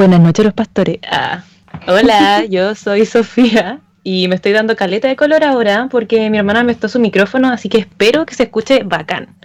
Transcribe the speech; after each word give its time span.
Buenas 0.00 0.20
noches, 0.20 0.46
los 0.46 0.54
pastores. 0.54 0.98
Ah, 1.10 1.44
hola, 1.86 2.46
yo 2.46 2.74
soy 2.74 3.04
Sofía 3.04 3.80
y 4.02 4.28
me 4.28 4.36
estoy 4.36 4.52
dando 4.52 4.74
caleta 4.74 5.08
de 5.08 5.14
color 5.14 5.44
ahora 5.44 5.88
porque 5.90 6.30
mi 6.30 6.38
hermana 6.38 6.64
me 6.64 6.74
su 6.74 6.98
micrófono, 6.98 7.50
así 7.50 7.68
que 7.68 7.76
espero 7.76 8.24
que 8.24 8.34
se 8.34 8.44
escuche 8.44 8.82
bacán. 8.82 9.36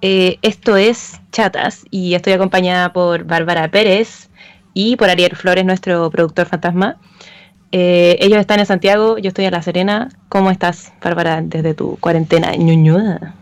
Eh, 0.00 0.38
esto 0.40 0.78
es 0.78 1.20
Chatas 1.30 1.84
y 1.90 2.14
estoy 2.14 2.32
acompañada 2.32 2.94
por 2.94 3.24
Bárbara 3.24 3.70
Pérez 3.70 4.30
y 4.72 4.96
por 4.96 5.10
Ariel 5.10 5.36
Flores, 5.36 5.66
nuestro 5.66 6.10
productor 6.10 6.46
fantasma. 6.46 6.96
Eh, 7.70 8.16
ellos 8.20 8.40
están 8.40 8.60
en 8.60 8.66
Santiago, 8.66 9.18
yo 9.18 9.28
estoy 9.28 9.44
en 9.44 9.52
La 9.52 9.60
Serena. 9.60 10.08
¿Cómo 10.30 10.50
estás, 10.50 10.90
Bárbara, 11.02 11.42
desde 11.42 11.74
tu 11.74 11.98
cuarentena 11.98 12.56
ñuñuda? 12.56 13.34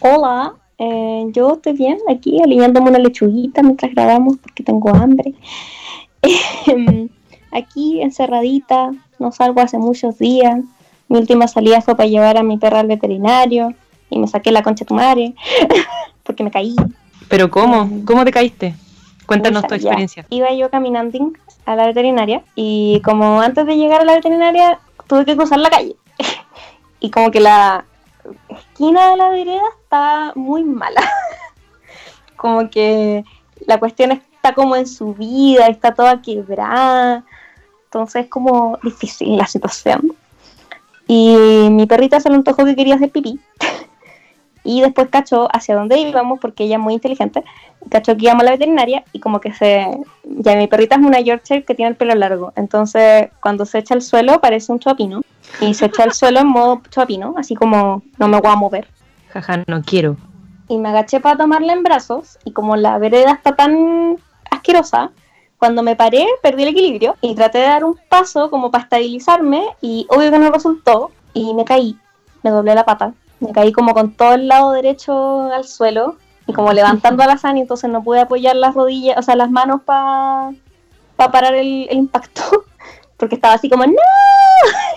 Hola, 0.00 0.59
eh, 0.82 1.26
yo 1.32 1.52
estoy 1.52 1.74
bien 1.74 1.98
aquí 2.08 2.40
alineándome 2.42 2.88
una 2.88 2.98
lechuguita 2.98 3.62
mientras 3.62 3.92
grabamos 3.92 4.38
porque 4.38 4.62
tengo 4.62 4.88
hambre. 4.88 5.34
Aquí 7.52 8.00
encerradita, 8.00 8.92
no 9.18 9.30
salgo 9.30 9.60
hace 9.60 9.76
muchos 9.76 10.18
días. 10.18 10.58
Mi 11.08 11.18
última 11.18 11.48
salida 11.48 11.82
fue 11.82 11.96
para 11.96 12.08
llevar 12.08 12.38
a 12.38 12.42
mi 12.42 12.56
perra 12.56 12.80
al 12.80 12.86
veterinario 12.86 13.74
y 14.08 14.18
me 14.18 14.26
saqué 14.26 14.52
la 14.52 14.62
concha 14.62 14.84
de 14.84 14.88
tu 14.88 14.94
madre 14.94 15.34
porque 16.22 16.44
me 16.44 16.50
caí. 16.50 16.74
¿Pero 17.28 17.50
cómo? 17.50 17.82
Em, 17.82 18.04
¿Cómo 18.06 18.24
te 18.24 18.32
caíste? 18.32 18.74
Cuéntanos 19.26 19.66
tu 19.66 19.74
experiencia. 19.74 20.24
Iba 20.30 20.54
yo 20.54 20.70
caminando 20.70 21.32
a 21.66 21.76
la 21.76 21.86
veterinaria 21.88 22.42
y 22.54 23.02
como 23.04 23.42
antes 23.42 23.66
de 23.66 23.76
llegar 23.76 24.00
a 24.00 24.04
la 24.04 24.14
veterinaria 24.14 24.78
tuve 25.06 25.26
que 25.26 25.36
cruzar 25.36 25.58
la 25.58 25.68
calle. 25.68 25.94
y 27.00 27.10
como 27.10 27.30
que 27.30 27.40
la 27.40 27.84
esquina 28.48 29.10
de 29.10 29.16
la 29.16 29.28
vereda 29.30 29.62
está 29.82 30.32
muy 30.34 30.64
mala. 30.64 31.00
como 32.36 32.70
que 32.70 33.24
la 33.66 33.78
cuestión 33.78 34.12
está 34.12 34.54
como 34.54 34.76
en 34.76 34.86
su 34.86 35.14
vida, 35.14 35.66
está 35.66 35.94
toda 35.94 36.22
quebrada. 36.22 37.24
Entonces 37.84 38.24
es 38.24 38.30
como 38.30 38.78
difícil 38.82 39.36
la 39.36 39.46
situación. 39.46 40.14
Y 41.06 41.36
mi 41.70 41.86
perrita 41.86 42.20
se 42.20 42.28
le 42.28 42.36
antojó 42.36 42.64
que 42.64 42.76
quería 42.76 42.94
hacer 42.94 43.10
pipí. 43.10 43.40
y 44.64 44.80
después 44.80 45.08
cachó 45.08 45.48
hacia 45.54 45.74
dónde 45.74 45.98
íbamos, 45.98 46.38
porque 46.40 46.64
ella 46.64 46.76
es 46.76 46.82
muy 46.82 46.94
inteligente. 46.94 47.44
Cachó 47.88 48.16
que 48.16 48.24
íbamos 48.24 48.42
a 48.42 48.46
la 48.46 48.50
veterinaria 48.52 49.04
y 49.12 49.20
como 49.20 49.40
que 49.40 49.52
se... 49.52 49.86
Ya 50.24 50.56
mi 50.56 50.66
perrita 50.66 50.96
es 50.96 51.02
una 51.02 51.20
Yorkshire 51.20 51.64
que 51.64 51.74
tiene 51.74 51.90
el 51.90 51.96
pelo 51.96 52.14
largo. 52.14 52.52
Entonces 52.56 53.30
cuando 53.40 53.64
se 53.64 53.78
echa 53.78 53.94
al 53.94 54.02
suelo 54.02 54.40
parece 54.40 54.72
un 54.72 54.78
chopino. 54.78 55.22
Y 55.60 55.74
se 55.74 55.86
echa 55.86 56.04
al 56.04 56.12
suelo 56.12 56.40
en 56.40 56.48
modo 56.48 56.82
chopino, 56.90 57.34
así 57.36 57.54
como 57.54 58.02
no 58.18 58.28
me 58.28 58.40
voy 58.40 58.50
a 58.50 58.56
mover. 58.56 58.88
Jaja, 59.28 59.64
no 59.66 59.82
quiero. 59.82 60.16
Y 60.68 60.78
me 60.78 60.90
agaché 60.90 61.20
para 61.20 61.38
tomarla 61.38 61.72
en 61.72 61.82
brazos 61.82 62.38
y 62.44 62.52
como 62.52 62.76
la 62.76 62.98
vereda 62.98 63.32
está 63.32 63.56
tan 63.56 64.16
asquerosa, 64.50 65.10
cuando 65.58 65.82
me 65.82 65.94
paré, 65.94 66.26
perdí 66.42 66.62
el 66.62 66.70
equilibrio 66.70 67.16
y 67.20 67.34
traté 67.34 67.58
de 67.58 67.64
dar 67.64 67.84
un 67.84 67.98
paso 68.08 68.50
como 68.50 68.70
para 68.70 68.84
estabilizarme 68.84 69.62
y 69.80 70.06
obvio 70.08 70.30
que 70.30 70.38
no 70.38 70.50
resultó 70.50 71.10
y 71.34 71.52
me 71.54 71.64
caí, 71.64 71.98
me 72.42 72.50
doblé 72.50 72.74
la 72.74 72.86
pata, 72.86 73.12
me 73.40 73.52
caí 73.52 73.72
como 73.72 73.94
con 73.94 74.12
todo 74.12 74.34
el 74.34 74.48
lado 74.48 74.72
derecho 74.72 75.52
al 75.52 75.64
suelo 75.64 76.16
y 76.46 76.52
como 76.52 76.72
levantando 76.72 77.22
a 77.22 77.26
la 77.26 77.38
y 77.56 77.60
entonces 77.60 77.90
no 77.90 78.02
pude 78.02 78.20
apoyar 78.20 78.56
las 78.56 78.74
rodillas, 78.74 79.18
o 79.18 79.22
sea, 79.22 79.36
las 79.36 79.50
manos 79.50 79.82
para 79.84 80.52
parar 81.16 81.54
el, 81.54 81.88
impacto, 81.90 82.42
porque 83.16 83.34
estaba 83.34 83.54
así 83.54 83.68
como, 83.68 83.86
¡no! 83.86 83.94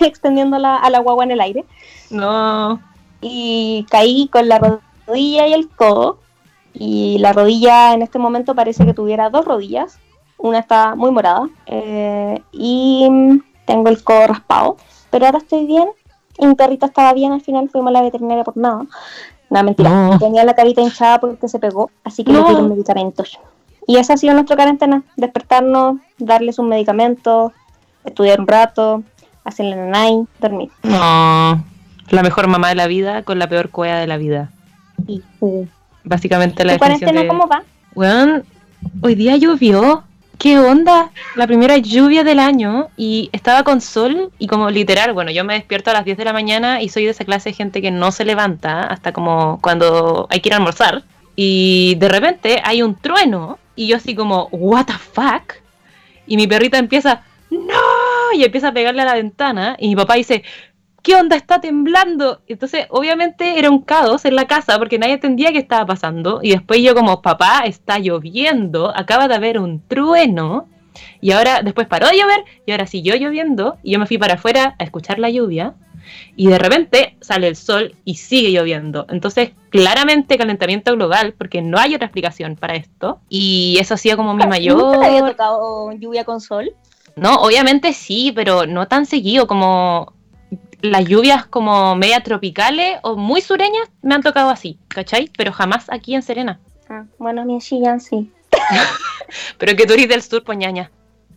extendiendo 0.00 0.58
la, 0.58 0.76
a 0.76 0.90
la 0.90 1.00
guagua 1.00 1.24
en 1.24 1.32
el 1.32 1.40
aire. 1.40 1.64
No. 2.10 2.80
Y 3.20 3.86
caí 3.90 4.28
con 4.28 4.48
la 4.48 4.58
rodilla 5.06 5.46
y 5.46 5.52
el 5.52 5.68
codo. 5.68 6.18
Y 6.72 7.18
la 7.18 7.32
rodilla 7.32 7.94
en 7.94 8.02
este 8.02 8.18
momento 8.18 8.54
parece 8.54 8.84
que 8.84 8.94
tuviera 8.94 9.30
dos 9.30 9.44
rodillas 9.44 9.98
una 10.44 10.58
está 10.58 10.94
muy 10.94 11.10
morada 11.10 11.48
eh, 11.66 12.42
y 12.52 13.08
tengo 13.64 13.88
el 13.88 14.04
codo 14.04 14.26
raspado, 14.26 14.76
pero 15.10 15.24
ahora 15.24 15.38
estoy 15.38 15.66
bien 15.66 15.88
y 16.38 16.46
mi 16.46 16.54
perrita 16.54 16.86
estaba 16.86 17.12
bien 17.12 17.32
al 17.32 17.40
final, 17.40 17.68
fuimos 17.68 17.88
a 17.88 17.92
la 17.92 18.02
veterinaria 18.02 18.44
por 18.44 18.56
nada. 18.56 18.84
Nada, 19.50 19.62
mentira, 19.62 20.18
tenía 20.18 20.44
la 20.44 20.54
carita 20.54 20.80
hinchada 20.80 21.20
porque 21.20 21.48
se 21.48 21.58
pegó, 21.58 21.90
así 22.02 22.24
que 22.24 22.32
le 22.32 22.40
un 22.40 22.68
medicamento. 22.68 23.24
Y 23.86 23.98
esa 23.98 24.14
ha 24.14 24.16
sido 24.16 24.34
nuestra 24.34 24.56
cuarentena, 24.56 25.02
despertarnos, 25.16 25.98
darles 26.18 26.58
un 26.58 26.68
medicamento, 26.68 27.52
estudiar 28.04 28.40
un 28.40 28.46
rato, 28.46 29.02
hacerle 29.44 29.76
nanay, 29.76 30.24
dormir. 30.40 30.70
No, 30.82 31.62
la 32.08 32.22
mejor 32.22 32.48
mamá 32.48 32.70
de 32.70 32.74
la 32.74 32.86
vida 32.86 33.22
con 33.22 33.38
la 33.38 33.48
peor 33.48 33.70
cueva 33.70 33.96
de 33.96 34.06
la 34.06 34.16
vida. 34.16 34.50
Y, 35.06 35.22
uh. 35.40 35.66
Básicamente 36.04 36.64
la 36.64 36.78
cuarentena 36.78 37.26
cómo 37.26 37.46
va? 37.46 37.62
Bueno, 37.94 38.42
hoy 39.00 39.14
día 39.14 39.36
llovió 39.36 40.04
¿qué 40.38 40.58
onda? 40.58 41.10
La 41.36 41.46
primera 41.46 41.76
lluvia 41.78 42.24
del 42.24 42.38
año 42.38 42.88
y 42.96 43.30
estaba 43.32 43.62
con 43.62 43.80
sol 43.80 44.30
y 44.38 44.46
como 44.46 44.70
literal, 44.70 45.12
bueno, 45.12 45.30
yo 45.30 45.44
me 45.44 45.54
despierto 45.54 45.90
a 45.90 45.94
las 45.94 46.04
10 46.04 46.16
de 46.16 46.24
la 46.24 46.32
mañana 46.32 46.82
y 46.82 46.88
soy 46.88 47.04
de 47.04 47.10
esa 47.10 47.24
clase 47.24 47.50
de 47.50 47.54
gente 47.54 47.82
que 47.82 47.90
no 47.90 48.12
se 48.12 48.24
levanta 48.24 48.82
hasta 48.82 49.12
como 49.12 49.58
cuando 49.60 50.26
hay 50.30 50.40
que 50.40 50.48
ir 50.48 50.54
a 50.54 50.56
almorzar 50.56 51.02
y 51.36 51.96
de 51.96 52.08
repente 52.08 52.60
hay 52.64 52.82
un 52.82 52.94
trueno 52.94 53.58
y 53.76 53.88
yo 53.88 53.96
así 53.96 54.14
como, 54.14 54.48
what 54.52 54.86
the 54.86 54.92
fuck? 54.92 55.54
Y 56.26 56.36
mi 56.36 56.46
perrita 56.46 56.78
empieza, 56.78 57.22
no, 57.50 58.32
y 58.34 58.44
empieza 58.44 58.68
a 58.68 58.72
pegarle 58.72 59.02
a 59.02 59.06
la 59.06 59.14
ventana 59.14 59.76
y 59.78 59.88
mi 59.88 59.96
papá 59.96 60.14
dice, 60.14 60.44
¿qué 61.04 61.14
onda? 61.14 61.36
Está 61.36 61.60
temblando. 61.60 62.40
Entonces, 62.48 62.86
obviamente 62.88 63.58
era 63.58 63.70
un 63.70 63.82
caos 63.82 64.24
en 64.24 64.34
la 64.34 64.46
casa 64.46 64.78
porque 64.78 64.98
nadie 64.98 65.12
entendía 65.12 65.52
qué 65.52 65.58
estaba 65.58 65.86
pasando. 65.86 66.40
Y 66.42 66.50
después 66.50 66.82
yo 66.82 66.94
como, 66.94 67.22
papá, 67.22 67.60
está 67.66 68.00
lloviendo, 68.00 68.90
acaba 68.96 69.28
de 69.28 69.34
haber 69.36 69.60
un 69.60 69.86
trueno. 69.86 70.66
Y 71.20 71.32
ahora, 71.32 71.62
después 71.62 71.86
paró 71.86 72.08
de 72.08 72.18
llover 72.18 72.44
y 72.66 72.72
ahora 72.72 72.86
siguió 72.86 73.14
lloviendo. 73.14 73.76
Y 73.84 73.92
yo 73.92 73.98
me 74.00 74.06
fui 74.06 74.18
para 74.18 74.34
afuera 74.34 74.74
a 74.78 74.84
escuchar 74.84 75.20
la 75.20 75.30
lluvia. 75.30 75.74
Y 76.36 76.48
de 76.48 76.58
repente 76.58 77.16
sale 77.20 77.48
el 77.48 77.56
sol 77.56 77.94
y 78.04 78.16
sigue 78.16 78.50
lloviendo. 78.50 79.06
Entonces, 79.10 79.52
claramente 79.70 80.38
calentamiento 80.38 80.92
global, 80.92 81.34
porque 81.36 81.62
no 81.62 81.78
hay 81.78 81.94
otra 81.94 82.06
explicación 82.06 82.56
para 82.56 82.76
esto. 82.76 83.20
Y 83.28 83.76
eso 83.78 83.94
ha 83.94 83.98
sido 83.98 84.16
como 84.16 84.34
mi 84.34 84.46
mayor. 84.46 84.78
¿Nunca 84.78 85.00
te 85.00 85.06
había 85.06 85.26
tocado 85.26 85.92
lluvia 85.92 86.24
con 86.24 86.40
sol? 86.40 86.74
No, 87.16 87.36
obviamente 87.36 87.92
sí, 87.92 88.32
pero 88.34 88.66
no 88.66 88.88
tan 88.88 89.06
seguido 89.06 89.46
como 89.46 90.14
las 90.84 91.06
lluvias 91.06 91.46
como 91.46 91.96
media 91.96 92.22
tropicales 92.22 92.98
o 93.02 93.16
muy 93.16 93.40
sureñas 93.40 93.88
me 94.02 94.14
han 94.14 94.22
tocado 94.22 94.50
así, 94.50 94.78
¿cachai? 94.88 95.30
Pero 95.36 95.50
jamás 95.50 95.86
aquí 95.90 96.14
en 96.14 96.22
Serena. 96.22 96.60
Ah, 96.90 97.04
bueno, 97.18 97.44
mi 97.46 97.58
Chillán 97.58 98.00
sí. 98.00 98.30
Pero 99.58 99.76
que 99.76 99.86
tú 99.86 99.94
eres 99.94 100.08
del 100.08 100.22
sur, 100.22 100.44
poñaña. 100.44 100.90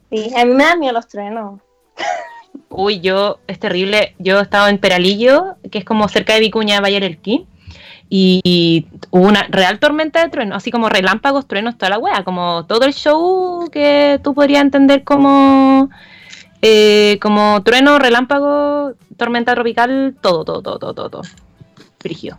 Sí, 0.09 0.33
a 0.35 0.43
mí 0.43 0.53
me 0.53 0.65
dan 0.65 0.79
miedo 0.79 0.93
los 0.93 1.07
truenos. 1.07 1.61
Uy, 2.69 2.99
yo, 2.99 3.39
es 3.47 3.57
terrible. 3.57 4.15
Yo 4.19 4.39
he 4.39 4.41
estado 4.41 4.67
en 4.67 4.79
Peralillo, 4.79 5.55
que 5.71 5.77
es 5.79 5.85
como 5.85 6.09
cerca 6.09 6.33
de 6.33 6.41
Vicuña, 6.41 6.81
Valle 6.81 6.99
del 6.99 7.19
y, 7.23 8.41
y 8.43 8.87
hubo 9.11 9.27
una 9.27 9.43
real 9.49 9.79
tormenta 9.79 10.21
de 10.21 10.29
truenos, 10.29 10.57
así 10.57 10.71
como 10.71 10.89
relámpagos, 10.89 11.47
truenos, 11.47 11.77
toda 11.77 11.91
la 11.91 11.99
wea, 11.99 12.23
como 12.23 12.65
todo 12.65 12.85
el 12.85 12.93
show 12.93 13.69
que 13.71 14.19
tú 14.23 14.33
podrías 14.33 14.61
entender 14.61 15.03
como 15.03 15.89
eh, 16.61 17.19
como 17.21 17.61
trueno, 17.63 17.99
relámpago, 17.99 18.93
tormenta 19.17 19.53
tropical, 19.53 20.15
todo, 20.21 20.43
todo, 20.43 20.61
todo, 20.61 20.93
todo, 20.93 21.09
todo. 21.09 21.21
Frigio. 21.99 22.37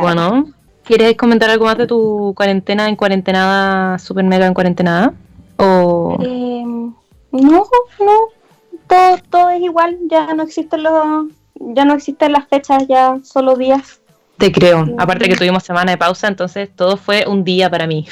Bueno, 0.00 0.46
¿quieres 0.84 1.16
comentar 1.16 1.50
algo 1.50 1.64
más 1.64 1.78
de 1.78 1.86
tu 1.86 2.34
cuarentena 2.36 2.88
en 2.88 2.96
cuarentenada, 2.96 3.98
super 3.98 4.24
mega 4.24 4.46
en 4.46 4.54
cuarentenada? 4.54 5.14
O... 5.56 6.18
Eh, 6.20 6.62
no, 6.64 6.94
no. 7.32 7.66
Todo, 8.86 9.18
todo 9.30 9.50
es 9.50 9.62
igual, 9.62 9.98
ya 10.10 10.34
no 10.34 10.42
existen 10.42 10.82
los, 10.82 11.26
ya 11.54 11.84
no 11.84 11.94
existen 11.94 12.32
las 12.32 12.48
fechas, 12.48 12.86
ya 12.88 13.18
solo 13.22 13.56
días. 13.56 13.99
Te 14.40 14.50
creo. 14.50 14.86
Aparte 14.96 15.28
que 15.28 15.36
tuvimos 15.36 15.62
semana 15.62 15.92
de 15.92 15.98
pausa, 15.98 16.26
entonces 16.26 16.70
todo 16.74 16.96
fue 16.96 17.26
un 17.28 17.44
día 17.44 17.68
para 17.68 17.86
mí. 17.86 18.06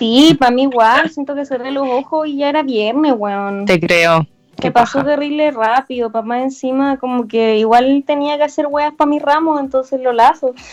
Sí, 0.00 0.36
para 0.38 0.50
mí 0.50 0.62
igual, 0.64 1.08
siento 1.10 1.36
que 1.36 1.46
cerré 1.46 1.70
los 1.70 1.86
ojos 1.88 2.26
y 2.26 2.38
ya 2.38 2.48
era 2.48 2.64
viernes, 2.64 3.14
weón. 3.16 3.64
Te 3.64 3.78
creo. 3.78 4.26
Que 4.60 4.72
pasó 4.72 5.04
terrible 5.04 5.52
rápido, 5.52 6.10
papá 6.10 6.40
encima 6.40 6.96
como 6.96 7.28
que 7.28 7.58
igual 7.58 8.02
tenía 8.04 8.36
que 8.36 8.42
hacer 8.42 8.66
weas 8.68 8.92
para 8.94 9.08
mi 9.08 9.20
ramo, 9.20 9.60
entonces 9.60 10.00
lo 10.00 10.12
lazo. 10.12 10.54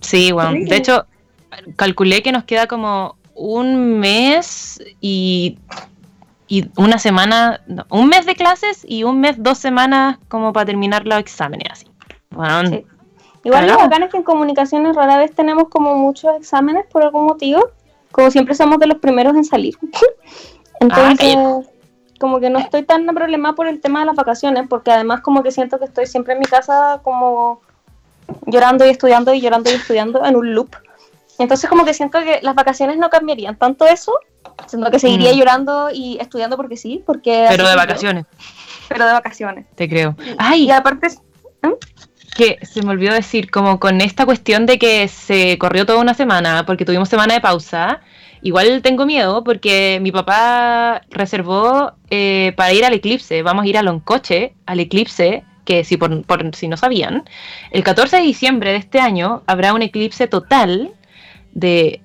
Sí, 0.00 0.32
weón. 0.32 0.64
De 0.64 0.74
hecho, 0.74 1.06
calculé 1.76 2.24
que 2.24 2.32
nos 2.32 2.42
queda 2.42 2.66
como 2.66 3.14
un 3.36 4.00
mes 4.00 4.82
y, 5.00 5.58
y 6.48 6.68
una 6.76 6.98
semana, 6.98 7.60
un 7.88 8.08
mes 8.08 8.26
de 8.26 8.34
clases 8.34 8.84
y 8.84 9.04
un 9.04 9.20
mes, 9.20 9.36
dos 9.38 9.58
semanas 9.58 10.18
como 10.26 10.52
para 10.52 10.66
terminar 10.66 11.06
los 11.06 11.20
exámenes, 11.20 11.68
así. 11.70 11.86
Bueno, 12.30 12.82
Igual 13.44 13.66
lo 13.66 13.76
bacán 13.76 14.04
es 14.04 14.10
que 14.10 14.16
en 14.18 14.22
comunicaciones 14.22 14.94
rara 14.94 15.18
vez 15.18 15.34
tenemos 15.34 15.68
como 15.68 15.94
muchos 15.96 16.36
exámenes 16.36 16.86
por 16.86 17.02
algún 17.02 17.24
motivo 17.26 17.70
como 18.12 18.30
siempre 18.30 18.54
somos 18.54 18.78
de 18.78 18.86
los 18.86 18.98
primeros 18.98 19.34
en 19.34 19.44
salir. 19.44 19.74
Entonces, 20.80 21.36
como 22.20 22.38
que 22.38 22.50
no 22.50 22.58
estoy 22.58 22.84
tan 22.84 23.06
problemada 23.06 23.54
por 23.54 23.66
el 23.66 23.80
tema 23.80 24.00
de 24.00 24.06
las 24.06 24.14
vacaciones, 24.14 24.66
porque 24.68 24.92
además 24.92 25.22
como 25.22 25.42
que 25.42 25.50
siento 25.50 25.78
que 25.78 25.86
estoy 25.86 26.06
siempre 26.06 26.34
en 26.34 26.38
mi 26.38 26.44
casa 26.44 27.00
como 27.02 27.60
llorando 28.46 28.86
y 28.86 28.90
estudiando 28.90 29.34
y 29.34 29.40
llorando 29.40 29.70
y 29.70 29.74
estudiando 29.74 30.24
en 30.24 30.36
un 30.36 30.54
loop. 30.54 30.76
Entonces 31.38 31.68
como 31.68 31.84
que 31.84 31.94
siento 31.94 32.20
que 32.20 32.40
las 32.42 32.54
vacaciones 32.54 32.98
no 32.98 33.10
cambiarían 33.10 33.56
tanto 33.56 33.86
eso, 33.86 34.12
siento 34.66 34.90
que 34.90 34.98
seguiría 34.98 35.32
Mm. 35.32 35.36
llorando 35.36 35.90
y 35.92 36.18
estudiando 36.20 36.56
porque 36.56 36.76
sí, 36.76 37.02
porque... 37.04 37.46
Pero 37.48 37.66
de 37.66 37.74
vacaciones, 37.74 38.26
Pero 38.88 39.06
de 39.06 39.12
vacaciones. 39.12 39.66
te 39.74 39.88
creo. 39.88 40.14
Ay, 40.38 40.64
Y 40.66 40.70
aparte, 40.70 41.08
que 42.34 42.58
se 42.62 42.82
me 42.82 42.90
olvidó 42.90 43.14
decir, 43.14 43.50
como 43.50 43.78
con 43.78 44.00
esta 44.00 44.24
cuestión 44.24 44.66
de 44.66 44.78
que 44.78 45.08
se 45.08 45.58
corrió 45.58 45.86
toda 45.86 46.00
una 46.00 46.14
semana, 46.14 46.64
porque 46.66 46.84
tuvimos 46.84 47.08
semana 47.08 47.34
de 47.34 47.40
pausa, 47.40 48.00
igual 48.42 48.82
tengo 48.82 49.06
miedo 49.06 49.44
porque 49.44 49.98
mi 50.02 50.12
papá 50.12 51.02
reservó 51.10 51.92
eh, 52.10 52.52
para 52.56 52.72
ir 52.72 52.84
al 52.84 52.94
eclipse, 52.94 53.42
vamos 53.42 53.64
a 53.64 53.68
ir 53.68 53.78
a 53.78 53.82
Loncoche, 53.82 54.54
al 54.66 54.80
eclipse, 54.80 55.44
que 55.64 55.84
si, 55.84 55.96
por, 55.96 56.24
si 56.54 56.68
no 56.68 56.76
sabían, 56.76 57.24
el 57.70 57.84
14 57.84 58.16
de 58.16 58.22
diciembre 58.22 58.72
de 58.72 58.78
este 58.78 59.00
año 59.00 59.42
habrá 59.46 59.74
un 59.74 59.82
eclipse 59.82 60.26
total 60.26 60.92
de 61.52 62.00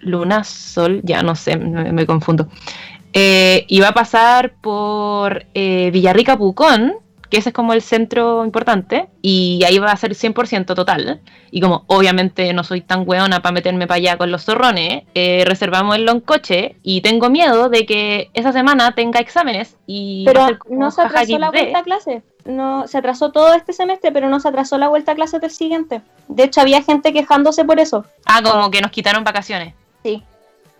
luna, 0.00 0.44
sol, 0.44 1.00
ya 1.04 1.22
no 1.22 1.34
sé, 1.34 1.56
me, 1.56 1.92
me 1.92 2.06
confundo. 2.06 2.48
Eh, 3.12 3.64
y 3.68 3.80
va 3.80 3.88
a 3.88 3.94
pasar 3.94 4.54
por 4.60 5.46
eh, 5.54 5.90
Villarrica 5.92 6.36
Pucón, 6.36 6.94
que 7.30 7.38
ese 7.38 7.50
es 7.50 7.54
como 7.54 7.72
el 7.72 7.82
centro 7.82 8.44
importante, 8.44 9.08
y 9.22 9.62
ahí 9.66 9.78
va 9.78 9.92
a 9.92 9.96
ser 9.96 10.14
100% 10.14 10.74
total. 10.74 11.20
Y 11.50 11.60
como 11.60 11.84
obviamente 11.86 12.52
no 12.52 12.64
soy 12.64 12.80
tan 12.80 13.04
weona 13.06 13.40
para 13.40 13.52
meterme 13.52 13.86
para 13.86 13.96
allá 13.96 14.18
con 14.18 14.30
los 14.30 14.44
zorrones, 14.44 15.04
eh, 15.14 15.44
reservamos 15.46 15.96
el 15.96 16.04
loncoche 16.04 16.76
y 16.82 17.00
tengo 17.00 17.30
miedo 17.30 17.68
de 17.68 17.86
que 17.86 18.30
esa 18.34 18.52
semana 18.52 18.92
tenga 18.92 19.20
exámenes 19.20 19.76
y 19.86 20.24
pero 20.26 20.46
no 20.68 20.90
se 20.90 21.02
atrasó 21.02 21.38
la 21.38 21.50
vuelta 21.50 21.78
a 21.78 21.82
clase. 21.82 22.22
No, 22.44 22.88
se 22.88 22.96
atrasó 22.98 23.30
todo 23.30 23.52
este 23.54 23.72
semestre, 23.74 24.10
pero 24.10 24.30
no 24.30 24.40
se 24.40 24.48
atrasó 24.48 24.78
la 24.78 24.88
vuelta 24.88 25.12
a 25.12 25.14
clase 25.14 25.38
del 25.38 25.50
siguiente. 25.50 26.00
De 26.28 26.44
hecho, 26.44 26.62
había 26.62 26.82
gente 26.82 27.12
quejándose 27.12 27.64
por 27.64 27.78
eso. 27.78 28.06
Ah, 28.24 28.40
como 28.42 28.70
que 28.70 28.80
nos 28.80 28.90
quitaron 28.90 29.24
vacaciones. 29.24 29.74
Sí. 30.02 30.22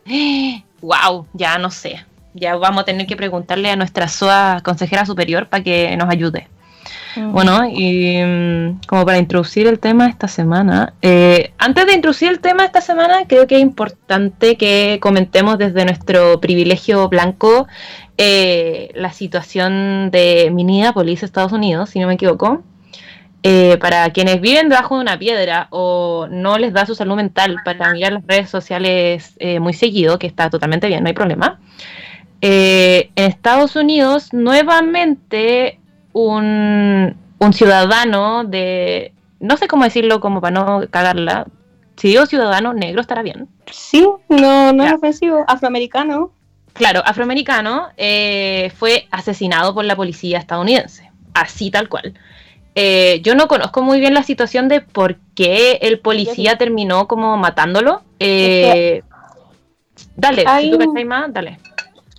Wow, 0.80 1.26
ya 1.32 1.58
no 1.58 1.72
sé. 1.72 2.06
Ya 2.38 2.56
vamos 2.56 2.82
a 2.82 2.84
tener 2.84 3.06
que 3.06 3.16
preguntarle 3.16 3.70
a 3.70 3.76
nuestra 3.76 4.08
SOA 4.08 4.60
consejera 4.64 5.06
superior 5.06 5.48
para 5.48 5.62
que 5.62 5.96
nos 5.96 6.08
ayude. 6.08 6.48
Bueno, 7.16 7.64
y 7.68 8.22
mm, 8.22 8.80
como 8.86 9.04
para 9.04 9.18
introducir 9.18 9.66
el 9.66 9.80
tema 9.80 10.06
esta 10.06 10.28
semana, 10.28 10.94
eh, 11.02 11.52
antes 11.58 11.86
de 11.86 11.94
introducir 11.94 12.28
el 12.28 12.38
tema 12.38 12.64
esta 12.64 12.80
semana, 12.80 13.24
creo 13.26 13.46
que 13.46 13.56
es 13.56 13.62
importante 13.62 14.56
que 14.56 14.98
comentemos 15.00 15.58
desde 15.58 15.84
nuestro 15.84 16.40
privilegio 16.40 17.08
blanco 17.08 17.66
eh, 18.18 18.90
la 18.94 19.12
situación 19.12 20.10
de 20.10 20.50
Minneapolis, 20.52 21.22
Estados 21.22 21.52
Unidos, 21.52 21.90
si 21.90 21.98
no 21.98 22.06
me 22.06 22.14
equivoco. 22.14 22.62
Eh, 23.44 23.78
para 23.80 24.10
quienes 24.10 24.40
viven 24.40 24.68
debajo 24.68 24.96
de 24.96 25.02
una 25.02 25.16
piedra 25.16 25.68
o 25.70 26.26
no 26.28 26.58
les 26.58 26.72
da 26.72 26.86
su 26.86 26.96
salud 26.96 27.14
mental 27.14 27.56
para 27.64 27.92
mirar 27.92 28.12
las 28.12 28.26
redes 28.26 28.50
sociales 28.50 29.36
eh, 29.38 29.60
muy 29.60 29.74
seguido, 29.74 30.18
que 30.18 30.26
está 30.26 30.50
totalmente 30.50 30.88
bien, 30.88 31.04
no 31.04 31.08
hay 31.08 31.14
problema. 31.14 31.60
Eh, 32.40 33.10
en 33.16 33.24
Estados 33.30 33.74
Unidos, 33.76 34.32
nuevamente 34.32 35.80
un, 36.12 37.16
un 37.38 37.52
ciudadano 37.52 38.44
de, 38.44 39.12
no 39.40 39.56
sé 39.56 39.66
cómo 39.68 39.84
decirlo 39.84 40.20
como 40.20 40.40
para 40.40 40.52
no 40.52 40.82
cagarla, 40.90 41.46
si 41.96 42.08
digo 42.08 42.26
ciudadano 42.26 42.74
negro 42.74 43.00
estará 43.00 43.22
bien. 43.22 43.48
Sí, 43.70 44.06
no, 44.28 44.72
no 44.72 44.84
es 44.84 44.92
ofensivo. 44.92 45.44
Afroamericano. 45.48 46.30
Claro, 46.74 47.02
afroamericano 47.04 47.88
eh, 47.96 48.70
fue 48.76 49.08
asesinado 49.10 49.74
por 49.74 49.84
la 49.84 49.96
policía 49.96 50.38
estadounidense, 50.38 51.10
así 51.34 51.70
tal 51.72 51.88
cual. 51.88 52.14
Eh, 52.76 53.20
yo 53.24 53.34
no 53.34 53.48
conozco 53.48 53.82
muy 53.82 53.98
bien 53.98 54.14
la 54.14 54.22
situación 54.22 54.68
de 54.68 54.80
por 54.80 55.16
qué 55.34 55.78
el 55.82 55.98
policía 55.98 56.56
terminó 56.56 57.08
como 57.08 57.36
matándolo. 57.36 58.02
Eh, 58.20 59.02
dale, 60.14 60.42
si 60.42 60.46
hay- 60.46 60.70
tú 60.70 60.78
cachai 60.78 61.04
más, 61.04 61.32
dale. 61.32 61.58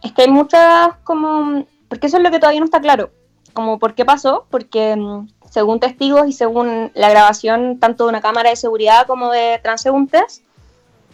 Es 0.03 0.11
que 0.13 0.23
hay 0.23 0.29
muchas 0.29 0.95
como... 1.03 1.65
Porque 1.87 2.07
eso 2.07 2.17
es 2.17 2.23
lo 2.23 2.31
que 2.31 2.39
todavía 2.39 2.59
no 2.59 2.65
está 2.65 2.81
claro. 2.81 3.11
Como 3.53 3.79
por 3.79 3.95
qué 3.95 4.05
pasó, 4.05 4.45
porque 4.49 4.95
mm, 4.95 5.27
según 5.49 5.79
testigos 5.79 6.27
y 6.27 6.33
según 6.33 6.91
la 6.93 7.09
grabación 7.09 7.79
tanto 7.79 8.05
de 8.05 8.09
una 8.09 8.21
cámara 8.21 8.49
de 8.49 8.55
seguridad 8.55 9.07
como 9.07 9.31
de 9.31 9.59
transeúntes, 9.61 10.43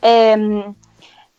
em, 0.02 0.76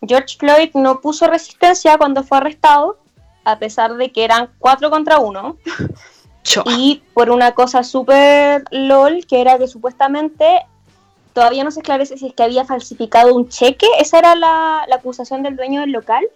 George 0.07 0.37
Floyd 0.39 0.71
no 0.75 1.01
puso 1.01 1.27
resistencia 1.27 1.99
cuando 1.99 2.23
fue 2.23 2.39
arrestado, 2.39 2.99
a 3.45 3.59
pesar 3.59 3.97
de 3.97 4.11
que 4.13 4.25
eran 4.25 4.51
cuatro 4.59 4.91
contra 4.91 5.19
uno, 5.19 5.57
y 6.67 7.03
por 7.15 7.31
una 7.31 7.53
cosa 7.53 7.83
súper 7.83 8.65
lol, 8.71 9.27
que 9.27 9.41
era 9.41 9.59
que 9.59 9.69
supuestamente 9.69 10.63
todavía 11.33 11.65
no 11.65 11.71
se 11.71 11.81
esclarece 11.81 12.17
si 12.17 12.29
es 12.29 12.35
que 12.35 12.43
había 12.43 12.65
falsificado 12.65 13.35
un 13.35 13.49
cheque, 13.49 13.87
esa 14.01 14.19
era 14.19 14.35
la, 14.35 14.85
la 14.89 14.97
acusación 14.97 15.43
del 15.43 15.57
dueño 15.57 15.81
del 15.83 15.93
local, 15.93 16.27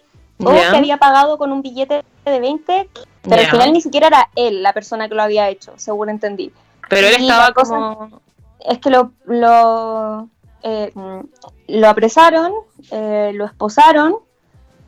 o 0.45 0.53
Ya. 0.55 0.71
que 0.71 0.77
había 0.77 0.97
pagado 0.97 1.39
con 1.39 1.53
un 1.53 1.63
billete 1.63 2.05
de 2.25 2.41
20, 2.41 2.89
pero 3.23 3.41
al 3.43 3.47
final 3.49 3.73
ni 3.73 3.81
siquiera 3.81 4.07
era 4.09 4.29
él 4.37 4.63
la 4.63 4.73
persona 4.73 5.09
que 5.09 5.15
lo 5.15 5.23
había 5.23 5.49
hecho, 5.49 5.73
según 5.77 6.09
entendí. 6.11 6.53
Pero 6.89 7.07
él 7.09 7.15
y 7.21 7.23
estaba 7.29 7.53
como... 7.53 8.21
Es 8.61 8.79
que 8.79 8.91
lo, 8.91 9.13
lo, 9.25 10.29
eh, 10.63 10.91
mm, 10.95 11.21
lo 11.69 11.89
apresaron, 11.89 12.53
eh, 12.91 13.31
lo 13.35 13.47
esposaron, 13.47 14.17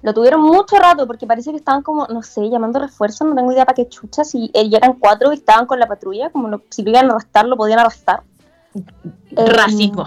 lo 0.02 0.12
tuvieron 0.12 0.40
mucho 0.42 0.76
rato 0.76 1.06
porque 1.06 1.26
parece 1.26 1.50
que 1.52 1.56
estaban 1.56 1.82
como, 1.82 2.06
no 2.08 2.22
sé, 2.22 2.50
llamando 2.50 2.80
refuerzos, 2.80 3.26
no 3.26 3.34
tengo 3.34 3.52
idea 3.52 3.64
para 3.64 3.76
qué 3.76 3.88
chuchas, 3.88 4.34
y 4.34 4.50
eh, 4.52 4.68
ya 4.68 4.78
eran 4.78 4.94
cuatro 4.94 5.32
y 5.32 5.36
estaban 5.36 5.66
con 5.66 5.78
la 5.78 5.86
patrulla, 5.86 6.28
como 6.30 6.48
lo- 6.48 6.62
si 6.70 6.82
lo 6.82 6.90
iban 6.90 7.10
a 7.10 7.14
arrestar, 7.14 7.46
lo 7.46 7.56
podían 7.56 7.78
arrestar. 7.78 8.22
Eh, 8.74 9.46
Racismo. 9.46 10.04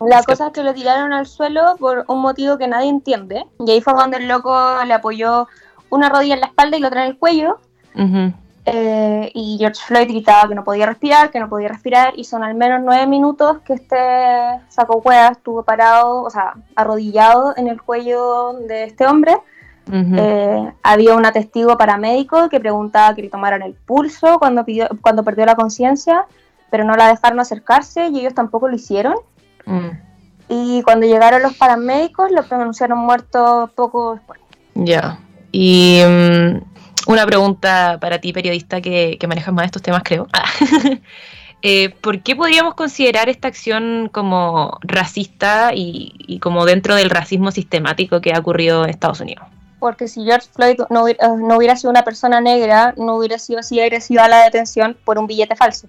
La 0.00 0.22
cosa 0.26 0.48
es 0.48 0.52
que 0.52 0.62
lo 0.62 0.74
tiraron 0.74 1.12
al 1.12 1.26
suelo 1.26 1.76
por 1.78 2.04
un 2.08 2.20
motivo 2.20 2.58
que 2.58 2.68
nadie 2.68 2.88
entiende. 2.88 3.44
Y 3.64 3.70
ahí 3.70 3.80
fue 3.80 3.94
cuando 3.94 4.16
el 4.16 4.28
loco 4.28 4.54
le 4.84 4.94
apoyó 4.94 5.48
una 5.90 6.08
rodilla 6.08 6.34
en 6.34 6.40
la 6.40 6.46
espalda 6.46 6.76
y 6.76 6.80
la 6.80 6.88
otra 6.88 7.04
en 7.04 7.10
el 7.10 7.18
cuello. 7.18 7.58
Eh, 8.70 9.30
y 9.32 9.56
George 9.58 9.80
Floyd 9.82 10.08
gritaba 10.08 10.48
que 10.48 10.54
no 10.54 10.62
podía 10.62 10.86
respirar, 10.86 11.30
que 11.30 11.40
no 11.40 11.48
podía 11.48 11.68
respirar. 11.68 12.12
Y 12.16 12.24
son 12.24 12.44
al 12.44 12.54
menos 12.54 12.80
nueve 12.84 13.06
minutos 13.06 13.58
que 13.64 13.74
este 13.74 13.96
saco 14.68 15.00
hueá 15.04 15.28
estuvo 15.28 15.62
parado, 15.62 16.22
o 16.22 16.30
sea, 16.30 16.54
arrodillado 16.76 17.54
en 17.56 17.68
el 17.68 17.80
cuello 17.80 18.54
de 18.66 18.84
este 18.84 19.06
hombre. 19.06 19.36
Ujú. 19.88 20.16
Eh, 20.16 20.72
había 20.82 21.16
un 21.16 21.22
testigo 21.32 21.78
paramédico 21.78 22.50
que 22.50 22.60
preguntaba 22.60 23.14
que 23.14 23.22
le 23.22 23.30
tomaran 23.30 23.62
el 23.62 23.72
pulso 23.72 24.38
cuando, 24.38 24.64
pidió, 24.64 24.86
cuando 25.00 25.24
perdió 25.24 25.46
la 25.46 25.54
conciencia, 25.54 26.26
pero 26.70 26.84
no 26.84 26.94
la 26.94 27.08
dejaron 27.08 27.40
acercarse 27.40 28.08
y 28.08 28.20
ellos 28.20 28.34
tampoco 28.34 28.68
lo 28.68 28.76
hicieron. 28.76 29.14
Mm. 29.66 29.88
Y 30.48 30.82
cuando 30.82 31.06
llegaron 31.06 31.42
los 31.42 31.54
paramédicos, 31.56 32.30
lo 32.30 32.42
pronunciaron 32.42 32.98
muerto 32.98 33.70
poco 33.74 34.14
después. 34.14 34.40
Ya. 34.74 35.18
Y 35.52 36.00
mm, 36.06 37.10
una 37.10 37.26
pregunta 37.26 37.98
para 38.00 38.18
ti, 38.18 38.32
periodista, 38.32 38.80
que, 38.80 39.16
que 39.18 39.26
manejas 39.26 39.52
más 39.52 39.66
estos 39.66 39.82
temas, 39.82 40.02
creo. 40.04 40.26
Ah. 40.32 40.44
Eh, 41.60 41.88
¿Por 41.88 42.22
qué 42.22 42.36
podríamos 42.36 42.74
considerar 42.74 43.28
esta 43.28 43.48
acción 43.48 44.08
como 44.12 44.78
racista 44.80 45.72
y, 45.74 46.12
y 46.16 46.38
como 46.38 46.64
dentro 46.64 46.94
del 46.94 47.10
racismo 47.10 47.50
sistemático 47.50 48.20
que 48.20 48.32
ha 48.32 48.38
ocurrido 48.38 48.84
en 48.84 48.90
Estados 48.90 49.20
Unidos? 49.20 49.44
Porque 49.80 50.08
si 50.08 50.24
George 50.24 50.48
Floyd 50.52 50.80
no 50.90 51.04
hubiera, 51.04 51.26
eh, 51.26 51.36
no 51.36 51.56
hubiera 51.56 51.76
sido 51.76 51.90
una 51.90 52.02
persona 52.02 52.40
negra, 52.40 52.94
no 52.96 53.14
hubiera 53.16 53.38
sido 53.38 53.60
así 53.60 53.80
agresiva 53.80 54.24
a 54.24 54.28
la 54.28 54.42
detención 54.44 54.96
por 55.04 55.18
un 55.18 55.26
billete 55.26 55.54
falso. 55.56 55.86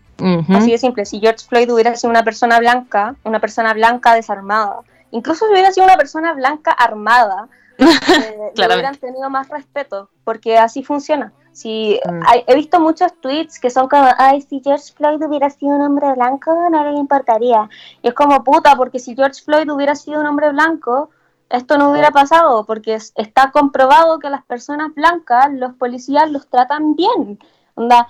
Así 0.56 0.72
de 0.72 0.78
simple. 0.78 1.06
Si 1.06 1.20
George 1.20 1.46
Floyd 1.48 1.72
hubiera 1.74 1.96
sido 1.96 2.12
una 2.12 2.24
persona 2.24 2.60
blanca, 2.60 3.16
una 3.24 3.40
persona 3.40 3.74
blanca 3.74 4.14
desarmada, 4.14 4.82
incluso 5.12 5.46
si 5.48 5.52
hubiera 5.54 5.72
sido 5.72 5.86
una 5.86 5.98
persona 5.98 6.34
blanca 6.34 6.72
armada, 6.72 7.48
eh, 7.80 8.52
le 8.56 8.66
hubieran 8.68 8.96
tenido 8.98 9.30
más 9.30 9.48
respeto, 9.50 10.10
porque 10.24 10.58
así 10.58 10.84
funciona. 10.84 11.32
Si 11.52 12.00
Mm. 12.06 12.22
hay- 12.28 12.44
he 12.46 12.56
visto 12.56 12.80
muchos 12.80 13.12
tweets 13.22 13.60
que 13.60 13.70
son 13.70 13.88
como, 13.90 14.08
ay, 14.18 14.42
si 14.42 14.62
George 14.64 14.94
Floyd 14.96 15.22
hubiera 15.26 15.50
sido 15.50 15.72
un 15.76 15.82
hombre 15.82 16.14
blanco, 16.14 16.54
no 16.70 16.92
le 16.92 16.98
importaría. 17.00 17.68
Y 18.02 18.10
es 18.10 18.14
como 18.14 18.44
puta, 18.44 18.76
porque 18.76 19.00
si 19.00 19.16
George 19.16 19.42
Floyd 19.44 19.70
hubiera 19.72 19.96
sido 19.96 20.20
un 20.20 20.28
hombre 20.28 20.52
blanco, 20.52 21.10
esto 21.50 21.78
no 21.78 21.92
hubiera 21.92 22.12
pasado, 22.12 22.66
porque 22.66 22.96
es- 22.96 23.12
está 23.16 23.52
comprobado 23.52 24.20
que 24.20 24.30
las 24.30 24.44
personas 24.46 24.94
blancas, 24.94 25.50
los 25.52 25.74
policías 25.74 26.30
los 26.32 26.48
tratan 26.48 26.96
bien. 26.96 27.40
Onda, 27.76 28.08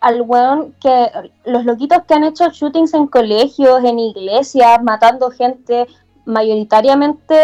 al 0.00 0.20
weón 0.22 0.74
que 0.80 1.10
los 1.44 1.64
loquitos 1.64 2.02
que 2.06 2.14
han 2.14 2.24
hecho 2.24 2.48
shootings 2.50 2.92
en 2.94 3.06
colegios, 3.06 3.82
en 3.84 3.98
iglesias, 3.98 4.82
matando 4.82 5.30
gente 5.30 5.86
mayoritariamente 6.26 7.34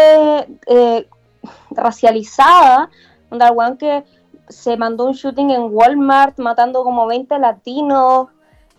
eh, 0.67 1.07
racializada, 1.71 2.89
onda, 3.29 3.47
el 3.47 3.55
weón 3.55 3.77
que 3.77 4.03
se 4.49 4.75
mandó 4.77 5.05
un 5.05 5.13
shooting 5.13 5.49
en 5.51 5.73
Walmart 5.73 6.37
matando 6.39 6.83
como 6.83 7.07
20 7.07 7.39
latinos, 7.39 8.27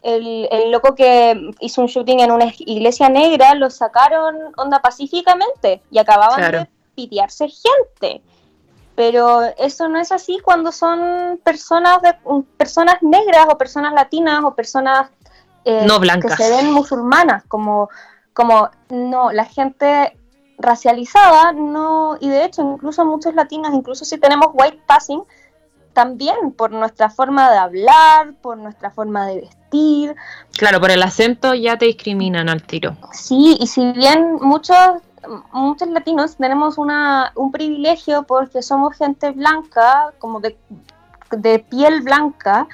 el, 0.03 0.49
el 0.51 0.71
loco 0.71 0.95
que 0.95 1.51
hizo 1.61 1.81
un 1.81 1.87
shooting 1.87 2.21
en 2.21 2.31
una 2.33 2.53
iglesia 2.59 3.09
negra, 3.09 3.55
lo 3.55 3.71
sacaron 3.71 4.37
onda 4.57 4.81
pacíficamente 4.81 5.83
y 5.91 5.99
acababan 5.99 6.37
Claro. 6.39 6.59
de 6.61 6.69
pitearse 6.95 7.49
gente. 7.49 8.23
Pero 8.95 9.41
eso 9.59 9.89
no 9.89 9.99
es 9.99 10.13
así 10.13 10.39
cuando 10.41 10.71
son 10.71 11.41
personas 11.43 12.03
de 12.03 12.15
personas 12.59 12.97
negras 13.01 13.47
o 13.51 13.57
personas 13.57 13.95
latinas 13.95 14.45
o 14.45 14.55
personas 14.55 15.09
eh, 15.65 15.85
No 15.87 15.99
blancas. 15.99 16.37
que 16.37 16.43
se 16.43 16.51
ven 16.51 16.73
musulmanas, 16.73 17.45
como, 17.49 17.89
como 18.35 18.69
no, 18.91 19.33
la 19.33 19.45
gente 19.47 20.19
racializada, 20.59 21.53
no, 21.53 22.17
y 22.21 22.29
de 22.29 22.45
hecho 22.45 22.63
incluso 22.63 23.05
muchos 23.05 23.35
latinos, 23.35 23.73
incluso 23.73 24.05
si 24.05 24.19
tenemos 24.19 24.49
white 24.53 24.81
passing, 24.87 25.23
también 25.93 26.53
por 26.57 26.71
nuestra 26.71 27.11
forma 27.11 27.51
de 27.51 27.59
hablar, 27.59 28.35
por 28.41 28.57
nuestra 28.59 28.91
forma 28.91 29.27
de 29.27 29.43
vestir. 29.43 30.17
Claro, 30.57 30.81
por 30.81 30.91
el 30.91 31.03
acento 31.03 31.55
ya 31.55 31.77
te 31.79 31.87
discriminan 31.87 32.49
al 32.49 32.63
tiro. 32.63 32.97
Sí, 33.13 33.57
y 33.61 33.67
si 33.67 33.93
bien 33.93 34.39
muchos, 34.41 34.77
muchos 35.53 35.89
latinos 35.89 36.37
tenemos 36.37 36.79
una, 36.79 37.33
un 37.37 37.53
privilegio 37.53 38.25
porque 38.25 38.63
somos 38.63 38.97
gente 38.97 39.31
blanca, 39.31 40.13
como 40.19 40.41
de, 40.41 40.57
de 41.31 41.59
piel 41.59 42.03
blanca, 42.03 42.67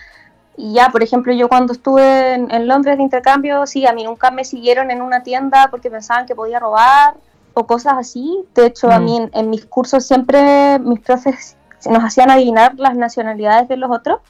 y 0.61 0.73
ya, 0.73 0.89
por 0.91 1.05
ejemplo, 1.05 1.33
yo 1.33 1.49
cuando 1.49 1.73
estuve 1.73 2.35
en, 2.35 2.67
Londres 2.67 2.97
de 2.97 3.05
intercambio, 3.05 3.65
sí, 3.65 3.87
a 3.87 3.93
mí 3.93 4.03
nunca 4.03 4.33
me 4.33 4.45
siguieron 4.45 4.91
en 4.91 5.01
una 5.03 5.23
tienda 5.23 5.69
porque 5.71 5.89
pensaban 5.89 6.27
que 6.27 6.35
podía 6.35 6.59
robar 6.59 7.15
o 7.55 7.65
cosas 7.65 7.95
así. 7.97 8.45
De 8.57 8.67
hecho, 8.67 8.91
a 8.91 8.99
mm. 8.99 9.05
mí 9.05 9.31
en, 9.35 9.51
mis 9.51 9.65
cursos 9.67 10.05
siempre 10.05 10.81
mis 10.81 10.99
profes 10.99 11.57
nos 11.87 12.05
hacían 12.05 12.31
adivinar 12.31 12.75
las 12.77 12.97
nacionalidades 12.97 13.69
de 13.69 13.77
los 13.77 13.91
otros, 13.91 14.21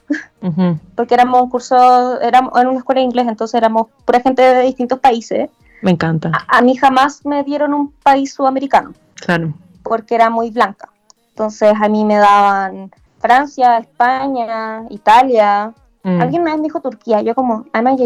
porque 0.94 1.14
éramos 1.14 1.42
un 1.42 1.50
curso, 1.50 2.20
éramos 2.20 2.58
en 2.60 2.66
una 2.66 2.78
escuela 2.78 3.00
de 3.00 3.06
inglés, 3.06 3.26
entonces 3.28 3.54
éramos 3.54 3.86
pura 4.04 4.20
gente 4.20 4.42
de 4.42 4.62
distintos 4.62 4.98
países. 4.98 5.50
Me 5.82 5.92
encanta. 5.92 6.32
A, 6.48 6.60
mí 6.60 6.76
jamás 6.76 7.24
me 7.24 7.44
dieron 7.44 7.72
un 7.72 7.92
país 7.92 8.34
sudamericano. 8.34 8.92
Claro. 9.14 9.54
Porque 9.82 10.14
era 10.14 10.28
muy 10.28 10.50
blanca. 10.50 10.88
Entonces 11.30 11.72
a 11.80 11.88
mí 11.88 12.04
me 12.04 12.16
daban 12.16 12.90
Francia, 13.20 13.78
España, 13.78 14.82
Italia. 14.90 15.72
Mm. 16.02 16.20
Alguien 16.20 16.42
me 16.42 16.58
dijo 16.60 16.80
Turquía. 16.80 17.22
Yo 17.22 17.34
como, 17.34 17.64
I'm 17.72 17.86
a 17.86 17.96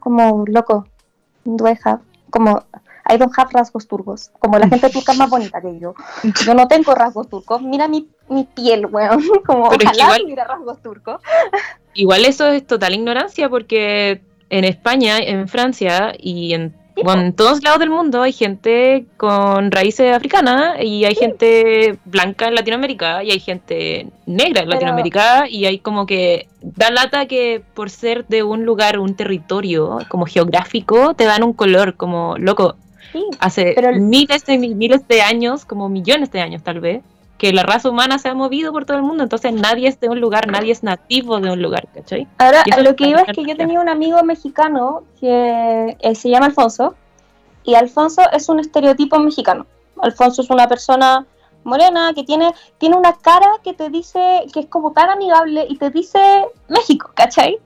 como 0.00 0.44
loco. 0.46 0.86
Do 1.44 1.68
I 1.68 1.78
have? 1.84 2.00
Como 2.30 2.62
I 3.08 3.16
don't 3.16 3.32
have 3.36 3.50
rasgos 3.52 3.86
turcos. 3.86 4.30
Como 4.38 4.58
la 4.58 4.68
gente 4.68 4.90
turca 4.90 5.12
es 5.12 5.18
más 5.18 5.30
bonita 5.30 5.60
que 5.60 5.78
yo. 5.78 5.94
Yo 6.44 6.54
no 6.54 6.68
tengo 6.68 6.94
rasgos 6.94 7.28
turcos. 7.28 7.62
Mira 7.62 7.88
mi, 7.88 8.08
mi 8.28 8.44
piel, 8.44 8.86
weón. 8.86 9.22
Como 9.46 9.70
Pero 9.70 9.90
ojalá 9.90 10.18
tuviera 10.18 10.44
rasgos 10.44 10.82
turcos. 10.82 11.20
Igual 11.94 12.24
eso 12.24 12.46
es 12.48 12.66
total 12.66 12.94
ignorancia 12.94 13.48
porque 13.48 14.20
en 14.50 14.64
España, 14.64 15.18
en 15.18 15.48
Francia 15.48 16.12
y 16.18 16.52
en 16.52 16.74
en 17.06 17.32
todos 17.32 17.62
lados 17.62 17.78
del 17.78 17.90
mundo 17.90 18.22
hay 18.22 18.32
gente 18.32 19.06
con 19.16 19.70
raíces 19.70 20.14
africanas 20.14 20.82
y 20.82 21.04
hay 21.04 21.14
gente 21.14 21.98
blanca 22.04 22.48
en 22.48 22.54
Latinoamérica 22.54 23.22
y 23.22 23.30
hay 23.30 23.40
gente 23.40 24.08
negra 24.26 24.62
en 24.62 24.68
Latinoamérica 24.68 25.48
y 25.48 25.66
hay 25.66 25.78
como 25.78 26.06
que 26.06 26.48
da 26.60 26.90
lata 26.90 27.26
que 27.26 27.62
por 27.74 27.90
ser 27.90 28.26
de 28.26 28.42
un 28.42 28.64
lugar, 28.64 28.98
un 28.98 29.14
territorio 29.14 29.98
como 30.08 30.26
geográfico, 30.26 31.14
te 31.14 31.24
dan 31.24 31.42
un 31.42 31.52
color 31.52 31.94
como 31.94 32.36
loco. 32.38 32.76
Hace 33.40 33.74
miles, 33.98 34.44
de, 34.44 34.58
miles 34.58 35.06
de 35.08 35.22
años, 35.22 35.64
como 35.64 35.88
millones 35.88 36.30
de 36.30 36.40
años 36.40 36.62
tal 36.62 36.80
vez, 36.80 37.02
que 37.38 37.52
la 37.52 37.62
raza 37.62 37.88
humana 37.88 38.18
se 38.18 38.28
ha 38.28 38.34
movido 38.34 38.72
por 38.72 38.84
todo 38.84 38.96
el 38.96 39.04
mundo, 39.04 39.22
entonces 39.22 39.52
nadie 39.52 39.88
es 39.88 40.00
de 40.00 40.08
un 40.08 40.20
lugar, 40.20 40.48
nadie 40.48 40.72
es 40.72 40.82
nativo 40.82 41.38
de 41.38 41.52
un 41.52 41.62
lugar, 41.62 41.86
¿cachai? 41.94 42.26
Ahora, 42.38 42.64
lo 42.82 42.96
que 42.96 43.08
iba 43.08 43.20
es 43.20 43.34
que 43.34 43.44
yo 43.44 43.56
tenía 43.56 43.80
un 43.80 43.88
amigo 43.88 44.22
mexicano 44.24 45.04
que 45.20 45.96
eh, 46.00 46.14
se 46.16 46.30
llama 46.30 46.46
Alfonso, 46.46 46.96
y 47.62 47.74
Alfonso 47.74 48.22
es 48.32 48.48
un 48.48 48.60
estereotipo 48.60 49.18
mexicano. 49.18 49.66
Alfonso 50.00 50.42
es 50.42 50.50
una 50.50 50.66
persona 50.68 51.26
morena 51.64 52.12
que 52.14 52.24
tiene, 52.24 52.52
tiene 52.78 52.96
una 52.96 53.12
cara 53.12 53.46
que 53.62 53.74
te 53.74 53.88
dice, 53.90 54.46
que 54.52 54.60
es 54.60 54.66
como 54.66 54.92
tan 54.92 55.10
amigable 55.10 55.66
y 55.68 55.76
te 55.76 55.90
dice 55.90 56.18
México, 56.68 57.10
¿cachai? 57.14 57.58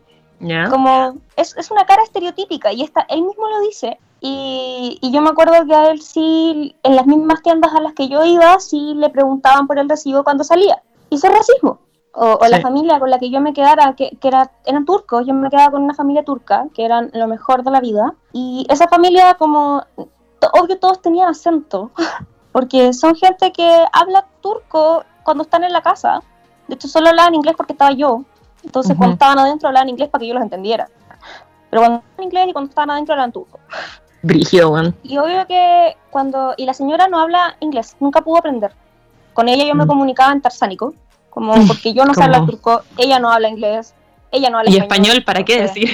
Como 0.71 1.15
es, 1.37 1.57
es, 1.57 1.71
una 1.71 1.87
cara 1.87 2.03
estereotípica 2.03 2.73
y 2.73 2.83
esta, 2.83 3.03
él 3.09 3.23
mismo 3.23 3.49
lo 3.49 3.61
dice. 3.61 3.97
Y, 4.25 4.99
y, 5.01 5.11
yo 5.11 5.21
me 5.21 5.31
acuerdo 5.31 5.67
que 5.67 5.75
a 5.75 5.91
él 5.91 6.01
sí, 6.01 6.77
en 6.85 6.95
las 6.95 7.09
mismas 7.09 7.43
tiendas 7.43 7.75
a 7.75 7.81
las 7.81 7.93
que 7.93 8.09
yo 8.09 8.25
iba, 8.25 8.61
sí 8.61 8.95
le 8.95 9.11
preguntaban 9.11 9.67
por 9.67 9.81
el 9.81 9.89
recibo 9.89 10.23
cuando 10.23 10.45
salía. 10.45 10.81
Y 11.11 11.17
eso 11.17 11.27
es 11.27 11.35
racismo. 11.35 11.81
O, 12.15 12.39
la 12.49 12.61
familia 12.61 13.01
con 13.01 13.11
la 13.11 13.19
que 13.19 13.31
yo 13.31 13.41
me 13.41 13.53
quedara, 13.53 13.95
que, 13.95 14.17
que 14.21 14.29
era, 14.29 14.53
eran 14.65 14.85
turcos, 14.85 15.27
yo 15.27 15.35
me 15.35 15.51
quedaba 15.51 15.73
con 15.73 15.83
una 15.83 15.95
familia 15.95 16.25
turca, 16.25 16.67
que 16.73 16.85
eran 16.85 17.11
lo 17.15 17.27
mejor 17.27 17.65
de 17.65 17.73
la 17.73 17.81
vida. 17.81 18.15
Y 18.33 18.65
esa 18.69 18.87
familia, 18.87 19.35
como, 19.35 19.83
obvio, 20.53 20.79
todos 20.79 21.03
tenían 21.03 21.29
acento, 21.29 21.91
porque 22.53 22.93
son 22.93 23.17
gente 23.17 23.51
que 23.51 23.85
habla 23.93 24.29
turco 24.41 25.05
cuando 25.25 25.43
están 25.43 25.65
en 25.65 25.73
la 25.73 25.83
casa. 25.83 26.23
De 26.69 26.77
hecho, 26.77 26.87
solo 26.87 27.09
hablaban 27.09 27.35
inglés 27.35 27.55
porque 27.57 27.73
estaba 27.73 27.91
yo. 27.91 28.23
Entonces, 28.63 28.97
cuando 28.97 29.15
estaban 29.15 29.41
adentro, 29.41 29.69
hablaban 29.69 29.89
inglés 29.89 30.11
para 30.11 30.21
que 30.21 30.29
yo 30.29 30.35
los 30.35 30.45
entendiera. 30.45 30.89
Pero 31.71 31.83
cuando 31.83 31.99
estaban 31.99 32.25
inglés 32.25 32.49
y 32.49 32.53
cuando 32.53 32.69
estaban 32.69 32.91
adentro, 32.91 33.15
hablaban 33.15 33.33
turco. 33.33 33.59
Brigio, 34.23 34.73
Y 35.03 35.19
obvio 35.19 35.47
que 35.47 35.97
cuando. 36.11 36.55
Y 36.57 36.67
la 36.67 36.75
señora 36.75 37.09
no 37.09 37.19
habla 37.19 37.57
inglés, 37.61 37.97
nunca 38.01 38.21
pudo 38.23 38.39
aprender. 38.39 38.73
Con 39.33 39.49
ella 39.49 39.65
yo 39.65 39.75
me 39.75 39.85
mm. 39.85 39.89
comunicaba 39.89 40.33
en 40.33 40.41
tarsánico, 40.41 40.95
como 41.31 41.55
porque 41.67 41.93
yo 41.93 42.05
no 42.05 42.15
sé 42.15 42.23
hablar 42.23 42.47
turco, 42.47 42.83
ella 42.97 43.19
no 43.19 43.31
habla 43.31 43.49
inglés, 43.49 43.95
ella 44.31 44.51
no 44.51 44.59
habla 44.59 44.71
¿Y 44.71 44.77
español. 44.77 45.25
para 45.25 45.45
qué 45.45 45.61
decir? 45.61 45.91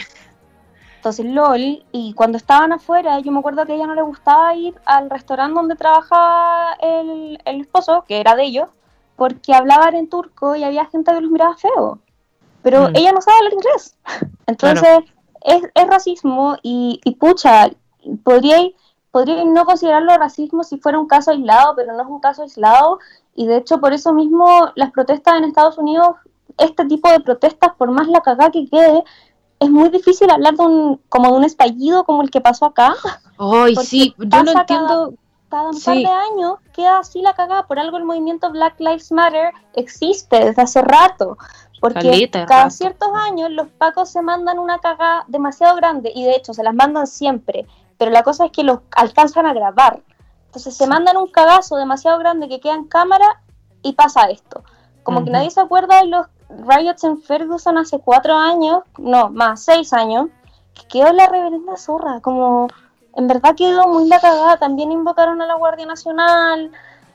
Entonces, 0.97 1.26
LOL, 1.26 1.85
y 1.92 2.12
cuando 2.14 2.37
estaban 2.38 2.73
afuera, 2.73 3.20
yo 3.20 3.30
me 3.30 3.38
acuerdo 3.38 3.64
que 3.64 3.73
a 3.73 3.75
ella 3.76 3.87
no 3.87 3.94
le 3.94 4.02
gustaba 4.02 4.54
ir 4.54 4.75
al 4.85 5.08
restaurante 5.08 5.54
donde 5.54 5.76
trabajaba 5.76 6.76
el, 6.82 7.40
el 7.44 7.61
esposo, 7.61 8.04
que 8.06 8.20
era 8.20 8.35
de 8.35 8.42
ellos, 8.42 8.68
porque 9.14 9.54
hablaban 9.54 9.94
en 9.94 10.08
turco 10.08 10.56
y 10.56 10.64
había 10.64 10.87
gente 10.87 11.12
que 11.12 11.20
los 11.20 11.30
miraba 11.30 11.56
feo 11.56 12.00
pero 12.62 12.90
mm. 12.90 12.97
ella 12.97 13.12
no 13.12 13.20
sabe 13.20 13.38
hablar 13.38 13.52
inglés. 13.54 13.97
Entonces, 14.47 14.99
es, 15.42 15.62
es, 15.75 15.87
racismo 15.87 16.56
y, 16.62 17.00
y 17.04 17.14
pucha, 17.14 17.70
podría, 18.25 18.59
podría 19.11 19.45
no 19.45 19.65
considerarlo 19.65 20.17
racismo 20.17 20.65
si 20.65 20.79
fuera 20.79 20.99
un 20.99 21.07
caso 21.07 21.31
aislado, 21.31 21.75
pero 21.77 21.93
no 21.93 22.03
es 22.03 22.09
un 22.09 22.21
caso 22.21 22.43
aislado 22.43 22.99
y 23.35 23.47
de 23.47 23.59
hecho 23.59 23.79
por 23.79 23.93
eso 23.93 24.12
mismo 24.12 24.71
las 24.75 24.91
protestas 24.91 25.37
en 25.37 25.45
Estados 25.45 25.79
Unidos, 25.79 26.17
este 26.59 26.85
tipo 26.87 27.11
de 27.11 27.21
protestas, 27.21 27.73
por 27.79 27.91
más 27.91 28.09
la 28.09 28.21
cagada 28.21 28.50
que 28.50 28.69
quede, 28.69 29.05
es 29.61 29.71
muy 29.71 29.88
difícil 29.91 30.31
hablar 30.31 30.55
de 30.55 30.65
un, 30.65 31.00
como 31.09 31.31
de 31.31 31.37
un 31.38 31.45
estallido 31.45 32.05
como 32.05 32.23
el 32.23 32.31
que 32.31 32.41
pasó 32.41 32.67
acá. 32.67 32.95
Ay, 33.38 33.77
sí, 33.77 34.15
yo 34.19 34.43
no 34.43 34.53
entiendo. 34.53 35.15
Cada, 35.50 35.71
un 35.71 35.81
par 35.81 35.97
de 35.97 36.07
años 36.07 36.57
queda 36.75 36.99
así 36.99 37.23
la 37.23 37.33
cagada. 37.33 37.67
Por 37.67 37.79
algo 37.79 37.97
el 37.97 38.05
movimiento 38.05 38.50
Black 38.50 38.79
Lives 38.79 39.11
Matter 39.11 39.53
existe 39.75 40.45
desde 40.45 40.62
hace 40.62 40.83
rato. 40.83 41.38
Porque 41.81 42.29
cada 42.47 42.71
ciertos 42.71 43.09
años 43.15 43.50
los 43.50 43.69
pacos 43.69 44.11
se 44.11 44.21
mandan 44.21 44.59
una 44.59 44.79
cagada 44.79 45.25
demasiado 45.29 45.77
grande 45.77 46.12
y 46.15 46.25
de 46.25 46.33
hecho 46.33 46.53
se 46.53 46.62
las 46.62 46.75
mandan 46.75 47.07
siempre, 47.07 47.67
pero 47.99 48.11
la 48.11 48.23
cosa 48.23 48.47
es 48.47 48.52
que 48.52 48.62
los 48.62 48.81
alcanzan 48.97 49.47
a 49.47 49.52
grabar. 49.52 50.00
Entonces 50.47 50.76
se 50.76 50.87
mandan 50.87 51.17
un 51.17 51.28
cagazo 51.28 51.76
demasiado 51.76 52.19
grande 52.19 52.49
que 52.49 52.61
queda 52.61 52.75
en 52.75 52.87
cámara 52.87 53.43
y 53.83 53.93
pasa 53.93 54.31
esto. 54.31 54.62
Como 55.02 55.25
que 55.25 55.31
nadie 55.31 55.50
se 55.50 55.61
acuerda 55.61 56.00
de 56.00 56.07
los 56.07 56.26
riots 56.49 57.05
en 57.05 57.21
Ferguson 57.21 57.76
hace 57.76 57.99
cuatro 57.99 58.35
años, 58.37 58.83
no, 58.99 59.31
más, 59.31 59.62
seis 59.62 59.93
años, 59.93 60.28
que 60.75 60.87
quedó 60.87 61.12
la 61.12 61.26
reverenda 61.26 61.76
zorra, 61.76 62.21
como 62.21 62.69
en 63.14 63.26
verdad 63.26 63.55
quedó 63.57 63.88
muy 63.88 64.09
la 64.09 64.21
cagada, 64.21 64.59
también 64.59 64.93
invocaron 64.93 65.43
a 65.43 65.47
la 65.47 65.55
Guardia 65.55 65.87
Nacional, 65.87 66.71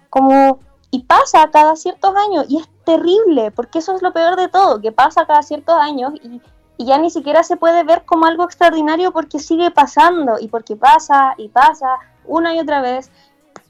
como 0.10 0.60
y 0.92 1.04
pasa 1.04 1.50
cada 1.52 1.76
ciertos 1.76 2.16
años 2.16 2.46
y 2.50 2.58
es 2.58 2.70
terrible, 2.86 3.50
porque 3.50 3.80
eso 3.80 3.96
es 3.96 4.04
lo 4.04 4.14
peor 4.14 4.36
de 4.36 4.48
todo, 4.48 4.80
que 4.80 4.92
pasa 4.92 5.26
cada 5.26 5.42
ciertos 5.42 5.76
años 5.76 6.14
y, 6.22 6.40
ya 6.78 6.98
ni 6.98 7.10
siquiera 7.10 7.44
se 7.44 7.58
puede 7.58 7.84
ver 7.84 8.04
como 8.06 8.26
algo 8.26 8.44
extraordinario 8.44 9.12
porque 9.12 9.40
sigue 9.40 9.72
pasando 9.72 10.38
y 10.40 10.48
porque 10.48 10.76
pasa 10.76 11.36
y 11.38 11.50
pasa 11.50 11.88
una 12.26 12.56
y 12.56 12.60
otra 12.60 12.82
vez. 12.82 13.12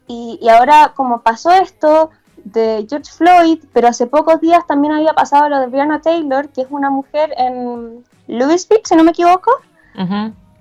Y, 0.07 0.39
ahora 0.49 0.93
como 0.95 1.21
pasó 1.21 1.51
esto 1.51 2.09
de 2.43 2.85
George 2.89 3.11
Floyd, 3.11 3.63
pero 3.73 3.87
hace 3.87 4.05
pocos 4.05 4.41
días 4.41 4.65
también 4.67 4.93
había 4.93 5.13
pasado 5.13 5.47
lo 5.49 5.59
de 5.59 5.67
Brianna 5.67 6.01
Taylor, 6.01 6.49
que 6.49 6.61
es 6.61 6.67
una 6.69 6.89
mujer 6.89 7.33
en 7.37 8.03
Louisville, 8.27 8.81
si 8.83 8.95
no 8.95 9.03
me 9.03 9.11
equivoco, 9.11 9.51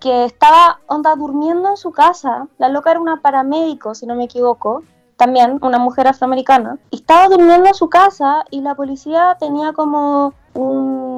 que 0.01 0.25
estaba 0.25 0.81
onda 0.87 1.15
durmiendo 1.17 1.71
en 1.71 1.77
su 1.77 1.91
casa. 1.91 2.47
La 2.59 2.69
loca 2.69 2.93
era 2.93 3.01
una 3.01 3.21
paramédico, 3.21 3.95
si 3.95 4.07
no 4.07 4.15
me 4.15 4.25
equivoco, 4.25 4.85
también, 5.17 5.59
una 5.63 5.79
mujer 5.79 6.09
afroamericana, 6.09 6.79
estaba 6.91 7.29
durmiendo 7.29 7.69
en 7.69 7.75
su 7.75 7.89
casa 7.89 8.45
y 8.51 8.61
la 8.61 8.75
policía 8.75 9.37
tenía 9.39 9.73
como 9.73 10.35
un, 10.55 11.12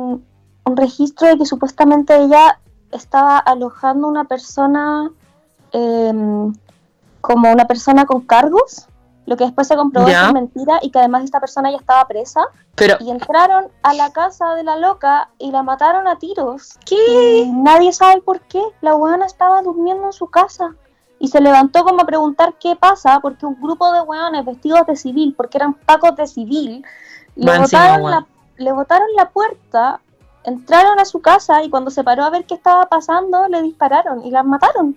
registro 0.65 1.29
de 1.29 1.39
que 1.39 1.47
supuestamente 1.47 2.17
ella 2.17 2.59
estaba 2.91 3.39
alojando 3.39 4.09
una 4.09 4.25
persona 4.25 5.11
em, 5.73 6.53
como 7.21 7.51
una 7.51 7.67
persona 7.67 8.07
con 8.07 8.23
cargos, 8.23 8.87
lo 9.27 9.37
que 9.37 9.45
después 9.45 9.67
se 9.67 9.77
comprobó 9.77 10.09
es 10.09 10.33
mentira 10.33 10.79
y 10.83 10.91
que 10.91 10.99
además 10.99 11.25
esta 11.25 11.41
persona 11.41 11.71
ya 11.71 11.79
estaba 11.79 12.07
presa. 12.07 12.43
Pero... 12.75 12.97
Y 13.01 13.11
entraron 13.11 13.69
a 13.83 13.95
la 13.95 14.13
casa 14.13 14.55
de 14.55 14.63
la 14.63 14.77
loca 14.77 15.31
y 15.39 15.51
la 15.51 15.63
mataron 15.63 16.07
a 16.07 16.19
tiros. 16.19 16.79
¿Qué? 16.85 17.51
nadie 17.51 17.93
sabe 17.93 18.21
por 18.21 18.41
qué. 18.43 18.63
La 18.83 18.93
buena 18.95 19.25
estaba 19.25 19.63
durmiendo 19.63 20.07
en 20.07 20.13
su 20.13 20.27
casa 20.27 20.75
y 21.19 21.29
se 21.29 21.41
levantó 21.41 21.85
como 21.85 22.03
a 22.03 22.07
preguntar 22.07 22.55
qué 22.61 22.77
pasa, 22.77 23.21
porque 23.21 23.47
un 23.47 23.59
grupo 23.61 23.91
de 23.93 24.03
hueones 24.03 24.45
vestidos 24.45 24.87
de 24.87 24.97
civil, 24.97 25.35
porque 25.35 25.57
eran 25.57 25.73
pacos 25.73 26.17
de 26.17 26.27
civil, 26.27 26.85
le 27.35 27.59
botaron, 27.59 28.11
la, 28.11 28.27
le 28.59 28.73
botaron 28.73 29.09
la 29.17 29.31
puerta, 29.31 30.01
entraron 30.45 30.99
a 30.99 31.05
su 31.05 31.21
casa 31.21 31.63
y 31.63 31.71
cuando 31.71 31.91
se 31.91 32.05
paró 32.05 32.25
a 32.25 32.31
ver 32.31 32.45
qué 32.45 32.55
estaba 32.55 32.87
pasando, 32.87 33.49
le 33.49 33.63
dispararon 33.63 34.25
y 34.25 34.31
la 34.31 34.43
mataron. 34.43 34.97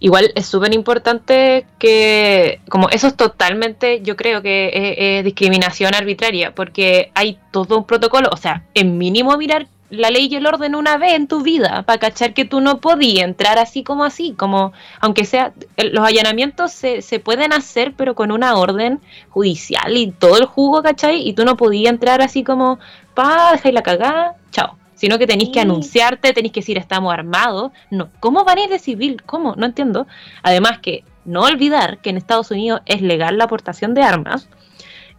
Igual 0.00 0.32
es 0.34 0.46
súper 0.46 0.74
importante 0.74 1.66
que, 1.78 2.60
como 2.68 2.88
eso 2.90 3.06
es 3.06 3.16
totalmente, 3.16 4.02
yo 4.02 4.16
creo 4.16 4.42
que 4.42 5.18
es, 5.18 5.24
discriminación 5.24 5.94
arbitraria, 5.94 6.54
porque 6.54 7.10
hay 7.14 7.38
todo 7.50 7.78
un 7.78 7.84
protocolo, 7.84 8.28
o 8.32 8.36
sea, 8.36 8.64
en 8.74 8.98
mínimo 8.98 9.36
mirar 9.36 9.66
la 9.92 10.10
ley 10.10 10.28
y 10.30 10.36
el 10.36 10.46
orden 10.46 10.74
una 10.74 10.96
vez 10.96 11.12
en 11.12 11.28
tu 11.28 11.42
vida, 11.42 11.82
para 11.82 11.98
cachar 11.98 12.34
que 12.34 12.44
tú 12.44 12.60
no 12.60 12.80
podías 12.80 13.24
entrar 13.24 13.58
así 13.58 13.84
como 13.84 14.04
así, 14.04 14.32
como, 14.32 14.72
aunque 15.00 15.24
sea, 15.24 15.52
los 15.76 16.06
allanamientos 16.06 16.72
se, 16.72 17.02
se 17.02 17.20
pueden 17.20 17.52
hacer, 17.52 17.92
pero 17.96 18.14
con 18.14 18.32
una 18.32 18.54
orden 18.56 19.00
judicial 19.28 19.96
y 19.96 20.10
todo 20.10 20.38
el 20.38 20.46
jugo, 20.46 20.82
¿cachai? 20.82 21.28
Y 21.28 21.34
tú 21.34 21.44
no 21.44 21.56
podías 21.56 21.92
entrar 21.92 22.22
así 22.22 22.42
como, 22.42 22.78
pa, 23.14 23.52
dejáis 23.52 23.74
la 23.74 23.82
cagada, 23.82 24.36
chao 24.50 24.78
sino 24.94 25.18
que 25.18 25.26
tenéis 25.26 25.50
que 25.50 25.58
anunciarte, 25.58 26.32
tenéis 26.32 26.52
que 26.52 26.60
decir 26.60 26.78
estamos 26.78 27.12
armados. 27.12 27.72
No, 27.90 28.10
¿cómo 28.20 28.44
van 28.44 28.58
a 28.58 28.64
ir 28.66 28.70
de 28.70 28.78
civil? 28.78 29.20
¿Cómo? 29.26 29.56
No 29.56 29.66
entiendo. 29.66 30.06
Además 30.44 30.78
que 30.78 31.02
no 31.24 31.42
olvidar 31.42 31.98
que 31.98 32.10
en 32.10 32.16
Estados 32.16 32.52
Unidos 32.52 32.82
es 32.86 33.02
legal 33.02 33.36
la 33.36 33.44
aportación 33.44 33.94
de 33.94 34.04
armas. 34.04 34.48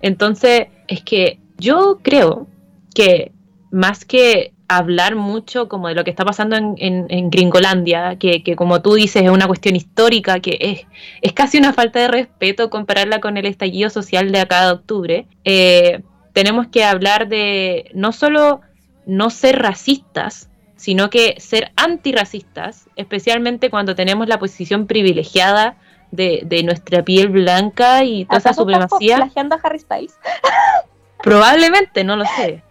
Entonces, 0.02 0.68
es 0.88 1.04
que 1.04 1.42
yo 1.58 2.00
creo 2.02 2.48
que 2.96 3.34
más 3.72 4.06
que 4.06 4.54
hablar 4.78 5.16
mucho 5.16 5.68
como 5.68 5.88
de 5.88 5.96
lo 5.96 6.04
que 6.04 6.10
está 6.10 6.26
pasando 6.26 6.56
en, 6.56 7.30
Gringolandia, 7.30 8.18
que, 8.18 8.56
como 8.56 8.82
tú 8.82 8.96
dices 8.96 9.24
es 9.24 9.30
una 9.30 9.48
cuestión 9.48 9.76
histórica, 9.76 10.40
que 10.40 10.58
es, 10.60 10.88
es 11.22 11.34
casi 11.34 11.58
una 11.58 11.74
falta 11.74 12.00
de 12.00 12.08
respeto 12.08 12.70
compararla 12.70 13.20
con 13.20 13.38
el 13.38 13.46
estallido 13.46 13.90
social 13.90 14.32
de 14.32 14.40
acá 14.40 14.66
de 14.66 14.72
octubre, 14.72 15.28
eh, 15.44 16.02
tenemos 16.34 16.68
que 16.68 16.84
hablar 16.84 17.28
de 17.28 17.92
no 17.94 18.12
solo 18.12 18.62
no 19.06 19.30
ser 19.30 19.62
racistas, 19.62 20.50
sino 20.76 21.10
que 21.10 21.36
ser 21.40 21.72
antirracistas, 21.76 22.90
especialmente 22.96 23.70
cuando 23.70 23.96
tenemos 23.96 24.28
la 24.28 24.40
posición 24.40 24.88
privilegiada 24.88 25.78
de, 26.12 26.62
nuestra 26.64 27.04
piel 27.04 27.30
blanca 27.30 28.04
y 28.04 28.26
toda 28.26 28.38
esa 28.38 28.54
supremacía. 28.54 29.18
plagiando 29.18 29.56
a 29.56 29.60
Harry 29.64 29.80
Styles? 29.80 30.14
Probablemente, 31.24 32.04
no 32.04 32.16
lo 32.16 32.26
sé. 32.26 32.62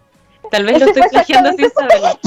Tal 0.53 0.67
vez 0.67 0.81
lo 0.81 0.87
estoy 0.87 1.05
plagiando 1.11 1.51
sin 1.55 1.71
saberlo. 1.71 2.21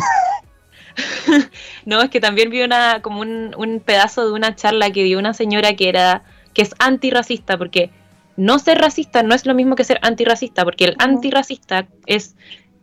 no, 1.86 2.02
es 2.02 2.10
que 2.10 2.20
también 2.20 2.50
vi 2.50 2.64
una, 2.64 3.04
como 3.04 3.22
un, 3.22 3.54
un, 3.56 3.80
pedazo 3.80 4.26
de 4.26 4.34
una 4.34 4.56
charla 4.56 4.90
que 4.90 5.04
dio 5.04 5.20
una 5.20 5.36
señora 5.36 5.76
que 5.76 5.90
era, 5.90 6.24
que 6.56 6.64
es 6.64 6.74
antirracista, 6.80 7.56
porque 7.56 7.92
no 8.36 8.58
ser 8.58 8.80
racista 8.80 9.22
no 9.22 9.36
es 9.36 9.46
lo 9.46 9.54
mismo 9.54 9.76
que 9.76 9.84
ser 9.84 10.00
antirracista, 10.02 10.64
porque 10.64 10.86
el 10.86 10.96
antirracista 10.98 11.88
es 12.08 12.36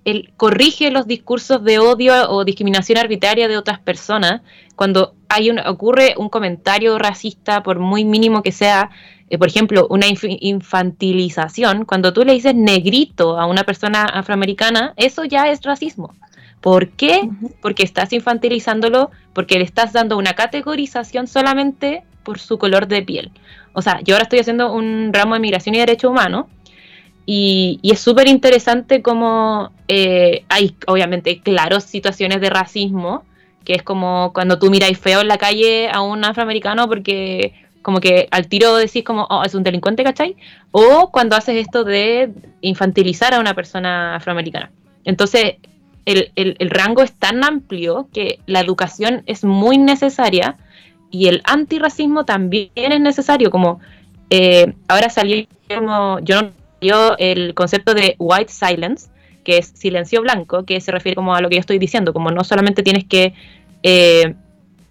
él 0.04 0.32
corrige 0.36 0.90
los 0.90 1.06
discursos 1.06 1.62
de 1.62 1.78
odio 1.78 2.30
o 2.30 2.44
discriminación 2.44 2.98
arbitraria 2.98 3.48
de 3.48 3.56
otras 3.56 3.78
personas 3.78 4.42
cuando 4.76 5.14
hay 5.28 5.50
un, 5.50 5.58
ocurre 5.60 6.14
un 6.16 6.28
comentario 6.28 6.98
racista, 6.98 7.62
por 7.62 7.78
muy 7.78 8.04
mínimo 8.04 8.42
que 8.42 8.52
sea, 8.52 8.90
eh, 9.30 9.38
por 9.38 9.48
ejemplo, 9.48 9.86
una 9.90 10.06
infantilización, 10.08 11.84
cuando 11.84 12.12
tú 12.12 12.24
le 12.24 12.32
dices 12.32 12.54
negrito 12.54 13.38
a 13.38 13.46
una 13.46 13.64
persona 13.64 14.04
afroamericana, 14.04 14.92
eso 14.96 15.24
ya 15.24 15.48
es 15.48 15.62
racismo. 15.62 16.14
¿Por 16.60 16.90
qué? 16.90 17.28
Porque 17.60 17.82
estás 17.82 18.12
infantilizándolo, 18.12 19.10
porque 19.32 19.58
le 19.58 19.64
estás 19.64 19.92
dando 19.92 20.16
una 20.16 20.34
categorización 20.34 21.26
solamente 21.26 22.04
por 22.22 22.38
su 22.38 22.56
color 22.58 22.86
de 22.86 23.02
piel. 23.02 23.32
O 23.72 23.82
sea, 23.82 24.00
yo 24.02 24.14
ahora 24.14 24.24
estoy 24.24 24.38
haciendo 24.38 24.72
un 24.72 25.12
ramo 25.12 25.34
de 25.34 25.40
migración 25.40 25.74
y 25.74 25.78
derechos 25.78 26.10
humanos 26.10 26.46
y, 27.26 27.80
es 27.82 28.00
súper 28.00 28.28
interesante 28.28 29.02
como 29.02 29.70
eh, 29.88 30.44
hay, 30.48 30.74
obviamente, 30.86 31.40
claros 31.40 31.84
situaciones 31.84 32.40
de 32.40 32.50
racismo, 32.50 33.24
que 33.64 33.74
es 33.74 33.82
como 33.82 34.32
cuando 34.32 34.58
tú 34.58 34.70
miráis 34.70 34.98
feo 34.98 35.20
en 35.20 35.28
la 35.28 35.38
calle 35.38 35.88
a 35.90 36.00
un 36.00 36.24
afroamericano 36.24 36.88
porque 36.88 37.54
como 37.82 38.00
que 38.00 38.28
al 38.30 38.48
tiro 38.48 38.76
decís 38.76 39.04
como, 39.04 39.26
oh, 39.28 39.42
es 39.44 39.54
un 39.54 39.62
delincuente, 39.62 40.04
¿cachai? 40.04 40.36
O 40.70 41.10
cuando 41.10 41.36
haces 41.36 41.56
esto 41.56 41.84
de 41.84 42.32
infantilizar 42.60 43.34
a 43.34 43.40
una 43.40 43.54
persona 43.54 44.16
afroamericana. 44.16 44.70
Entonces, 45.04 45.56
el, 46.04 46.32
el, 46.34 46.70
rango 46.70 47.02
es 47.02 47.12
tan 47.12 47.44
amplio 47.44 48.08
que 48.12 48.40
la 48.46 48.60
educación 48.60 49.22
es 49.26 49.44
muy 49.44 49.78
necesaria 49.78 50.56
y 51.10 51.28
el 51.28 51.42
antirracismo 51.44 52.24
también 52.24 52.70
es 52.74 53.00
necesario, 53.00 53.50
como 53.50 53.80
eh, 54.30 54.74
ahora 54.88 55.10
salió 55.10 55.44
como, 55.68 56.18
yo 56.20 56.42
no 56.42 56.50
el 57.18 57.54
concepto 57.54 57.94
de 57.94 58.16
white 58.18 58.52
silence, 58.52 59.08
que 59.44 59.58
es 59.58 59.72
silencio 59.74 60.22
blanco, 60.22 60.64
que 60.64 60.80
se 60.80 60.92
refiere 60.92 61.16
como 61.16 61.34
a 61.34 61.40
lo 61.40 61.48
que 61.48 61.56
yo 61.56 61.60
estoy 61.60 61.78
diciendo, 61.78 62.12
como 62.12 62.30
no 62.30 62.44
solamente 62.44 62.82
tienes 62.82 63.04
que 63.04 63.34
eh, 63.82 64.34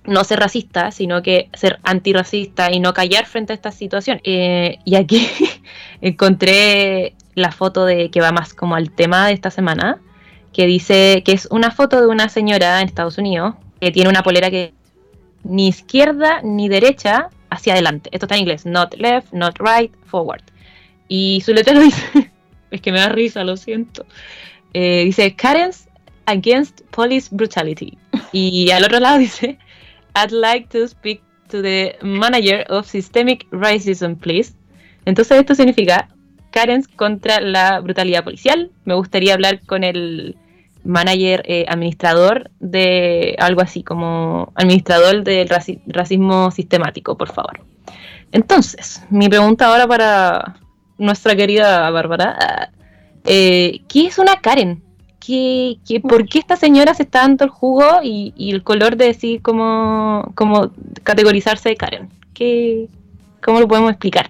no 0.06 0.24
ser 0.24 0.40
racista, 0.40 0.92
sino 0.92 1.22
que 1.22 1.50
ser 1.54 1.80
antirracista 1.84 2.72
y 2.72 2.80
no 2.80 2.94
callar 2.94 3.26
frente 3.26 3.54
a 3.54 3.56
esta 3.56 3.72
situación. 3.72 4.20
Eh, 4.24 4.80
y 4.84 4.96
aquí 4.96 5.28
encontré 6.02 7.14
la 7.36 7.52
foto 7.52 7.86
de 7.86 8.10
que 8.10 8.22
va 8.22 8.32
más 8.32 8.54
como 8.54 8.76
al 8.76 8.92
tema 8.92 9.28
de 9.28 9.34
esta 9.34 9.52
semana, 9.52 10.00
que 10.54 10.66
dice 10.66 11.24
que 11.24 11.32
es 11.32 11.48
una 11.50 11.72
foto 11.72 12.02
de 12.02 12.08
una 12.08 12.30
señora 12.30 12.82
en 12.82 12.88
Estados 12.88 13.18
Unidos 13.18 13.56
que 13.80 13.92
tiene 13.92 14.10
una 14.10 14.22
polera 14.22 14.52
que 14.52 14.74
ni 15.44 15.68
izquierda 15.68 16.42
ni 16.44 16.68
derecha 16.70 17.30
hacia 17.50 17.74
adelante. 17.74 18.10
Esto 18.14 18.26
está 18.26 18.36
en 18.36 18.42
inglés, 18.42 18.66
not 18.66 18.94
left, 18.96 19.34
not 19.34 19.58
right, 19.60 19.94
forward. 20.06 20.44
Y 21.14 21.42
su 21.42 21.54
letrero 21.54 21.82
dice, 21.82 22.32
es 22.72 22.80
que 22.80 22.90
me 22.94 23.00
da 23.00 23.10
risa, 23.10 23.44
lo 23.44 23.58
siento. 23.58 24.06
Eh, 24.74 25.04
dice, 25.04 25.36
Karens 25.36 25.90
against 26.26 26.84
police 26.92 27.28
brutality. 27.30 27.98
Y 28.32 28.72
al 28.72 28.86
otro 28.86 28.98
lado 29.02 29.18
dice, 29.18 29.60
I'd 30.16 30.32
like 30.32 30.70
to 30.70 30.88
speak 30.88 31.22
to 31.50 31.62
the 31.62 31.98
manager 32.02 32.66
of 32.70 32.88
systemic 32.88 33.46
racism, 33.52 34.16
please. 34.16 34.54
Entonces 35.04 35.38
esto 35.38 35.54
significa 35.54 36.08
Karens 36.52 36.88
contra 36.88 37.42
la 37.42 37.82
brutalidad 37.82 38.24
policial. 38.24 38.72
Me 38.86 38.94
gustaría 38.94 39.34
hablar 39.34 39.60
con 39.66 39.84
el 39.84 40.38
manager 40.86 41.44
eh, 41.46 41.66
administrador 41.68 42.52
de 42.62 43.36
algo 43.38 43.60
así 43.60 43.84
como 43.84 44.54
administrador 44.56 45.26
del 45.26 45.50
racismo 45.88 46.52
sistemático, 46.52 47.18
por 47.18 47.34
favor. 47.34 47.60
Entonces, 48.32 49.04
mi 49.10 49.28
pregunta 49.28 49.68
ahora 49.68 49.86
para, 49.86 50.62
nuestra 51.02 51.36
querida 51.36 51.90
Bárbara, 51.90 52.72
eh, 53.26 53.82
¿qué 53.88 54.06
es 54.06 54.20
una 54.20 54.40
Karen? 54.40 54.84
¿Qué, 55.20 55.78
por 56.08 56.28
qué 56.28 56.40
esta 56.40 56.56
señora 56.56 56.94
se 56.94 57.04
está 57.04 57.22
dando 57.22 57.46
el 57.46 57.50
jugo 57.50 57.86
y, 58.04 58.52
el 58.52 58.64
color 58.64 58.98
de 58.98 59.06
decir 59.06 59.42
cómo, 59.42 60.32
cómo 60.36 60.72
categorizarse 61.04 61.70
de 61.70 61.76
Karen? 61.76 62.10
¿Qué, 62.34 62.88
¿Cómo 63.44 63.60
lo 63.60 63.68
podemos 63.68 63.92
explicar? 63.92 64.30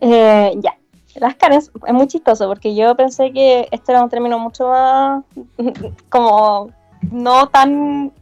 Eh, 0.00 0.52
ya, 0.56 0.76
las 1.14 1.36
Karen 1.36 1.58
es 1.58 1.70
muy 1.92 2.06
chistoso 2.06 2.48
porque 2.48 2.74
yo 2.74 2.94
pensé 2.96 3.32
que 3.32 3.68
este 3.70 3.92
era 3.92 4.02
un 4.02 4.10
término 4.10 4.38
mucho 4.38 4.68
más 4.68 5.24
como 6.08 6.70
no 7.10 7.48
tan 7.48 8.12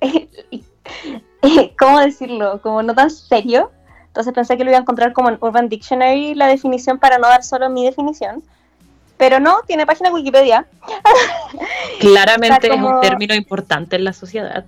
¿cómo 1.78 2.00
decirlo? 2.00 2.60
como 2.62 2.82
no 2.82 2.94
tan 2.94 3.10
serio 3.10 3.70
entonces 4.10 4.34
pensé 4.34 4.56
que 4.56 4.64
lo 4.64 4.70
iba 4.70 4.78
a 4.78 4.80
encontrar 4.80 5.12
como 5.12 5.28
en 5.28 5.38
Urban 5.40 5.68
Dictionary 5.68 6.34
la 6.34 6.48
definición 6.48 6.98
para 6.98 7.18
no 7.18 7.28
dar 7.28 7.44
solo 7.44 7.70
mi 7.70 7.84
definición. 7.84 8.42
Pero 9.16 9.38
no, 9.38 9.58
tiene 9.68 9.86
página 9.86 10.10
Wikipedia. 10.10 10.66
Claramente 12.00 12.74
es 12.74 12.82
un 12.82 13.00
término 13.00 13.36
importante 13.36 13.94
en 13.94 14.04
la 14.04 14.12
sociedad. 14.12 14.64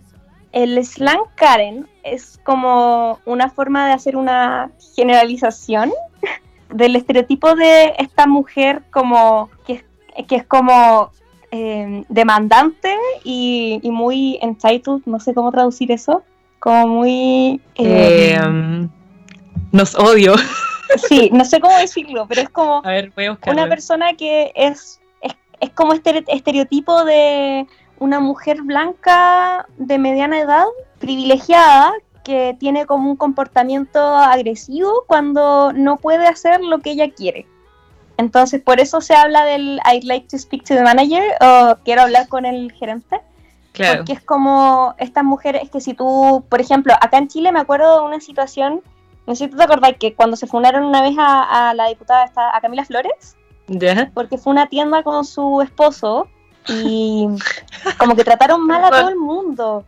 El 0.53 0.79
slang 0.85 1.23
Karen 1.35 1.89
es 2.05 2.39
como 2.45 3.19
una 3.25 3.51
forma 3.51 3.89
de 3.89 3.95
hacer 3.95 4.17
una 4.17 4.71
generalización 4.95 5.91
del 6.71 6.95
estereotipo 6.95 7.57
de 7.57 7.95
esta 7.99 8.29
mujer 8.29 8.83
como 8.93 9.51
que, 9.67 9.85
que 10.29 10.37
es 10.37 10.45
como 10.45 11.11
eh, 11.51 12.05
demandante 12.09 12.97
y, 13.25 13.81
muy 13.83 14.39
entitled, 14.41 15.03
no 15.05 15.19
sé 15.19 15.35
cómo 15.35 15.51
traducir 15.51 15.91
eso, 15.91 16.23
como 16.61 16.87
muy... 16.87 17.61
Eh, 17.75 18.35
em, 18.35 18.89
nos 19.73 19.95
odio. 19.95 20.35
Sí, 21.09 21.31
no 21.33 21.45
sé 21.45 21.61
cómo 21.61 21.77
decirlo, 21.77 22.27
pero 22.29 22.43
es 22.43 22.51
como 22.51 22.83
una 23.47 23.69
persona 23.69 24.15
que 24.15 24.53
es, 24.55 25.01
es, 25.61 25.71
como 25.71 25.95
este 25.95 26.25
estereotipo 26.29 27.05
de 27.05 27.67
una 27.99 28.21
mujer 28.21 28.63
blanca 28.63 29.67
de 29.77 29.99
mediana 29.99 30.41
edad, 30.41 30.67
privilegiada, 30.99 31.93
que 32.25 32.57
tiene 32.61 32.87
como 32.87 33.11
un 33.11 33.17
comportamiento 33.17 34.01
agresivo 34.01 35.05
cuando 35.07 35.73
no 35.73 35.97
puede 35.97 36.27
hacer 36.27 36.61
lo 36.61 36.79
que 36.79 36.93
ella 36.93 37.11
quiere. 37.11 37.47
Entonces, 38.17 38.61
por 38.61 38.79
eso 38.79 39.01
se 39.01 39.15
habla 39.15 39.45
del 39.45 39.81
I'd 39.91 40.05
like 40.05 40.29
to 40.29 40.39
speak 40.39 40.65
to 40.65 40.75
the 40.75 40.83
manager 40.83 41.23
o 41.41 41.77
quiero 41.85 42.03
hablar 42.03 42.29
con 42.29 42.45
el 42.45 42.71
gerente. 42.73 43.21
Claro. 43.73 43.99
Porque 43.99 44.13
es 44.13 44.21
como 44.21 44.95
estas 44.99 45.25
mujeres 45.25 45.71
que 45.71 45.81
si 45.81 45.95
tú, 45.95 46.45
por 46.49 46.61
ejemplo, 46.61 46.93
acá 47.01 47.19
en 47.19 47.29
Chile 47.29 47.51
me 47.53 47.61
acuerdo 47.61 48.01
de 48.01 48.07
una 48.07 48.21
situación 48.21 48.83
no 49.27 49.35
sé 49.35 49.45
si 49.45 49.51
tú 49.51 49.57
te 49.57 49.63
acordás 49.63 49.93
que 49.99 50.15
cuando 50.15 50.37
se 50.37 50.47
fundaron 50.47 50.85
una 50.85 51.03
vez 51.03 51.15
a, 51.19 51.73
la 51.75 51.89
diputada, 51.89 52.31
a 52.35 52.61
Camila 52.61 52.85
Flores, 52.85 53.37
porque 54.15 54.39
fue 54.39 54.53
una 54.53 54.69
tienda 54.69 55.03
con 55.03 55.25
su 55.25 55.61
esposo 55.63 56.29
y 56.69 57.29
como 57.99 58.17
que 58.17 58.25
trataron 58.25 58.67
mal 58.67 58.85
a 58.85 58.91
todo 58.91 59.09
el 59.09 59.17
mundo. 59.17 59.85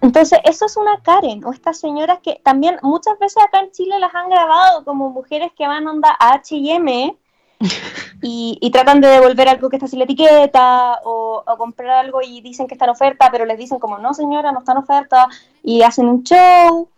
Entonces, 0.00 0.38
eso 0.44 0.66
es 0.66 0.76
una 0.76 1.00
Karen, 1.00 1.44
o 1.44 1.52
estas 1.52 1.78
señoras 1.78 2.18
que 2.22 2.40
también 2.44 2.78
muchas 2.82 3.18
veces 3.18 3.42
acá 3.42 3.60
en 3.60 3.72
Chile 3.72 3.98
las 3.98 4.14
han 4.14 4.28
grabado 4.28 4.84
como 4.84 5.10
mujeres 5.10 5.52
que 5.56 5.66
van 5.66 5.86
onda 5.86 6.14
a 6.18 6.34
H&M 6.34 7.16
y, 8.22 8.58
y 8.60 8.70
tratan 8.70 9.00
de 9.00 9.08
devolver 9.08 9.48
algo 9.48 9.70
que 9.70 9.76
está 9.76 9.88
sin 9.88 10.00
la 10.00 10.04
etiqueta 10.04 11.00
o, 11.04 11.42
o 11.46 11.56
comprar 11.56 12.04
algo 12.04 12.20
y 12.22 12.40
dicen 12.40 12.66
que 12.66 12.74
está 12.74 12.84
en 12.84 12.92
oferta, 12.92 13.30
pero 13.32 13.46
les 13.46 13.58
dicen 13.58 13.78
como, 13.78 13.98
no 13.98 14.12
señora, 14.14 14.52
no 14.52 14.60
está 14.60 14.72
en 14.72 14.78
oferta 14.78 15.28
y 15.62 15.82
hacen 15.82 16.08
un 16.08 16.22
show 16.22 16.88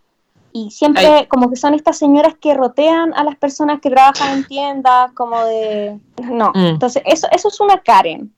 y 0.66 0.70
siempre 0.70 1.06
Ay. 1.06 1.26
como 1.26 1.50
que 1.50 1.56
son 1.56 1.74
estas 1.74 1.98
señoras 1.98 2.34
que 2.40 2.54
rotean 2.54 3.12
a 3.14 3.24
las 3.24 3.36
personas 3.36 3.80
que 3.80 3.90
trabajan 3.90 4.38
en 4.38 4.44
tiendas, 4.46 5.12
como 5.12 5.44
de... 5.44 5.98
No, 6.22 6.50
Mm. 6.54 6.66
entonces 6.66 7.02
eso, 7.06 7.26
eso 7.30 7.48
es 7.48 7.60
una 7.60 7.78
Karen. 7.78 8.32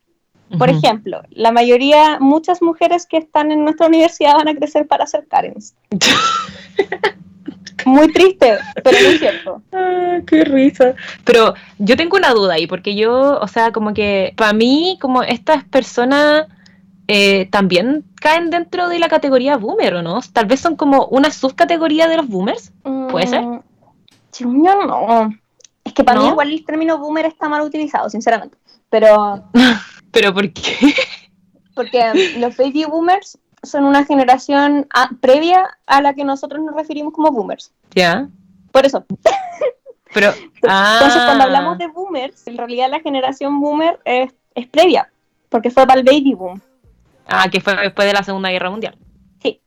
Por 0.59 0.69
ejemplo, 0.69 1.23
la 1.31 1.53
mayoría, 1.53 2.19
muchas 2.19 2.61
mujeres 2.61 3.07
que 3.07 3.19
están 3.19 3.53
en 3.53 3.63
nuestra 3.63 3.87
universidad 3.87 4.35
van 4.35 4.49
a 4.49 4.55
crecer 4.57 4.85
para 4.89 5.07
ser 5.07 5.29
Karens. 5.29 5.77
Muy 7.87 8.13
triste, 8.13 8.59
pero 8.85 8.99
no 9.01 9.09
es 9.09 9.19
cierto. 9.21 9.63
Ah, 9.73 10.19
qué 10.27 10.45
risa. 10.45 10.95
Pero 11.25 11.55
yo 11.79 11.97
tengo 11.97 12.17
una 12.17 12.31
duda 12.35 12.55
ahí, 12.55 12.67
porque 12.67 12.95
yo, 12.95 13.39
o 13.41 13.49
sea, 13.49 13.73
como 13.73 13.95
que 13.95 14.35
para 14.37 14.53
mí, 14.53 14.99
como 15.01 15.23
estas 15.23 15.65
personas 15.65 16.47
eh, 17.13 17.47
también 17.51 18.05
caen 18.21 18.51
dentro 18.51 18.89
de 18.89 19.01
la 19.01 19.09
categoría 19.09 19.57
boomer, 19.57 19.95
¿o 19.97 20.03
no? 20.03 20.21
Tal 20.33 20.47
vez 20.47 20.61
son 20.61 20.77
como 20.77 21.07
una 21.07 21.31
subcategoría 21.33 22.07
de 22.07 22.17
los 22.19 22.29
boomers. 22.29 22.73
¿Puede 23.11 23.27
ser? 23.27 23.43
Mm, 23.43 23.61
Según 24.31 24.65
yo, 24.65 24.87
no. 24.87 25.33
Es 25.83 25.93
que 25.93 26.05
para 26.05 26.21
mí 26.21 26.27
¿No? 26.27 26.33
igual 26.33 26.53
el 26.53 26.65
término 26.65 26.99
boomer 26.99 27.27
está 27.27 27.49
mal 27.49 27.63
utilizado, 27.63 28.09
sinceramente. 28.09 28.57
Pero 28.91 29.43
¿Pero 30.13 30.33
por 30.33 30.53
qué? 30.53 30.95
porque 31.75 32.37
los 32.39 32.57
baby 32.57 32.85
boomers 32.85 33.39
son 33.63 33.85
una 33.85 34.05
generación 34.05 34.87
a- 34.95 35.11
previa 35.21 35.79
a 35.87 36.01
la 36.03 36.15
que 36.15 36.25
nosotros 36.25 36.63
nos 36.63 36.75
referimos 36.77 37.13
como 37.13 37.31
boomers. 37.33 37.73
ya. 37.95 38.29
Por 38.71 38.87
eso. 38.87 39.05
Pero. 40.15 40.29
Entonces, 40.29 41.23
cuando 41.25 41.43
ah, 41.43 41.47
hablamos 41.47 41.77
de 41.79 41.89
boomers, 41.89 42.47
en 42.47 42.57
realidad 42.57 42.89
la 42.89 43.01
generación 43.01 43.61
boomer 43.61 43.99
es, 44.05 44.33
es 44.55 44.69
previa, 44.69 45.11
porque 45.49 45.71
fue 45.71 45.87
para 45.89 45.99
el 46.01 46.07
baby 46.07 46.35
boom. 46.35 46.61
Ah, 47.31 47.49
que 47.51 47.61
fue 47.61 47.77
después 47.77 48.07
de 48.07 48.13
la 48.15 48.23
Segunda 48.23 48.51
Guerra 48.51 48.71
Mundial. 48.71 48.97
Sí. 49.43 49.61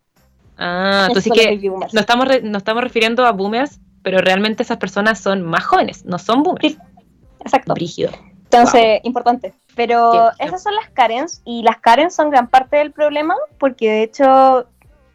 Ah, 0.57 1.05
entonces 1.07 1.29
los 1.29 1.37
que 1.37 1.69
nos 1.69 1.93
estamos, 1.93 2.27
re- 2.27 2.43
estamos 2.55 2.83
refiriendo 2.83 3.25
a 3.25 3.31
boomers, 3.31 3.79
pero 4.03 4.19
realmente 4.19 4.63
esas 4.63 4.77
personas 4.77 5.19
son 5.19 5.41
más 5.43 5.63
jóvenes, 5.63 6.05
no 6.05 6.19
son 6.19 6.43
boomers. 6.43 6.73
Sí. 6.73 6.77
Exacto. 7.39 7.73
Brígido. 7.73 8.11
Entonces, 8.43 8.99
importante. 9.03 9.53
Pero 9.75 10.29
sí. 10.37 10.45
esas 10.45 10.61
son 10.61 10.75
las 10.75 10.89
Karens 10.89 11.41
y 11.43 11.63
las 11.63 11.77
Karens 11.77 12.13
son 12.13 12.29
gran 12.29 12.47
parte 12.47 12.77
del 12.77 12.91
problema 12.91 13.35
porque 13.57 13.89
de 13.89 14.03
hecho, 14.03 14.67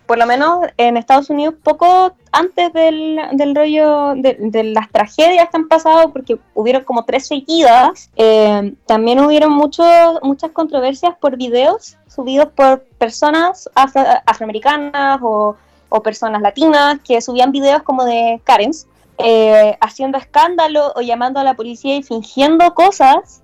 por 0.08 0.16
lo 0.16 0.24
menos 0.24 0.66
en 0.78 0.96
Estados 0.96 1.28
Unidos, 1.28 1.54
poco 1.62 2.14
antes 2.32 2.72
del, 2.72 3.20
del 3.32 3.54
rollo 3.54 4.14
de, 4.16 4.64
las 4.74 4.90
tragedias 4.90 5.50
que 5.50 5.56
han 5.58 5.68
pasado, 5.68 6.10
porque 6.14 6.38
hubieron 6.54 6.82
como 6.84 7.04
tres 7.04 7.26
seguidas, 7.26 8.10
eh, 8.16 8.74
también 8.86 9.20
hubieron 9.20 9.52
muchos 9.52 9.86
muchas 10.22 10.50
controversias 10.52 11.14
por 11.20 11.36
videos 11.36 11.98
subidos 12.06 12.48
por 12.56 12.80
personas 12.96 13.68
afro- 13.74 14.22
afroamericanas 14.24 15.20
o, 15.22 15.56
o 15.90 16.02
personas 16.02 16.40
latinas 16.40 17.00
que 17.06 17.20
subían 17.20 17.52
videos 17.52 17.82
como 17.82 18.06
de 18.06 18.40
Karens 18.44 18.86
eh, 19.18 19.76
haciendo 19.78 20.16
escándalo 20.16 20.94
o 20.96 21.02
llamando 21.02 21.38
a 21.38 21.44
la 21.44 21.52
policía 21.52 21.96
y 21.96 22.02
fingiendo 22.02 22.72
cosas. 22.74 23.42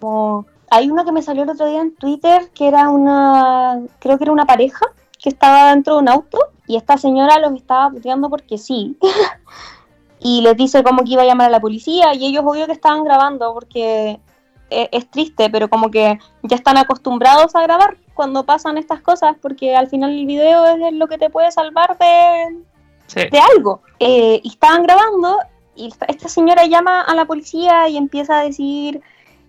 Como 0.00 0.46
hay 0.70 0.90
uno 0.90 1.04
que 1.04 1.12
me 1.12 1.22
salió 1.22 1.42
el 1.42 1.50
otro 1.50 1.66
día 1.66 1.80
en 1.80 1.96
Twitter 1.96 2.50
que 2.54 2.68
era 2.68 2.88
una, 2.88 3.80
creo 3.98 4.16
que 4.16 4.24
era 4.24 4.32
una 4.32 4.46
pareja 4.46 4.86
que 5.24 5.30
estaba 5.30 5.70
dentro 5.70 5.94
de 5.94 6.00
un 6.02 6.08
auto 6.10 6.38
y 6.66 6.76
esta 6.76 6.98
señora 6.98 7.38
los 7.38 7.54
estaba 7.54 7.88
puteando 7.88 8.28
porque 8.28 8.58
sí. 8.58 8.98
y 10.20 10.42
les 10.42 10.54
dice 10.54 10.82
como 10.84 11.02
que 11.02 11.12
iba 11.12 11.22
a 11.22 11.24
llamar 11.24 11.46
a 11.46 11.50
la 11.50 11.60
policía 11.60 12.12
y 12.12 12.26
ellos 12.26 12.44
obvio 12.46 12.66
que 12.66 12.72
estaban 12.72 13.04
grabando 13.04 13.54
porque 13.54 14.20
e- 14.68 14.88
es 14.92 15.10
triste, 15.10 15.48
pero 15.48 15.70
como 15.70 15.90
que 15.90 16.18
ya 16.42 16.56
están 16.56 16.76
acostumbrados 16.76 17.56
a 17.56 17.62
grabar 17.62 17.96
cuando 18.12 18.44
pasan 18.44 18.76
estas 18.76 19.00
cosas 19.00 19.34
porque 19.40 19.74
al 19.74 19.88
final 19.88 20.10
el 20.10 20.26
video 20.26 20.66
es 20.66 20.92
lo 20.92 21.06
que 21.06 21.16
te 21.16 21.30
puede 21.30 21.50
salvar 21.50 21.96
de, 21.96 22.58
Sí. 23.06 23.20
de 23.32 23.38
algo. 23.38 23.80
Eh, 24.00 24.40
y 24.42 24.48
estaban 24.50 24.82
grabando 24.82 25.38
y 25.74 25.88
esta, 25.88 26.04
esta 26.04 26.28
señora 26.28 26.66
llama 26.66 27.00
a 27.00 27.14
la 27.14 27.24
policía 27.24 27.88
y 27.88 27.96
empieza 27.96 28.40
a 28.40 28.44
decir 28.44 29.00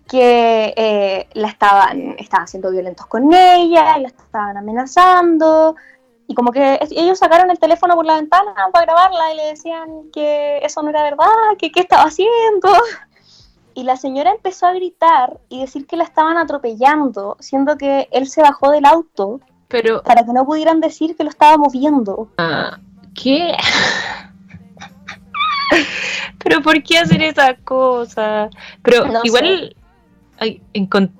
que 0.07 0.73
eh, 0.75 1.27
la 1.33 1.47
estaban, 1.47 2.15
estaban 2.19 2.47
siendo 2.47 2.71
violentos 2.71 3.05
con 3.07 3.33
ella, 3.33 3.97
la 3.97 4.07
estaban 4.07 4.57
amenazando. 4.57 5.75
Y 6.27 6.33
como 6.33 6.51
que 6.51 6.79
ellos 6.91 7.19
sacaron 7.19 7.51
el 7.51 7.59
teléfono 7.59 7.95
por 7.95 8.05
la 8.05 8.15
ventana 8.15 8.53
para 8.71 8.85
grabarla 8.85 9.33
y 9.33 9.37
le 9.37 9.45
decían 9.47 10.09
que 10.11 10.57
eso 10.63 10.81
no 10.81 10.89
era 10.89 11.03
verdad, 11.03 11.27
que 11.57 11.71
qué 11.71 11.81
estaba 11.81 12.03
haciendo. 12.03 12.69
Y 13.75 13.83
la 13.83 13.97
señora 13.97 14.31
empezó 14.31 14.67
a 14.67 14.73
gritar 14.73 15.39
y 15.49 15.61
decir 15.61 15.85
que 15.85 15.97
la 15.97 16.05
estaban 16.05 16.37
atropellando, 16.37 17.37
siendo 17.39 17.77
que 17.77 18.07
él 18.11 18.27
se 18.27 18.41
bajó 18.41 18.71
del 18.71 18.85
auto 18.85 19.41
Pero, 19.67 20.01
para 20.01 20.23
que 20.23 20.33
no 20.33 20.45
pudieran 20.45 20.79
decir 20.79 21.15
que 21.15 21.23
lo 21.23 21.29
estaba 21.29 21.57
moviendo. 21.57 22.29
ah, 22.37 22.79
¿qué? 23.13 23.55
Pero 26.39 26.61
¿por 26.61 26.81
qué 26.83 26.99
hacer 26.99 27.21
esa 27.21 27.55
cosa? 27.55 28.49
Pero 28.81 29.07
No 29.07 29.19
igual, 29.23 29.75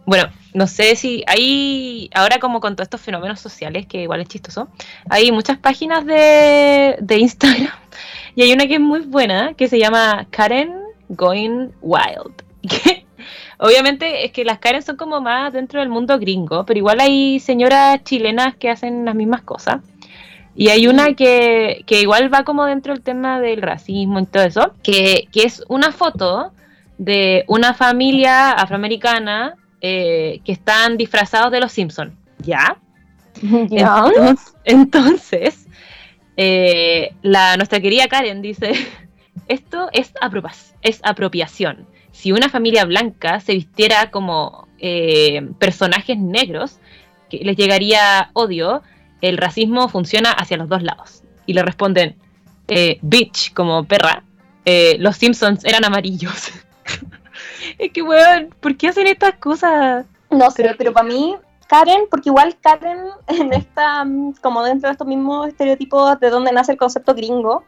bueno, 0.06 0.25
no 0.54 0.67
sé 0.67 0.95
si 0.95 1.23
hay, 1.28 2.10
ahora 2.13 2.39
como 2.39 2.60
con 2.60 2.75
todos 2.75 2.86
estos 2.86 3.01
fenómenos 3.01 3.39
sociales, 3.39 3.86
que 3.88 4.04
igual 4.04 4.21
es 4.21 4.28
chistoso, 4.28 4.69
hay 5.10 5.32
muchas 5.32 5.58
páginas 5.58 6.06
de, 6.06 6.97
de 6.99 7.17
Instagram 7.17 7.73
y 8.36 8.43
hay 8.43 8.54
una 8.54 8.67
que 8.67 8.75
es 8.75 8.80
muy 8.80 9.01
buena, 9.01 9.54
que 9.54 9.67
se 9.67 9.80
llama 9.80 10.28
Karen 10.30 10.73
Going 11.10 11.69
Wild. 11.82 12.43
Que, 12.67 13.06
obviamente 13.60 14.25
es 14.25 14.32
que 14.32 14.43
las 14.43 14.58
Karen 14.58 14.82
son 14.82 14.97
como 14.97 15.21
más 15.21 15.54
dentro 15.54 15.80
del 15.80 15.89
mundo 15.89 16.17
gringo, 16.17 16.65
pero 16.65 16.80
igual 16.80 16.99
hay 16.99 17.39
señoras 17.39 18.04
chilenas 18.04 18.56
que 18.56 18.69
hacen 18.69 19.06
las 19.06 19.13
mismas 19.13 19.43
cosas. 19.43 19.82
Y 20.56 20.69
hay 20.69 20.88
una 20.88 21.13
que, 21.13 21.84
que 21.86 22.01
igual 22.01 22.34
va 22.34 22.43
como 22.43 22.65
dentro 22.65 22.93
del 22.93 23.04
tema 23.04 23.39
del 23.39 23.62
racismo 23.62 24.19
y 24.19 24.25
todo 24.25 24.43
eso, 24.43 24.73
que, 24.82 25.28
que 25.32 25.43
es 25.43 25.63
una 25.67 25.91
foto 25.91 26.54
de 26.97 27.43
una 27.47 27.73
familia 27.73 28.51
afroamericana 28.51 29.55
eh, 29.81 30.41
que 30.43 30.51
están 30.51 30.97
disfrazados 30.97 31.51
de 31.51 31.60
los 31.60 31.71
Simpsons. 31.71 32.13
¿Ya? 32.39 32.77
¿Ya? 33.69 34.05
Entonces, 34.08 34.55
entonces, 34.63 35.67
eh, 36.38 37.13
la, 37.21 37.58
nuestra 37.58 37.79
querida 37.79 38.08
Karen 38.08 38.41
dice, 38.41 38.73
esto 39.47 39.89
es, 39.91 40.13
es 40.81 41.01
apropiación. 41.03 41.88
Si 42.12 42.31
una 42.31 42.49
familia 42.49 42.86
blanca 42.86 43.39
se 43.41 43.53
vistiera 43.53 44.10
como 44.10 44.67
eh, 44.79 45.47
personajes 45.60 46.17
negros, 46.17 46.79
que 47.29 47.39
les 47.39 47.58
llegaría 47.58 48.29
odio, 48.34 48.84
el 49.21 49.38
racismo 49.38 49.89
funciona 49.89 50.31
hacia 50.31 50.58
los 50.58 50.69
dos 50.69 50.81
lados. 50.81 51.23
Y 51.45 51.53
le 51.53 51.63
responden, 51.63 52.15
eh, 52.67 52.99
bitch, 53.01 53.53
como 53.53 53.84
perra, 53.84 54.23
los 54.97 55.17
Simpsons 55.17 55.63
eran 55.65 55.86
amarillos. 55.86 56.51
es 57.79 57.91
que, 57.91 58.01
weón, 58.01 58.49
¿por 58.59 58.75
qué 58.77 58.89
hacen 58.89 59.07
estas 59.07 59.35
cosas? 59.35 60.05
No 60.29 60.49
sé, 60.51 60.63
Pero- 60.63 60.75
pero 60.77 60.93
para 60.93 61.07
mí, 61.07 61.35
Karen, 61.67 62.03
porque 62.09 62.29
igual 62.29 62.57
Karen 62.59 62.99
en 63.27 63.53
esta, 63.53 64.03
mm, 64.03 64.33
como 64.41 64.63
dentro 64.63 64.87
de 64.89 64.93
estos 64.93 65.07
mismos 65.07 65.47
estereotipos 65.47 66.19
de 66.19 66.29
donde 66.29 66.51
nace 66.51 66.73
el 66.73 66.77
concepto 66.77 67.13
gringo, 67.15 67.63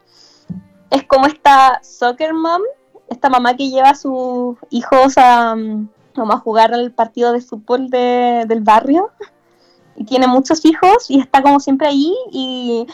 es 0.90 1.04
como 1.04 1.26
esta 1.26 1.80
soccer 1.82 2.32
mom, 2.32 2.62
esta 3.08 3.28
mamá 3.28 3.56
que 3.56 3.68
lleva 3.70 3.90
a 3.90 3.94
sus 3.94 4.56
hijos 4.70 5.14
a, 5.18 5.54
mm, 5.54 5.88
como 6.14 6.32
a 6.32 6.38
jugar 6.38 6.72
al 6.74 6.92
partido 6.92 7.32
de 7.32 7.40
fútbol 7.40 7.90
de- 7.90 8.44
del 8.46 8.60
barrio 8.60 9.10
y 9.96 10.04
tiene 10.04 10.26
muchos 10.26 10.64
hijos 10.64 11.10
y 11.10 11.20
está 11.20 11.42
como 11.42 11.60
siempre 11.60 11.88
ahí 11.88 12.14
y 12.30 12.86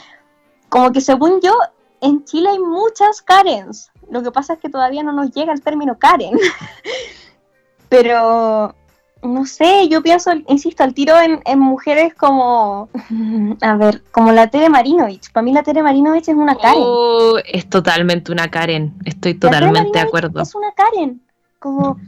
como 0.69 0.91
que 0.93 1.01
según 1.01 1.41
yo, 1.41 1.53
en 2.01 2.25
Chile 2.25 2.49
hay 2.51 2.59
muchas 2.59 3.23
Karens. 3.23 3.91
Lo 4.11 4.23
que 4.23 4.31
pasa 4.31 4.55
es 4.55 4.59
que 4.59 4.69
todavía 4.69 5.03
no 5.03 5.13
nos 5.13 5.33
llega 5.33 5.53
el 5.53 5.63
término 5.63 5.99
Karen. 5.99 6.39
Pero 7.89 8.75
no 9.23 9.47
sé, 9.47 9.89
yo 9.89 10.03
pienso, 10.03 10.33
insisto, 10.49 10.85
al 10.85 10.95
tiro 10.95 11.19
en, 11.19 11.41
en 11.45 11.59
mujeres 11.59 12.15
como, 12.15 12.89
a 13.61 13.77
ver, 13.77 14.03
como 14.11 14.33
la 14.33 14.49
Tere 14.49 14.69
Marinovich. 14.69 15.33
Para 15.33 15.45
mí 15.45 15.53
la 15.53 15.63
Tere 15.63 15.83
Marinovich 15.83 16.29
es 16.29 16.35
una 16.35 16.57
Karen. 16.57 16.83
Oh, 16.85 17.39
es 17.45 17.69
totalmente 17.69 18.33
una 18.33 18.51
Karen. 18.51 18.95
Estoy 19.05 19.35
totalmente 19.35 19.99
de 19.99 20.05
acuerdo. 20.05 20.43
Es 20.43 20.55
una 20.55 20.73
Karen. 20.73 21.21
Como, 21.59 21.99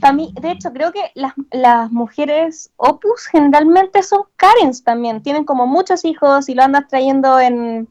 para 0.00 0.12
mí, 0.12 0.32
de 0.40 0.52
hecho, 0.52 0.72
creo 0.72 0.92
que 0.92 1.10
las, 1.14 1.34
las 1.50 1.90
mujeres 1.90 2.70
opus 2.76 3.26
generalmente 3.26 4.02
son 4.02 4.22
Karens 4.36 4.84
también. 4.84 5.22
Tienen 5.22 5.44
como 5.44 5.66
muchos 5.66 6.04
hijos 6.04 6.48
y 6.48 6.54
lo 6.54 6.62
andas 6.62 6.88
trayendo 6.88 7.38
en... 7.40 7.88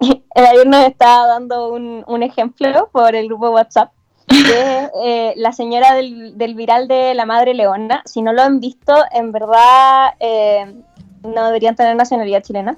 El 0.00 0.46
ayer 0.46 0.66
nos 0.66 0.84
estaba 0.84 1.26
dando 1.26 1.72
un, 1.72 2.04
un 2.06 2.22
ejemplo 2.22 2.88
por 2.92 3.14
el 3.14 3.26
grupo 3.26 3.50
WhatsApp 3.50 3.92
de 4.28 4.90
eh, 5.04 5.34
la 5.36 5.52
señora 5.52 5.94
del, 5.94 6.36
del 6.36 6.54
viral 6.54 6.88
de 6.88 7.14
la 7.14 7.26
madre 7.26 7.54
leona. 7.54 8.02
Si 8.04 8.22
no 8.22 8.32
lo 8.32 8.42
han 8.42 8.60
visto, 8.60 8.94
en 9.12 9.32
verdad 9.32 10.14
eh, 10.20 10.74
no 11.22 11.46
deberían 11.46 11.76
tener 11.76 11.96
nacionalidad 11.96 12.42
chilena. 12.42 12.76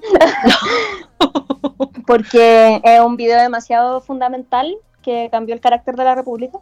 Porque 2.07 2.81
es 2.83 2.99
un 2.99 3.15
video 3.15 3.39
demasiado 3.39 4.01
fundamental 4.01 4.75
que 5.01 5.29
cambió 5.31 5.55
el 5.55 5.61
carácter 5.61 5.95
de 5.95 6.03
la 6.03 6.15
República. 6.15 6.59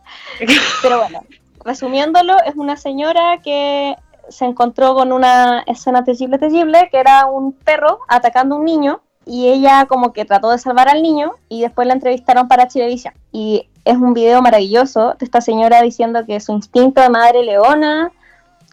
Pero 0.82 1.00
bueno, 1.00 1.22
resumiéndolo, 1.64 2.38
es 2.46 2.56
una 2.56 2.78
señora 2.78 3.40
que 3.44 3.96
se 4.30 4.46
encontró 4.46 4.94
con 4.94 5.12
una 5.12 5.62
escena 5.62 6.04
terrible, 6.04 6.38
terrible, 6.38 6.90
que 6.92 7.00
era 7.00 7.26
un 7.26 7.54
perro 7.54 8.00
atacando 8.08 8.56
a 8.56 8.60
un 8.60 8.66
niño 8.66 9.02
y 9.30 9.48
ella 9.48 9.86
como 9.86 10.12
que 10.12 10.26
trató 10.26 10.50
de 10.50 10.58
salvar 10.58 10.90
al 10.90 11.04
niño 11.04 11.34
y 11.50 11.62
después 11.62 11.88
la 11.88 11.94
entrevistaron 11.94 12.48
para 12.48 12.68
Chilevisión. 12.68 13.14
Y 13.32 13.70
es 13.86 13.96
un 13.96 14.16
video 14.16 14.42
maravilloso 14.42 15.14
de 15.20 15.24
esta 15.24 15.40
señora 15.40 15.84
diciendo 15.84 16.26
que 16.26 16.40
su 16.40 16.52
instinto 16.52 17.00
de 17.00 17.10
madre 17.10 17.44
leona, 17.44 18.12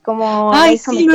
como 0.03 0.51
Ay, 0.55 0.79
sí, 0.79 1.07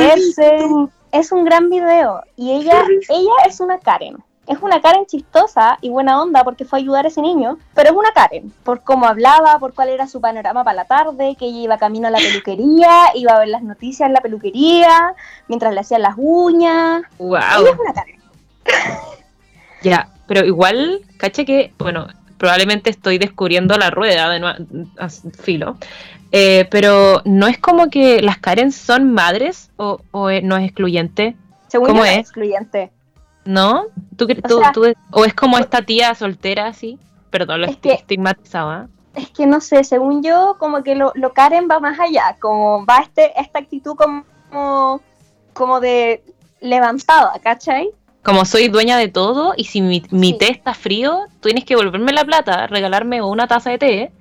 es 1.10 1.32
un 1.32 1.44
gran 1.44 1.70
video 1.70 2.22
y 2.36 2.52
ella, 2.52 2.84
ella 3.08 3.32
es 3.44 3.58
una 3.58 3.80
Karen. 3.80 4.16
Es 4.46 4.58
una 4.62 4.80
Karen 4.80 5.06
chistosa 5.06 5.76
y 5.80 5.88
buena 5.88 6.22
onda 6.22 6.44
porque 6.44 6.64
fue 6.64 6.78
a 6.78 6.82
ayudar 6.82 7.04
a 7.04 7.08
ese 7.08 7.20
niño, 7.20 7.58
pero 7.74 7.90
es 7.90 7.96
una 7.96 8.12
Karen 8.12 8.52
por 8.62 8.82
cómo 8.82 9.06
hablaba, 9.06 9.58
por 9.58 9.74
cuál 9.74 9.88
era 9.88 10.06
su 10.06 10.20
panorama 10.20 10.62
para 10.62 10.76
la 10.76 10.84
tarde, 10.84 11.34
que 11.36 11.46
ella 11.46 11.58
iba 11.58 11.78
camino 11.78 12.06
a 12.06 12.12
la 12.12 12.18
peluquería, 12.18 13.10
iba 13.16 13.32
a 13.32 13.40
ver 13.40 13.48
las 13.48 13.64
noticias 13.64 14.06
en 14.06 14.12
la 14.12 14.20
peluquería, 14.20 15.16
mientras 15.48 15.74
le 15.74 15.80
hacían 15.80 16.02
las 16.02 16.14
uñas. 16.16 17.02
Wow. 17.18 17.38
Ella 17.38 17.70
es 17.72 17.78
una 17.80 17.92
Karen. 17.92 18.22
Ya, 19.82 20.08
pero 20.26 20.44
igual, 20.44 21.00
caché 21.18 21.44
que, 21.44 21.72
bueno, 21.78 22.06
probablemente 22.38 22.90
estoy 22.90 23.18
descubriendo 23.18 23.76
la 23.78 23.90
rueda 23.90 24.28
de 24.30 24.40
nuevo, 24.40 24.58
filo. 25.42 25.76
Eh, 26.32 26.66
pero 26.70 27.20
no 27.24 27.46
es 27.46 27.58
como 27.58 27.90
que 27.90 28.22
las 28.22 28.38
Karen 28.38 28.72
son 28.72 29.12
madres 29.12 29.70
o, 29.76 30.00
o 30.12 30.30
no 30.30 30.56
es 30.56 30.64
excluyente. 30.64 31.36
Según 31.68 31.88
¿Cómo 31.88 32.04
yo, 32.04 32.10
es? 32.10 32.18
excluyente. 32.18 32.90
¿No? 33.44 33.84
¿Tú, 34.16 34.24
O 34.24 34.48
tú- 34.48 34.58
sea- 34.60 34.72
tú- 34.72 34.92
o 35.10 35.24
es 35.24 35.34
como 35.34 35.58
esta 35.58 35.82
tía 35.82 36.14
soltera 36.14 36.68
así? 36.68 36.98
Perdón, 37.30 37.62
lo 37.62 37.66
Es 37.66 37.76
estigmatizaba. 37.82 38.88
Es 39.14 39.28
que 39.30 39.46
no 39.46 39.60
sé, 39.60 39.84
según 39.84 40.22
yo, 40.22 40.56
como 40.58 40.82
que 40.82 40.94
lo, 40.94 41.12
lo 41.16 41.32
Karen 41.34 41.68
va 41.70 41.80
más 41.80 41.98
allá, 42.00 42.36
como 42.40 42.86
va 42.86 42.98
este, 43.02 43.38
esta 43.38 43.58
actitud 43.58 43.94
como, 43.94 45.00
como 45.52 45.80
de 45.80 46.22
levantada, 46.60 47.32
¿cachai? 47.42 47.90
Como 48.22 48.44
soy 48.44 48.68
dueña 48.68 48.96
de 48.96 49.08
todo 49.08 49.54
y 49.56 49.64
si 49.64 49.80
mi, 49.80 50.02
mi 50.10 50.28
Sí. 50.32 50.38
té 50.38 50.50
está 50.52 50.74
frío, 50.74 51.26
tienes 51.40 51.64
que 51.64 51.74
devolverme 51.74 52.12
la 52.12 52.24
plata, 52.24 52.66
regalarme 52.68 53.20
una 53.22 53.46
taza 53.48 53.70
de 53.70 53.78
té 53.78 54.12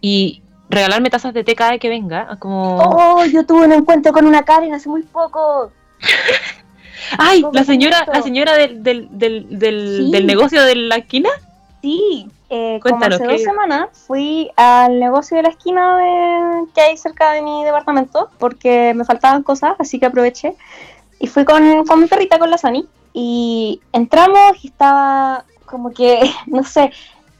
y 0.00 0.42
regalarme 0.68 1.10
tazas 1.10 1.34
de 1.34 1.42
té 1.42 1.54
cada 1.56 1.72
vez 1.72 1.80
que 1.80 1.88
venga. 1.88 2.36
Como, 2.38 2.78
Oh, 2.78 3.24
yo 3.24 3.44
tuve 3.44 3.64
un 3.66 3.72
encuentro 3.72 4.12
con 4.12 4.24
una 4.26 4.44
Karen 4.44 4.72
hace 4.72 4.88
muy 4.88 5.02
poco. 5.02 5.72
¡ay! 7.18 7.42
¿cómo 7.42 7.54
La 7.54 7.64
señora, 7.64 8.06
la 8.12 8.22
señora 8.22 8.54
del, 8.54 8.82
del, 8.82 9.08
del, 9.10 9.58
del, 9.58 9.96
Sí. 10.06 10.10
del 10.12 10.26
negocio 10.26 10.62
de 10.62 10.74
la 10.76 10.96
esquina. 10.96 11.30
Sí, 11.82 12.28
eh, 12.50 12.78
como 12.82 12.98
Cuéntanos, 12.98 13.16
hace 13.20 13.26
¿qué? 13.26 13.32
dos 13.32 13.42
semanas 13.42 13.88
fui 14.06 14.50
al 14.56 15.00
negocio 15.00 15.36
de 15.38 15.42
la 15.44 15.48
esquina 15.48 15.96
de, 15.96 16.66
que 16.74 16.80
hay 16.82 16.96
cerca 16.96 17.32
de 17.32 17.42
mi 17.42 17.64
departamento 17.64 18.28
porque 18.38 18.92
me 18.94 19.04
faltaban 19.04 19.42
cosas, 19.42 19.74
así 19.78 19.98
que 19.98 20.06
aproveché. 20.06 20.54
Y 21.18 21.26
fui 21.26 21.44
con, 21.44 21.84
con 21.86 22.00
mi 22.00 22.06
perrita, 22.06 22.38
con 22.38 22.50
la 22.50 22.58
Sani, 22.58 22.86
y 23.12 23.80
entramos 23.92 24.62
y 24.62 24.68
estaba 24.68 25.44
como 25.66 25.90
que, 25.90 26.30
no 26.46 26.64
sé, 26.64 26.92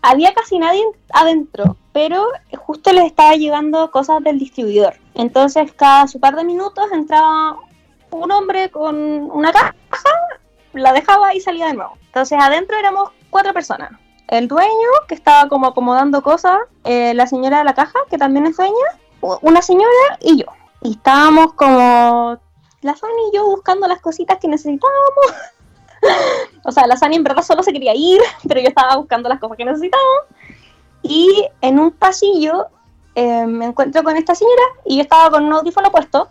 había 0.03 0.33
casi 0.35 0.59
nadie 0.59 0.83
adentro, 1.13 1.77
pero 1.93 2.27
justo 2.57 2.93
les 2.93 3.07
estaba 3.07 3.35
llegando 3.35 3.91
cosas 3.91 4.23
del 4.23 4.39
distribuidor. 4.39 4.95
Entonces, 5.15 5.73
cada 5.73 6.07
su 6.09 6.21
par 6.21 6.37
de 6.37 6.45
minutos 6.45 6.87
entraba 6.93 7.57
un 8.11 8.31
hombre 8.31 8.71
con 8.71 8.97
una 8.97 9.53
caja, 9.53 9.75
la 10.73 10.93
dejaba 10.93 11.35
y 11.35 11.41
salía 11.41 11.67
de 11.67 11.75
nuevo. 11.75 11.93
Entonces, 12.07 12.39
adentro 12.41 12.79
éramos 12.79 13.11
cuatro 13.29 13.53
personas. 13.53 13.93
El 14.29 14.47
dueño, 14.47 14.89
que 15.09 15.15
estaba 15.15 15.49
como 15.49 15.67
acomodando 15.67 16.23
cosas, 16.23 16.59
eh, 16.85 17.15
la 17.15 17.27
señora 17.27 17.59
de 17.59 17.65
la 17.65 17.75
caja, 17.75 17.99
que 18.09 18.17
también 18.17 18.47
es 18.47 18.57
dueña, 18.57 18.75
una 19.21 19.61
señora 19.61 20.19
y 20.21 20.39
yo. 20.39 20.47
Y 20.83 20.93
estábamos 20.93 21.53
como 21.55 22.39
la 22.83 22.97
Sani 22.97 23.29
y 23.31 23.37
yo 23.37 23.45
buscando 23.45 23.87
las 23.87 24.01
cositas 24.01 24.39
que 24.39 24.49
necesitábamos. 24.49 25.35
o 26.65 26.73
sea, 26.73 26.87
la 26.87 26.97
Sani 26.97 27.17
en 27.17 27.25
verdad 27.25 27.43
solo 27.43 27.63
se 27.63 27.73
quería 27.73 27.95
ir, 27.95 28.21
pero 28.49 28.61
yo 28.61 28.69
estaba 28.69 28.97
buscando 28.97 29.29
las 29.29 29.41
cosas 29.41 29.57
que 29.57 29.65
necesitábamos. 29.65 30.25
Y 31.03 31.47
en 31.61 31.79
un 31.79 31.91
pasillo 31.93 32.67
eh, 33.15 33.47
me 33.47 33.67
encuentro 33.67 34.03
con 34.03 34.17
esta 34.17 34.35
señora 34.35 34.63
y 34.85 34.97
yo 34.97 35.03
estaba 35.03 35.31
con 35.31 35.45
un 35.45 35.53
audífono 35.53 35.91
puesto. 35.91 36.29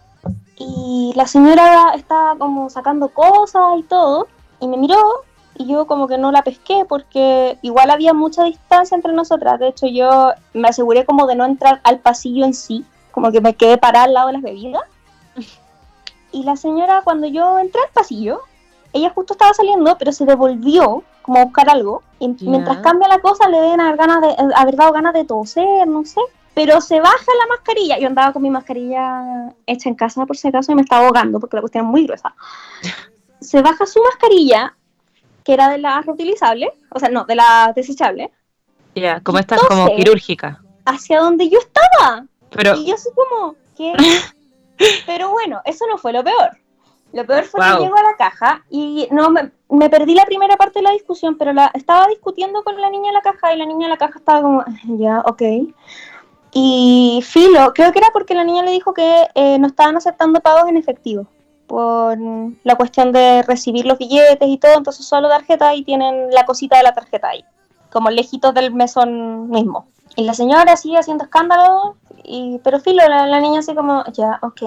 Y 0.57 1.13
la 1.15 1.25
señora 1.25 1.93
estaba 1.95 2.37
como 2.37 2.69
sacando 2.69 3.09
cosas 3.09 3.79
y 3.79 3.83
todo. 3.83 4.27
Y 4.59 4.67
me 4.67 4.77
miró 4.77 5.23
y 5.59 5.67
yo 5.67 5.87
como 5.87 6.07
que 6.07 6.17
no 6.17 6.31
la 6.31 6.41
pesqué 6.41 6.85
porque 6.87 7.57
igual 7.61 7.91
había 7.91 8.13
mucha 8.13 8.45
distancia 8.45 8.95
entre 8.95 9.13
nosotras. 9.13 9.59
De 9.59 9.67
hecho, 9.67 9.87
yo 9.87 10.31
me 10.53 10.69
aseguré 10.69 11.05
como 11.05 11.27
de 11.27 11.35
no 11.35 11.45
entrar 11.45 11.81
al 11.83 11.99
pasillo 11.99 12.45
en 12.45 12.53
sí, 12.53 12.85
como 13.11 13.31
que 13.31 13.41
me 13.41 13.55
quedé 13.55 13.77
parada 13.77 14.05
al 14.05 14.13
lado 14.13 14.27
de 14.27 14.33
las 14.33 14.41
bebidas. 14.41 14.83
Y 16.31 16.43
la 16.43 16.55
señora, 16.55 17.01
cuando 17.03 17.25
yo 17.25 17.57
entré 17.57 17.81
al 17.81 17.89
pasillo, 17.89 18.41
ella 18.93 19.11
justo 19.11 19.33
estaba 19.33 19.53
saliendo, 19.53 19.97
pero 19.97 20.11
se 20.11 20.25
devolvió 20.25 21.03
como 21.21 21.39
a 21.39 21.45
buscar 21.45 21.69
algo. 21.69 22.03
Y 22.19 22.29
mientras 22.41 22.77
cambia 22.77 23.07
la 23.07 23.19
cosa, 23.19 23.47
le 23.47 23.59
deben 23.59 23.79
haber, 23.81 23.97
ganas 23.97 24.21
de, 24.21 24.29
eh, 24.29 24.49
haber 24.55 24.75
dado 24.75 24.91
ganas 24.91 25.13
de 25.13 25.25
toser, 25.25 25.87
no 25.87 26.05
sé. 26.05 26.21
Pero 26.53 26.81
se 26.81 26.99
baja 26.99 27.31
la 27.39 27.47
mascarilla. 27.47 27.99
Yo 27.99 28.07
andaba 28.07 28.33
con 28.33 28.41
mi 28.41 28.49
mascarilla 28.49 29.53
hecha 29.65 29.89
en 29.89 29.95
casa, 29.95 30.25
por 30.25 30.35
si 30.35 30.47
acaso, 30.47 30.71
y 30.71 30.75
me 30.75 30.81
estaba 30.81 31.05
ahogando 31.05 31.39
porque 31.39 31.55
la 31.55 31.61
cuestión 31.61 31.85
es 31.85 31.91
muy 31.91 32.05
gruesa. 32.05 32.33
Se 33.39 33.61
baja 33.61 33.85
su 33.85 34.01
mascarilla, 34.03 34.75
que 35.45 35.53
era 35.53 35.69
de 35.69 35.77
la 35.77 36.01
reutilizable, 36.01 36.73
o 36.91 36.99
sea, 36.99 37.07
no, 37.07 37.23
de 37.23 37.35
la 37.35 37.71
desechable, 37.73 38.31
Ya, 38.95 39.21
como 39.21 39.39
esta 39.39 39.55
es 39.55 39.61
como 39.61 39.95
quirúrgica. 39.95 40.61
hacia 40.83 41.21
donde 41.21 41.49
yo 41.49 41.59
estaba. 41.59 42.25
Pero, 42.49 42.75
Y 42.75 42.87
yo 42.87 42.95
así 42.95 43.07
como, 43.15 43.55
¿qué? 43.77 43.93
Pero 45.05 45.29
bueno, 45.29 45.61
eso 45.63 45.85
no 45.87 45.97
fue 45.97 46.11
lo 46.11 46.21
peor. 46.21 46.57
Lo 47.11 47.25
peor 47.25 47.43
fue 47.45 47.59
Wow. 47.59 47.77
que 47.77 47.83
llego 47.83 47.97
a 47.97 48.03
la 48.03 48.15
caja 48.17 48.63
y 48.69 49.07
no 49.11 49.29
me, 49.31 49.51
me 49.69 49.89
perdí 49.89 50.13
la 50.13 50.25
primera 50.25 50.55
parte 50.57 50.79
de 50.79 50.83
la 50.83 50.91
discusión, 50.91 51.37
pero 51.37 51.53
la 51.53 51.71
estaba 51.73 52.07
discutiendo 52.07 52.63
con 52.63 52.79
la 52.79 52.89
niña 52.89 53.07
de 53.07 53.13
la 53.13 53.21
caja 53.21 53.53
y 53.53 53.57
la 53.57 53.65
niña 53.65 53.87
de 53.87 53.93
la 53.93 53.97
caja 53.97 54.19
estaba 54.19 54.41
como, 54.41 54.63
ya, 54.97 55.21
ok. 55.25 55.41
Y 56.51 57.21
filo, 57.23 57.73
creo 57.73 57.91
que 57.91 57.99
era 57.99 58.09
porque 58.11 58.33
la 58.33 58.43
niña 58.43 58.63
le 58.63 58.71
dijo 58.71 58.93
que 58.93 59.27
eh, 59.35 59.59
no 59.59 59.67
estaban 59.67 59.97
aceptando 59.97 60.39
pagos 60.39 60.69
en 60.69 60.77
efectivo 60.77 61.25
por 61.67 62.17
la 62.63 62.75
cuestión 62.75 63.11
de 63.11 63.43
recibir 63.43 63.85
los 63.85 63.99
billetes 63.99 64.47
y 64.47 64.57
todo, 64.57 64.75
entonces 64.75 65.05
solo 65.05 65.29
tarjeta 65.29 65.75
y 65.75 65.83
tienen 65.83 66.31
la 66.31 66.43
cosita 66.45 66.77
de 66.77 66.83
la 66.83 66.93
tarjeta 66.93 67.29
ahí, 67.29 67.45
como 67.91 68.09
lejitos 68.09 68.53
del 68.55 68.73
mesón 68.73 69.49
mismo. 69.51 69.87
Y 70.15 70.23
la 70.23 70.33
señora 70.33 70.75
sigue 70.75 70.97
haciendo 70.97 71.25
escándalo, 71.25 71.95
y, 72.23 72.59
pero 72.63 72.79
filo, 72.79 73.07
la, 73.07 73.27
la 73.27 73.39
niña 73.39 73.59
así 73.59 73.75
como, 73.75 74.03
ya, 74.13 74.39
ok. 74.41 74.61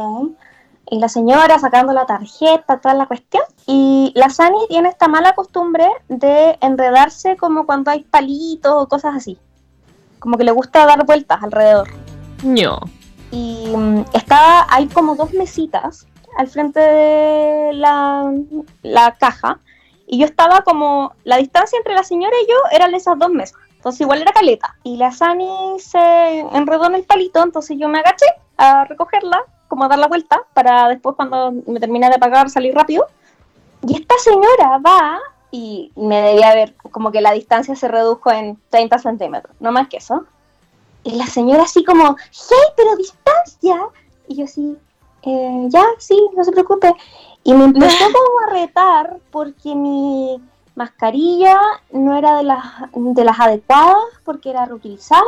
Y 0.93 0.99
la 0.99 1.09
señora 1.09 1.59
sacando 1.59 1.95
la 1.95 2.05
tarjeta, 2.05 2.79
toda 2.79 2.95
la 2.95 3.07
cuestión. 3.07 3.43
Y 3.67 4.13
la 4.15 4.29
Sani 4.29 4.59
tiene 4.69 4.91
esta 4.91 5.09
mala 5.09 5.33
costumbre 5.33 5.89
de 6.11 6.59
enredarse 6.61 7.39
como 7.39 7.65
cuando 7.65 7.91
hay 7.91 8.03
palitos 8.03 8.75
o 8.75 8.87
cosas 8.89 9.17
así. 9.17 9.39
Como 10.19 10.37
que 10.37 10.45
le 10.45 10.51
gusta 10.51 10.85
dar 10.85 11.07
vueltas 11.07 11.43
alrededor. 11.43 11.89
no. 12.45 12.79
Y 13.31 13.73
mm, 13.75 14.05
estaba, 14.13 14.67
hay 14.69 14.87
como 14.89 15.15
dos 15.15 15.33
mesitas 15.33 16.07
al 16.37 16.49
frente 16.49 16.81
de 16.81 17.73
la, 17.73 18.31
la 18.83 19.13
caja. 19.13 19.61
Y 20.07 20.19
yo 20.19 20.27
estaba 20.27 20.61
como, 20.61 21.15
la 21.25 21.39
distancia 21.39 21.79
entre 21.79 21.95
la 21.95 22.05
señora 22.05 22.37
y 22.45 22.51
yo 22.51 22.57
eran 22.71 22.95
esas 22.95 23.19
dos 23.19 23.31
mesas. 23.31 23.59
Entonces 23.77 24.03
igual 24.03 24.21
era 24.21 24.33
caleta. 24.33 24.77
Y 24.83 24.99
la 24.99 25.11
Sani 25.11 25.79
se 25.79 26.41
enredó 26.53 26.85
en 26.89 26.97
el 26.97 27.05
palito, 27.05 27.43
entonces 27.43 27.79
yo 27.81 27.89
me 27.89 28.01
agaché 28.01 28.27
a 28.59 28.85
recogerla, 28.85 29.43
como 29.73 29.85
a 29.85 29.89
dar 29.89 29.99
la 29.99 30.07
vuelta, 30.07 30.43
para 30.53 30.87
después 30.91 31.17
cuando 31.17 31.51
me 31.67 31.81
termine 31.81 32.11
de 32.11 32.19
pagar 32.19 32.51
salir 32.51 32.75
rápido. 32.75 33.07
Y 33.89 33.95
esta 33.99 34.19
señora 34.19 34.77
va 34.85 35.19
y 35.51 35.91
me 35.97 36.21
debía 36.21 36.55
ver 36.55 36.75
como 36.91 37.11
que 37.11 37.23
la 37.23 37.33
distancia 37.33 37.75
se 37.75 37.89
redujo 37.89 38.31
en 38.31 38.59
30 38.69 38.99
centímetros, 38.99 39.57
no 39.61 39.73
más 39.73 39.89
que 39.89 39.97
eso. 39.97 40.27
Y 41.05 41.13
la 41.13 41.25
señora 41.27 41.63
así 41.63 41.83
como, 41.85 42.17
hey, 42.19 42.73
pero 42.77 42.97
distancia. 42.97 43.81
Y 44.29 44.37
yo 44.37 44.45
así, 44.45 44.77
"Eh, 45.23 45.67
ya, 45.69 45.87
sí, 45.97 46.21
no 46.37 46.45
se 46.45 46.53
preocupe. 46.53 46.95
Y 47.43 47.55
me 47.55 47.65
empezó 47.65 48.05
como 48.13 48.41
a 48.47 48.53
retar 48.53 49.21
porque 49.31 49.75
mi 49.75 50.39
mascarilla 50.75 51.59
no 51.93 52.17
era 52.17 52.37
de 52.39 52.45
las, 52.45 52.65
de 52.93 53.25
las 53.25 53.41
adecuadas, 53.41 53.97
porque 54.25 54.51
era 54.51 54.67
reutilizable 54.67 55.27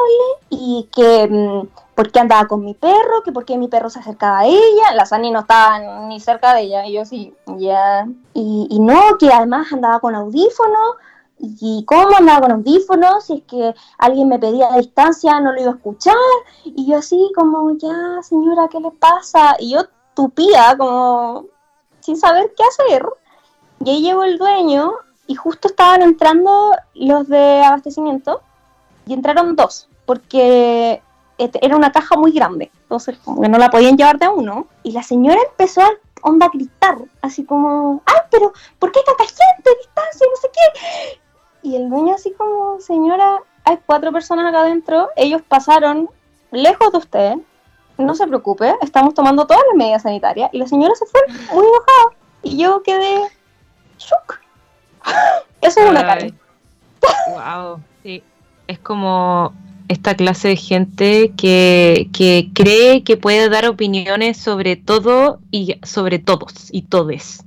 y 0.50 0.88
que 0.94 1.28
mm, 1.28 1.68
porque 1.94 2.18
andaba 2.18 2.48
con 2.48 2.64
mi 2.64 2.74
perro, 2.74 3.22
que 3.24 3.33
porque 3.33 3.57
mi 3.57 3.68
perro 3.68 3.88
se 3.88 4.00
acercaba 4.00 4.40
a 4.40 4.46
ella, 4.46 4.94
la 4.94 5.07
Sani 5.07 5.30
no 5.30 5.40
estaba 5.40 5.78
ni 6.09 6.18
cerca 6.18 6.54
de 6.54 6.62
ella, 6.62 6.87
y 6.87 6.94
yo 6.94 7.04
sí, 7.04 7.35
ya. 7.59 8.07
Y, 8.33 8.66
y 8.68 8.80
no, 8.80 9.16
que 9.18 9.33
además 9.33 9.72
andaba 9.72 10.00
con 10.00 10.14
audífonos, 10.14 10.96
y 11.38 11.85
cómo 11.85 12.16
andaba 12.16 12.40
con 12.40 12.52
audífonos, 12.52 13.24
si 13.24 13.35
es 13.35 13.42
que 13.44 13.74
alguien 13.98 14.28
me 14.28 14.38
pedía 14.38 14.72
a 14.72 14.78
distancia 14.78 15.40
no 15.40 15.52
lo 15.52 15.61
iba 15.61 15.72
a 15.72 15.74
escuchar, 15.74 16.16
y 16.64 16.87
yo 16.87 16.98
así 16.98 17.30
como, 17.37 17.76
ya 17.76 18.22
señora, 18.22 18.68
¿qué 18.68 18.80
le 18.80 18.90
pasa? 18.90 19.57
Y 19.59 19.74
yo 19.74 19.83
tupía 20.14 20.76
como 20.76 21.46
sin 22.00 22.16
saber 22.16 22.52
qué 22.57 22.62
hacer. 22.64 23.07
Y 23.85 23.90
ahí 23.90 24.02
llegó 24.02 24.24
el 24.24 24.38
dueño 24.38 24.92
y 25.27 25.35
justo 25.35 25.69
estaban 25.69 26.03
entrando 26.03 26.73
los 26.95 27.29
de 27.29 27.63
abastecimiento 27.63 28.43
y 29.07 29.15
entraron 29.15 29.57
dos, 29.57 29.89
porque 30.07 31.03
era 31.39 31.77
una 31.77 31.93
caja 31.93 32.17
muy 32.17 32.33
grande, 32.33 32.71
entonces 32.83 33.19
como 33.25 33.41
que 33.41 33.49
no 33.49 33.59
la 33.59 33.71
podían 33.71 33.97
llevar 33.97 34.19
de 34.19 34.29
uno. 34.29 34.67
Y 34.83 34.93
la 34.93 35.03
señora 35.03 35.39
empezó 35.51 35.83
a 35.83 35.91
onda 36.23 36.49
gritar, 36.53 36.97
así 37.23 37.45
como, 37.45 38.03
ay, 38.07 38.21
pero 38.31 38.53
¿por 38.79 38.93
qué 38.93 39.01
tanta 39.05 39.25
gente? 39.25 39.71
Distancia, 39.79 40.27
no 40.31 40.37
sé 40.41 40.51
qué. 40.53 41.21
Y 41.69 41.77
el 41.77 41.91
dueño 41.91 42.15
así 42.15 42.33
como, 42.33 42.81
señora, 42.81 43.43
hay 43.65 43.79
cuatro 43.85 44.13
personas 44.13 44.47
acá 44.47 44.61
adentro, 44.61 45.09
ellos 45.17 45.43
pasaron 45.43 46.09
lejos 46.51 46.93
de 46.93 46.99
usted, 46.99 47.35
no 47.99 48.15
se 48.15 48.27
preocupe, 48.27 48.75
estamos 48.83 49.15
tomando 49.15 49.47
todas 49.47 49.63
las 49.69 49.77
medidas 49.77 50.03
sanitarias. 50.03 50.51
Y 50.53 50.59
la 50.59 50.67
señora 50.67 50.95
se 50.95 51.07
fue 51.07 51.21
muy 51.53 51.65
enojada. 51.67 52.17
Y 52.43 52.59
yo 52.59 52.83
quedé 52.83 53.23
shock. 53.99 54.43
Eso 55.61 55.81
es 55.81 55.90
una. 55.90 56.19
Wow, 57.29 57.81
sí. 58.03 58.23
Es 58.67 58.79
como 58.79 59.55
esta 59.88 60.14
clase 60.14 60.49
de 60.49 60.57
gente 60.57 61.33
que, 61.37 62.09
que, 62.12 62.49
cree 62.55 63.03
que 63.03 63.17
puede 63.17 63.49
dar 63.49 63.67
opiniones 63.67 64.37
sobre 64.37 64.77
todo 64.77 65.40
y 65.51 65.79
sobre 65.83 66.19
todos 66.19 66.69
y 66.73 66.83
todes. 66.83 67.45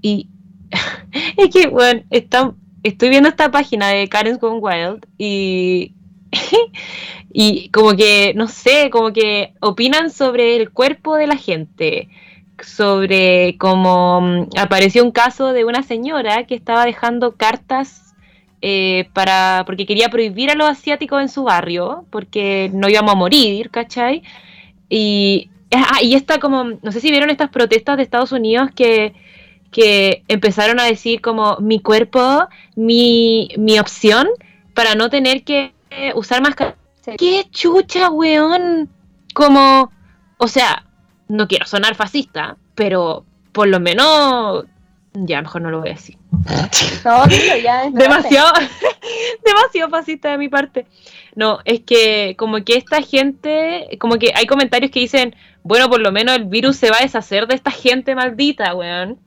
Y 0.00 0.28
es 1.36 1.50
que, 1.50 1.68
bueno, 1.68 2.02
está, 2.10 2.54
estoy 2.82 3.10
viendo 3.10 3.28
esta 3.28 3.50
página 3.50 3.88
de 3.88 4.08
Karen's 4.08 4.40
Gone 4.40 4.58
Wild 4.60 5.06
y, 5.18 5.94
y 7.32 7.68
como 7.70 7.94
que, 7.94 8.32
no 8.34 8.48
sé, 8.48 8.90
como 8.90 9.12
que 9.12 9.54
opinan 9.60 10.10
sobre 10.10 10.56
el 10.56 10.70
cuerpo 10.70 11.16
de 11.16 11.26
la 11.26 11.36
gente, 11.36 12.08
sobre 12.64 13.56
cómo 13.58 14.20
mm, 14.20 14.48
apareció 14.58 15.04
un 15.04 15.10
caso 15.10 15.52
de 15.52 15.64
una 15.64 15.82
señora 15.82 16.46
que 16.46 16.54
estaba 16.54 16.84
dejando 16.84 17.32
cartas 17.32 18.14
eh, 18.62 19.08
para, 19.12 19.62
porque 19.66 19.86
quería 19.86 20.10
prohibir 20.10 20.50
a 20.50 20.54
los 20.54 20.68
asiáticos 20.68 21.22
en 21.22 21.28
su 21.28 21.44
barrio, 21.44 22.04
porque 22.10 22.70
no 22.72 22.88
íbamos 22.88 23.12
a 23.12 23.16
morir, 23.16 23.70
¿cachai? 23.70 24.22
Y, 24.88 25.50
ah, 25.72 26.02
y 26.02 26.14
esta 26.14 26.38
como, 26.38 26.64
no 26.82 26.92
sé 26.92 27.00
si 27.00 27.10
vieron 27.10 27.30
estas 27.30 27.50
protestas 27.50 27.96
de 27.96 28.02
Estados 28.02 28.32
Unidos 28.32 28.70
que, 28.74 29.14
que 29.70 30.24
empezaron 30.28 30.78
a 30.80 30.84
decir 30.84 31.20
como 31.20 31.56
mi 31.60 31.80
cuerpo, 31.80 32.48
mi, 32.76 33.48
mi 33.56 33.78
opción, 33.78 34.28
para 34.74 34.94
no 34.94 35.08
tener 35.10 35.42
que 35.42 35.72
usar 36.14 36.42
máscara. 36.42 36.76
¡Qué 37.18 37.46
chucha, 37.50 38.10
weón! 38.10 38.88
Como, 39.34 39.90
o 40.38 40.48
sea, 40.48 40.84
no 41.30 41.48
quiero 41.48 41.64
sonar 41.66 41.94
fascista, 41.94 42.56
pero 42.74 43.24
por 43.52 43.68
lo 43.68 43.80
menos 43.80 44.64
ya, 45.12 45.42
mejor 45.42 45.62
no 45.62 45.70
lo 45.70 45.80
voy 45.80 45.90
a 45.90 45.94
decir. 45.94 46.16
No, 47.04 47.26
ya 47.62 47.84
es 47.84 47.94
demasiado, 47.94 48.52
demasiado 49.44 49.90
fascista 49.90 50.30
de 50.30 50.38
mi 50.38 50.48
parte. 50.48 50.86
No, 51.34 51.60
es 51.64 51.80
que 51.80 52.34
como 52.36 52.62
que 52.64 52.76
esta 52.76 53.00
gente, 53.00 53.96
como 53.98 54.16
que 54.16 54.32
hay 54.34 54.46
comentarios 54.46 54.90
que 54.90 55.00
dicen, 55.00 55.34
bueno, 55.62 55.88
por 55.88 56.00
lo 56.00 56.12
menos 56.12 56.36
el 56.36 56.44
virus 56.44 56.76
se 56.76 56.90
va 56.90 56.98
a 56.98 57.02
deshacer 57.02 57.46
de 57.46 57.54
esta 57.54 57.70
gente 57.70 58.14
maldita, 58.14 58.74
weón. 58.74 59.18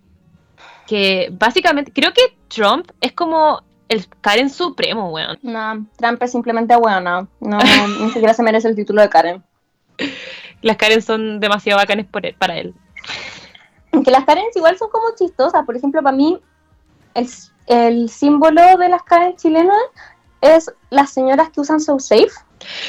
Que 0.87 1.29
básicamente, 1.31 1.91
creo 1.91 2.13
que 2.13 2.37
Trump 2.47 2.91
es 3.01 3.13
como 3.13 3.63
el 3.89 4.05
Karen 4.21 4.49
supremo, 4.49 5.09
weón. 5.09 5.39
No, 5.41 5.87
Trump 5.97 6.21
es 6.21 6.31
simplemente 6.31 6.75
weón, 6.75 7.03
no, 7.03 7.27
no 7.39 7.59
ni 7.99 8.11
siquiera 8.11 8.33
se 8.33 8.43
merece 8.43 8.67
el 8.67 8.75
título 8.75 9.01
de 9.01 9.09
Karen. 9.09 9.43
Las 10.63 10.77
Karen 10.77 11.01
son 11.01 11.39
demasiado 11.39 11.79
bacanes 11.79 12.07
por 12.07 12.23
para 12.35 12.57
él 12.57 12.73
que 14.01 14.11
las 14.11 14.25
Karens 14.25 14.55
igual 14.55 14.77
son 14.77 14.89
como 14.89 15.13
chistosas. 15.15 15.65
Por 15.65 15.75
ejemplo, 15.75 16.01
para 16.01 16.15
mí, 16.15 16.39
el, 17.13 18.09
símbolo 18.09 18.77
de 18.77 18.89
las 18.89 19.03
Karen 19.03 19.35
chilenas 19.35 19.77
es 20.41 20.73
las 20.89 21.11
señoras 21.11 21.49
que 21.49 21.61
usan 21.61 21.79
So 21.79 21.99
Safe. 21.99 22.31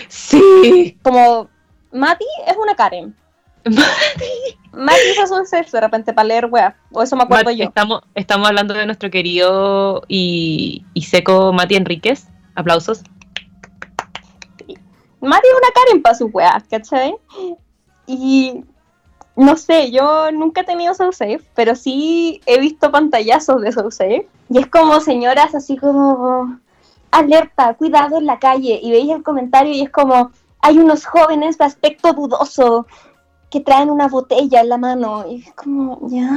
Sí. 0.08 0.98
Como 1.02 1.48
Mati 1.92 2.24
es 2.46 2.56
una 2.56 2.74
Karen. 2.74 3.14
Mati. 3.64 4.58
Mati 4.72 5.00
usa 5.12 5.26
So 5.26 5.44
Safe 5.44 5.70
de 5.70 5.80
repente 5.80 6.12
para 6.14 6.28
leer 6.28 6.46
web. 6.46 6.72
O 6.92 7.02
eso 7.02 7.16
me 7.16 7.24
acuerdo 7.24 7.50
yo. 7.50 7.64
Estamos, 7.64 8.00
estamos 8.14 8.48
hablando 8.48 8.72
de 8.72 8.86
nuestro 8.86 9.10
querido 9.10 10.02
y, 10.08 10.86
y 10.94 11.02
seco 11.02 11.52
Mati 11.52 11.76
Enríquez. 11.76 12.28
Aplausos. 12.54 13.02
Mati 15.20 15.48
es 15.48 15.54
una 15.56 15.72
Karen 15.74 16.02
para 16.02 16.14
su 16.14 16.26
weas, 16.26 16.64
¿cachai? 16.68 17.14
Y 18.06 18.64
no 19.36 19.56
sé, 19.56 19.90
yo 19.90 20.30
nunca 20.30 20.60
he 20.60 20.64
tenido 20.64 20.94
SoSafe, 20.94 21.40
pero 21.54 21.74
sí 21.74 22.40
he 22.46 22.60
visto 22.60 22.90
pantallazos 22.90 23.60
de 23.60 23.72
SoSafe. 23.72 24.28
Y 24.48 24.58
es 24.58 24.66
como 24.68 25.00
señoras 25.00 25.54
así 25.54 25.76
como, 25.76 26.58
alerta, 27.10 27.74
cuidado 27.74 28.18
en 28.18 28.26
la 28.26 28.38
calle. 28.38 28.78
Y 28.82 28.90
veis 28.90 29.10
el 29.10 29.22
comentario 29.22 29.72
y 29.72 29.82
es 29.82 29.90
como, 29.90 30.30
hay 30.60 30.78
unos 30.78 31.04
jóvenes 31.04 31.58
de 31.58 31.64
aspecto 31.64 32.12
dudoso 32.12 32.86
que 33.50 33.60
traen 33.60 33.90
una 33.90 34.08
botella 34.08 34.60
en 34.60 34.68
la 34.68 34.78
mano. 34.78 35.24
Y 35.28 35.42
es 35.42 35.52
como, 35.54 35.98
ya. 36.08 36.30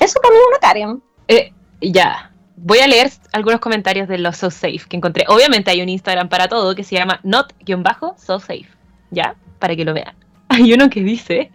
Eso 0.00 0.18
también 0.20 0.42
es 0.42 0.48
una 0.48 0.58
Karen. 0.60 1.02
Eh, 1.28 1.52
ya. 1.80 2.30
Voy 2.56 2.78
a 2.78 2.86
leer 2.86 3.10
algunos 3.32 3.60
comentarios 3.60 4.08
de 4.08 4.16
los 4.16 4.38
SoSafe 4.38 4.80
que 4.88 4.96
encontré. 4.96 5.26
Obviamente 5.28 5.70
hay 5.70 5.82
un 5.82 5.88
Instagram 5.88 6.28
para 6.28 6.48
todo 6.48 6.74
que 6.74 6.84
se 6.84 6.96
llama 6.96 7.20
not-sosafe. 7.22 8.66
¿Ya? 9.10 9.36
Para 9.58 9.76
que 9.76 9.84
lo 9.84 9.94
vean. 9.94 10.14
Hay 10.48 10.72
uno 10.72 10.90
que 10.90 11.02
dice, 11.02 11.50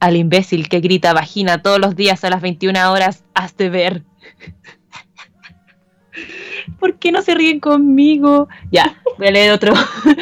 al 0.00 0.16
imbécil 0.16 0.68
que 0.68 0.80
grita 0.80 1.12
vagina 1.12 1.62
todos 1.62 1.78
los 1.78 1.96
días 1.96 2.24
a 2.24 2.30
las 2.30 2.42
21 2.42 2.90
horas, 2.90 3.24
hazte 3.34 3.70
ver. 3.70 4.02
¿Por 6.78 6.98
qué 6.98 7.12
no 7.12 7.22
se 7.22 7.34
ríen 7.34 7.60
conmigo? 7.60 8.48
Ya, 8.70 9.00
voy 9.18 9.28
a 9.28 9.30
leer 9.30 9.52
otro. 9.52 9.74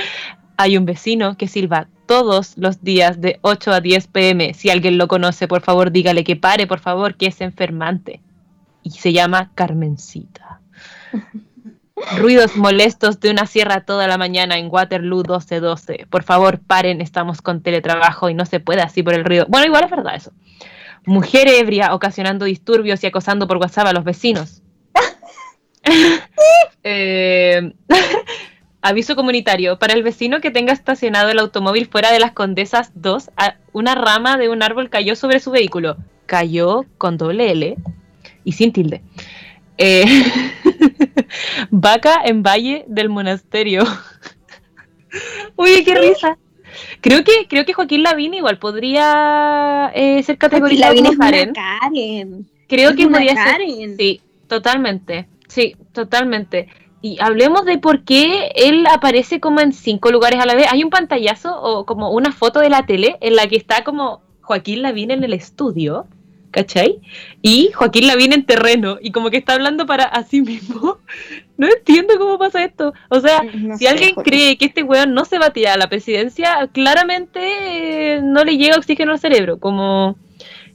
Hay 0.56 0.76
un 0.76 0.84
vecino 0.84 1.36
que 1.36 1.48
silba 1.48 1.88
todos 2.06 2.56
los 2.58 2.82
días 2.82 3.20
de 3.20 3.38
8 3.42 3.72
a 3.72 3.80
10 3.80 4.06
pm. 4.08 4.54
Si 4.54 4.70
alguien 4.70 4.98
lo 4.98 5.08
conoce, 5.08 5.48
por 5.48 5.62
favor, 5.62 5.90
dígale 5.90 6.24
que 6.24 6.36
pare, 6.36 6.66
por 6.66 6.78
favor, 6.78 7.16
que 7.16 7.26
es 7.26 7.40
enfermante. 7.40 8.20
Y 8.82 8.90
se 8.90 9.12
llama 9.12 9.50
Carmencita. 9.54 10.60
Ruidos 12.18 12.56
molestos 12.56 13.20
de 13.20 13.30
una 13.30 13.46
sierra 13.46 13.84
toda 13.84 14.06
la 14.06 14.18
mañana 14.18 14.58
en 14.58 14.68
Waterloo 14.70 15.18
1212. 15.18 16.06
Por 16.10 16.22
favor, 16.22 16.58
paren, 16.58 17.00
estamos 17.00 17.40
con 17.40 17.62
teletrabajo 17.62 18.28
y 18.28 18.34
no 18.34 18.44
se 18.44 18.60
puede 18.60 18.82
así 18.82 19.02
por 19.02 19.14
el 19.14 19.24
ruido. 19.24 19.46
Bueno, 19.48 19.66
igual 19.66 19.84
es 19.84 19.90
verdad 19.90 20.14
eso. 20.14 20.32
Mujer 21.04 21.48
ebria 21.48 21.94
ocasionando 21.94 22.44
disturbios 22.44 23.02
y 23.02 23.06
acosando 23.06 23.46
por 23.46 23.56
WhatsApp 23.56 23.88
a 23.88 23.92
los 23.92 24.04
vecinos. 24.04 24.62
Eh, 26.84 27.72
aviso 28.82 29.16
comunitario. 29.16 29.78
Para 29.78 29.94
el 29.94 30.02
vecino 30.02 30.40
que 30.40 30.50
tenga 30.50 30.72
estacionado 30.72 31.30
el 31.30 31.38
automóvil 31.38 31.86
fuera 31.86 32.12
de 32.12 32.18
las 32.18 32.32
Condesas 32.32 32.90
2, 32.94 33.30
una 33.72 33.94
rama 33.94 34.36
de 34.36 34.48
un 34.48 34.62
árbol 34.62 34.90
cayó 34.90 35.16
sobre 35.16 35.40
su 35.40 35.50
vehículo. 35.50 35.96
Cayó 36.26 36.84
con 36.98 37.16
doble 37.16 37.52
L 37.52 37.76
y 38.44 38.52
sin 38.52 38.72
tilde. 38.72 39.02
Eh, 39.78 40.04
vaca 41.70 42.20
en 42.24 42.42
Valle 42.42 42.84
del 42.88 43.08
Monasterio. 43.08 43.84
Uy, 45.56 45.84
qué 45.84 45.94
risa. 45.94 46.38
Creo 47.00 47.24
que, 47.24 47.46
creo 47.48 47.64
que 47.64 47.72
Joaquín 47.72 48.02
Lavín 48.02 48.34
igual 48.34 48.58
podría 48.58 49.90
eh, 49.94 50.22
ser 50.22 50.38
categorizado 50.38 50.94
como 50.94 51.18
Karen. 51.18 51.52
Karen. 51.52 52.46
Creo 52.68 52.94
que 52.94 53.08
podría 53.08 53.34
ser. 53.34 53.60
Sí, 53.98 54.20
totalmente. 54.46 55.26
Sí, 55.48 55.76
totalmente. 55.92 56.68
Y 57.02 57.18
hablemos 57.20 57.64
de 57.64 57.78
por 57.78 58.04
qué 58.04 58.52
él 58.54 58.86
aparece 58.86 59.40
como 59.40 59.60
en 59.60 59.72
cinco 59.72 60.10
lugares 60.10 60.40
a 60.40 60.46
la 60.46 60.54
vez. 60.54 60.66
Hay 60.70 60.84
un 60.84 60.90
pantallazo 60.90 61.60
o 61.60 61.84
como 61.84 62.10
una 62.10 62.32
foto 62.32 62.60
de 62.60 62.70
la 62.70 62.86
tele 62.86 63.18
en 63.20 63.36
la 63.36 63.48
que 63.48 63.56
está 63.56 63.84
como 63.84 64.22
Joaquín 64.40 64.82
Lavín 64.82 65.10
en 65.10 65.24
el 65.24 65.32
estudio 65.32 66.06
¿cachai? 66.52 67.00
Y 67.40 67.72
Joaquín 67.72 68.06
la 68.06 68.14
viene 68.14 68.36
en 68.36 68.46
terreno 68.46 68.98
y 69.00 69.10
como 69.10 69.30
que 69.30 69.38
está 69.38 69.54
hablando 69.54 69.86
para 69.86 70.04
a 70.04 70.22
sí 70.22 70.42
mismo. 70.42 70.98
No 71.58 71.68
entiendo 71.68 72.14
cómo 72.18 72.38
pasa 72.38 72.64
esto. 72.64 72.92
O 73.08 73.20
sea, 73.20 73.40
si 73.78 73.86
alguien 73.86 74.16
cree 74.16 74.58
que 74.58 74.64
este 74.64 74.82
weón 74.82 75.14
no 75.14 75.24
se 75.24 75.38
va 75.38 75.46
a 75.46 75.52
tirar 75.52 75.74
a 75.74 75.76
la 75.76 75.88
presidencia, 75.88 76.68
claramente 76.72 77.38
eh, 78.16 78.20
no 78.20 78.42
le 78.42 78.56
llega 78.56 78.78
oxígeno 78.78 79.12
al 79.12 79.20
cerebro. 79.20 79.60
Como, 79.60 80.16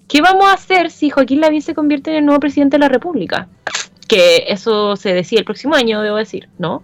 ¿qué 0.08 0.22
vamos 0.22 0.46
a 0.46 0.54
hacer 0.54 0.90
si 0.90 1.10
Joaquín 1.10 1.42
Lavín 1.42 1.62
se 1.62 1.74
convierte 1.74 2.12
en 2.12 2.18
el 2.18 2.26
nuevo 2.26 2.40
presidente 2.40 2.78
de 2.78 2.82
la 2.82 2.88
República? 2.88 3.50
Que 4.08 4.46
eso 4.48 4.96
se 4.96 5.14
decía 5.14 5.40
el 5.40 5.46
próximo 5.46 5.76
año, 5.76 6.02
debo 6.02 6.16
decir, 6.16 6.48
¿no? 6.58 6.84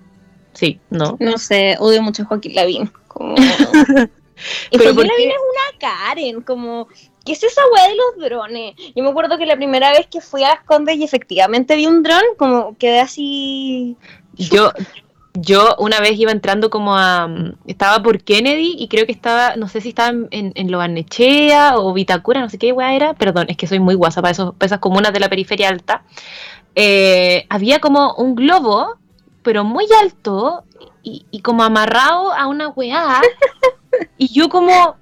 Sí, 0.52 0.82
no. 0.90 1.16
No 1.22 1.38
sé, 1.38 1.78
odio 1.80 2.02
mucho 2.02 2.24
a 2.24 2.26
Joaquín 2.26 2.56
Lavín. 2.56 2.92
Como... 3.08 3.36
y 4.72 4.78
Joaquín 4.78 5.08
Lavín 5.08 5.30
es 5.30 5.38
una 5.38 5.80
Karen, 5.80 6.42
como 6.42 6.90
¿qué 7.26 7.32
es 7.34 7.44
esa 7.44 7.62
weá 7.74 7.88
de 7.88 7.96
los 7.96 8.30
drones? 8.30 8.76
Yo 8.96 9.04
me 9.04 9.10
acuerdo 9.10 9.38
que 9.38 9.46
la 9.46 9.56
primera 9.56 9.92
vez 9.92 10.08
que 10.08 10.22
fui 10.22 10.44
a 10.44 10.50
las 10.50 10.64
Condes 10.64 10.98
y 10.98 11.04
efectivamente 11.04 11.76
vi 11.76 11.88
un 11.88 12.04
dron, 12.04 12.22
como 12.38 12.78
quedé 12.78 13.00
así. 13.00 13.98
Yo, 14.36 14.72
Yo 15.36 15.76
una 15.80 16.00
vez 16.00 16.20
iba 16.20 16.32
entrando 16.32 16.70
como 16.70 16.96
a... 16.96 17.28
Estaba 17.66 18.04
por 18.04 18.24
Kennedy 18.24 18.76
y 18.78 18.88
creo 18.88 19.08
que 19.08 19.12
estaba, 19.12 19.56
no 19.56 19.68
sé 19.68 19.82
si 19.82 19.90
estaba 19.90 20.10
en, 20.10 20.28
en, 20.32 20.54
en 20.56 20.76
o 20.76 21.94
Vitacura, 21.94 22.40
no 22.40 22.50
sé 22.50 22.60
qué 22.60 22.72
weá 22.72 22.94
era. 22.94 23.14
Perdón, 23.16 23.48
es 23.50 23.58
que 23.58 23.66
soy 23.66 23.80
muy 23.80 23.96
guasa 23.96 24.22
para, 24.22 24.32
esos, 24.32 24.54
para 24.54 24.68
esas 24.68 24.80
comunas 24.80 25.12
de 25.12 25.20
la 25.20 25.30
periferia 25.30 25.70
alta. 25.70 26.04
Eh, 26.76 27.48
había 27.50 27.80
como 27.80 28.14
un 28.16 28.36
globo, 28.36 28.98
pero 29.42 29.64
muy 29.64 29.86
alto 30.02 30.66
y, 31.02 31.26
y 31.32 31.42
como 31.42 31.64
amarrado 31.64 32.32
a 32.32 32.46
una 32.46 32.70
weá. 32.70 33.22
y 34.18 34.32
yo 34.32 34.50
como... 34.50 34.98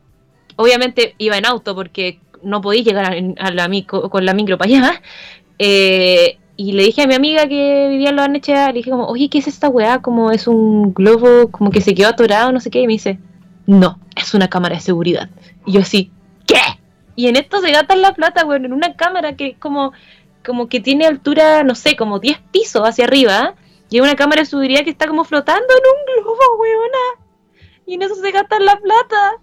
Obviamente 0.55 1.15
iba 1.17 1.37
en 1.37 1.45
auto 1.45 1.75
porque 1.75 2.19
no 2.43 2.61
podía 2.61 2.83
llegar 2.83 3.15
a, 3.37 3.51
la 3.51 3.67
micro, 3.67 4.09
con 4.09 4.25
la 4.25 4.33
micro 4.33 4.57
para 4.57 4.69
allá. 4.69 5.01
Eh, 5.59 6.37
y 6.57 6.73
le 6.73 6.83
dije 6.83 7.03
a 7.03 7.07
mi 7.07 7.15
amiga 7.15 7.47
que 7.47 7.87
vivía 7.89 8.09
en 8.09 8.15
la 8.15 8.23
Barnechea, 8.23 8.67
le 8.67 8.73
dije 8.73 8.91
como, 8.91 9.07
oye, 9.07 9.29
¿qué 9.29 9.39
es 9.39 9.47
esta 9.47 9.69
weá? 9.69 10.01
Como 10.01 10.31
es 10.31 10.47
un 10.47 10.93
globo, 10.93 11.49
como 11.49 11.71
que 11.71 11.81
se 11.81 11.95
quedó 11.95 12.09
atorado, 12.09 12.51
no 12.51 12.59
sé 12.59 12.69
qué. 12.69 12.81
Y 12.81 12.87
me 12.87 12.93
dice, 12.93 13.19
no, 13.65 13.99
es 14.15 14.33
una 14.33 14.49
cámara 14.49 14.75
de 14.75 14.81
seguridad. 14.81 15.29
Y 15.65 15.73
yo 15.73 15.81
así, 15.81 16.11
¿qué? 16.45 16.59
Y 17.15 17.27
en 17.27 17.35
esto 17.35 17.61
se 17.61 17.71
gastan 17.71 18.01
la 18.01 18.13
plata, 18.13 18.45
weón, 18.45 18.65
en 18.65 18.73
una 18.73 18.95
cámara 18.95 19.35
que 19.35 19.47
es 19.47 19.57
como, 19.57 19.91
como 20.45 20.67
que 20.67 20.79
tiene 20.79 21.05
altura, 21.05 21.63
no 21.63 21.75
sé, 21.75 21.95
como 21.95 22.19
10 22.19 22.39
pisos 22.51 22.87
hacia 22.87 23.05
arriba. 23.05 23.55
Y 23.89 23.99
una 23.99 24.15
cámara 24.15 24.41
de 24.41 24.45
seguridad 24.45 24.83
que 24.83 24.91
está 24.91 25.07
como 25.07 25.23
flotando 25.23 25.67
en 25.67 26.19
un 26.19 26.23
globo, 26.23 26.59
weona. 26.59 27.25
Y 27.85 27.95
en 27.95 28.03
eso 28.03 28.15
se 28.15 28.31
gastan 28.31 28.65
la 28.65 28.77
plata. 28.77 29.33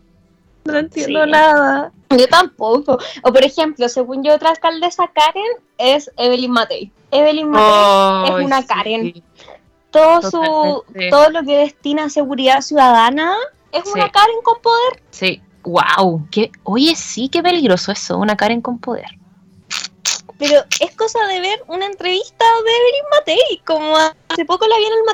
No 0.64 0.76
entiendo 0.78 1.24
Sí. 1.24 1.30
nada. 1.30 1.92
Yo 2.10 2.26
tampoco. 2.28 2.98
O 3.22 3.32
por 3.32 3.44
ejemplo, 3.44 3.88
según 3.88 4.22
yo, 4.22 4.34
otra 4.34 4.50
alcaldesa 4.50 5.08
Karen 5.14 5.52
es 5.78 6.10
Evelyn 6.16 6.50
Matei. 6.50 6.92
Evelyn 7.10 7.48
Matei 7.50 8.38
es 8.40 8.44
una 8.44 8.66
Karen. 8.66 9.22
todo 9.90 10.20
su 10.22 10.84
todo 11.10 11.30
lo 11.30 11.42
que 11.44 11.56
destina 11.58 12.04
a 12.04 12.10
seguridad 12.10 12.60
ciudadana 12.60 13.34
es 13.72 13.84
Sí. 13.84 13.90
una 13.94 14.10
Karen 14.10 14.36
con 14.42 14.60
poder. 14.60 15.02
Sí, 15.10 15.40
wow. 15.62 16.26
¿Qué? 16.30 16.50
Oye, 16.64 16.94
sí, 16.94 17.28
qué 17.30 17.42
peligroso 17.42 17.92
eso, 17.92 18.18
una 18.18 18.36
Karen 18.36 18.60
con 18.60 18.78
poder. 18.78 19.08
Pero 20.38 20.60
es 20.80 20.94
cosa 20.94 21.18
de 21.26 21.40
ver 21.40 21.64
una 21.66 21.86
entrevista 21.86 22.44
de 22.44 22.70
Evelyn 22.70 23.04
Matei, 23.10 23.62
como 23.66 23.96
hace 23.96 24.44
poco 24.44 24.66
la 24.68 24.76
vi 24.76 24.84
en 24.84 24.92
el 24.92 25.04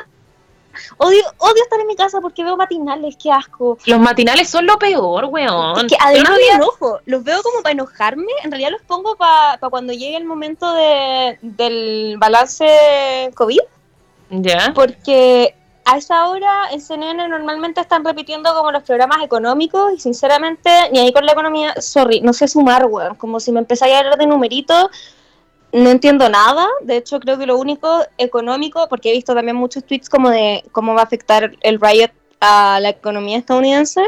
Odio, 0.98 1.22
odio 1.38 1.62
estar 1.62 1.80
en 1.80 1.86
mi 1.86 1.96
casa 1.96 2.20
porque 2.20 2.44
veo 2.44 2.56
matinales, 2.56 3.16
qué 3.22 3.30
asco. 3.30 3.78
Los 3.86 4.00
matinales 4.00 4.48
son 4.48 4.66
lo 4.66 4.78
peor, 4.78 5.26
weón. 5.26 5.78
Es 5.78 5.84
que 5.92 5.96
además 6.00 6.32
me 6.38 6.54
enojo, 6.56 7.00
los 7.06 7.22
veo 7.24 7.42
como 7.42 7.62
para 7.62 7.72
enojarme, 7.72 8.32
en 8.42 8.50
realidad 8.50 8.70
los 8.70 8.82
pongo 8.82 9.16
para 9.16 9.58
cuando 9.70 9.92
llegue 9.92 10.16
el 10.16 10.24
momento 10.24 10.72
de, 10.74 11.38
del 11.42 12.16
balance 12.18 13.30
COVID, 13.34 13.60
Ya. 14.30 14.72
porque 14.74 15.54
a 15.86 15.98
esa 15.98 16.28
hora 16.28 16.70
en 16.72 16.80
CNN 16.80 17.28
normalmente 17.28 17.80
están 17.80 18.04
repitiendo 18.04 18.54
como 18.54 18.72
los 18.72 18.82
programas 18.84 19.22
económicos 19.22 19.92
y 19.94 20.00
sinceramente 20.00 20.70
ni 20.92 20.98
ahí 21.00 21.12
con 21.12 21.26
la 21.26 21.32
economía, 21.32 21.74
sorry, 21.80 22.20
no 22.22 22.32
sé 22.32 22.48
sumar, 22.48 22.86
weón, 22.86 23.16
como 23.16 23.38
si 23.38 23.52
me 23.52 23.60
empezáis 23.60 23.92
a 23.94 23.98
hablar 23.98 24.16
de 24.16 24.26
numeritos, 24.26 24.86
no 25.74 25.90
entiendo 25.90 26.28
nada, 26.28 26.66
de 26.82 26.96
hecho 26.96 27.20
creo 27.20 27.36
que 27.36 27.46
lo 27.46 27.58
único 27.58 28.04
económico, 28.16 28.86
porque 28.88 29.10
he 29.10 29.12
visto 29.12 29.34
también 29.34 29.56
muchos 29.56 29.84
tweets 29.84 30.08
como 30.08 30.30
de 30.30 30.64
cómo 30.72 30.94
va 30.94 31.00
a 31.00 31.04
afectar 31.04 31.52
el 31.60 31.80
riot 31.80 32.10
a 32.40 32.78
la 32.80 32.90
economía 32.90 33.38
estadounidense, 33.38 34.02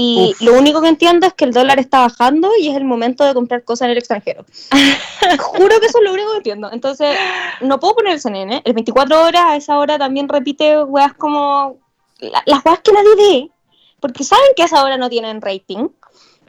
y 0.00 0.30
Uf. 0.30 0.42
lo 0.42 0.56
único 0.56 0.80
que 0.80 0.86
entiendo 0.88 1.26
es 1.26 1.34
que 1.34 1.44
el 1.44 1.52
dólar 1.52 1.80
está 1.80 1.98
bajando 2.00 2.50
y 2.60 2.68
es 2.68 2.76
el 2.76 2.84
momento 2.84 3.24
de 3.24 3.34
comprar 3.34 3.64
cosas 3.64 3.86
en 3.86 3.90
el 3.90 3.98
extranjero. 3.98 4.44
Juro 5.40 5.80
que 5.80 5.86
eso 5.86 5.98
es 5.98 6.04
lo 6.04 6.12
único 6.12 6.30
que 6.30 6.36
entiendo. 6.36 6.70
Entonces, 6.72 7.16
no 7.62 7.80
puedo 7.80 7.96
poner 7.96 8.12
el 8.12 8.20
CNN. 8.20 8.62
El 8.64 8.74
24 8.74 9.24
horas 9.24 9.42
a 9.44 9.56
esa 9.56 9.76
hora 9.76 9.98
también 9.98 10.28
repite 10.28 10.80
weas 10.84 11.14
como 11.14 11.78
la- 12.20 12.44
las 12.46 12.64
weas 12.64 12.78
que 12.78 12.92
nadie 12.92 13.16
ve, 13.16 13.50
porque 13.98 14.22
saben 14.22 14.46
que 14.54 14.62
a 14.62 14.66
esa 14.66 14.84
hora 14.84 14.96
no 14.96 15.10
tienen 15.10 15.40
rating. 15.40 15.88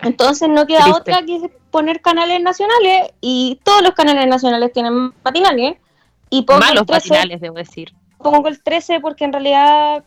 Entonces 0.01 0.47
no 0.49 0.65
queda 0.65 0.81
Triste. 0.83 0.99
otra 1.01 1.25
que 1.25 1.49
poner 1.71 2.01
canales 2.01 2.41
nacionales 2.41 3.11
y 3.21 3.59
todos 3.63 3.81
los 3.81 3.91
canales 3.93 4.27
nacionales 4.27 4.71
tienen 4.73 5.13
matinales. 5.23 5.75
Y 6.29 6.43
pongo 6.43 6.59
Malos 6.61 6.81
el 6.81 6.85
13, 6.87 7.09
matinales, 7.09 7.41
debo 7.41 7.55
decir. 7.55 7.93
pongo 8.17 8.47
el 8.47 8.61
13 8.61 8.99
porque 8.99 9.25
en 9.25 9.33
realidad, 9.33 10.03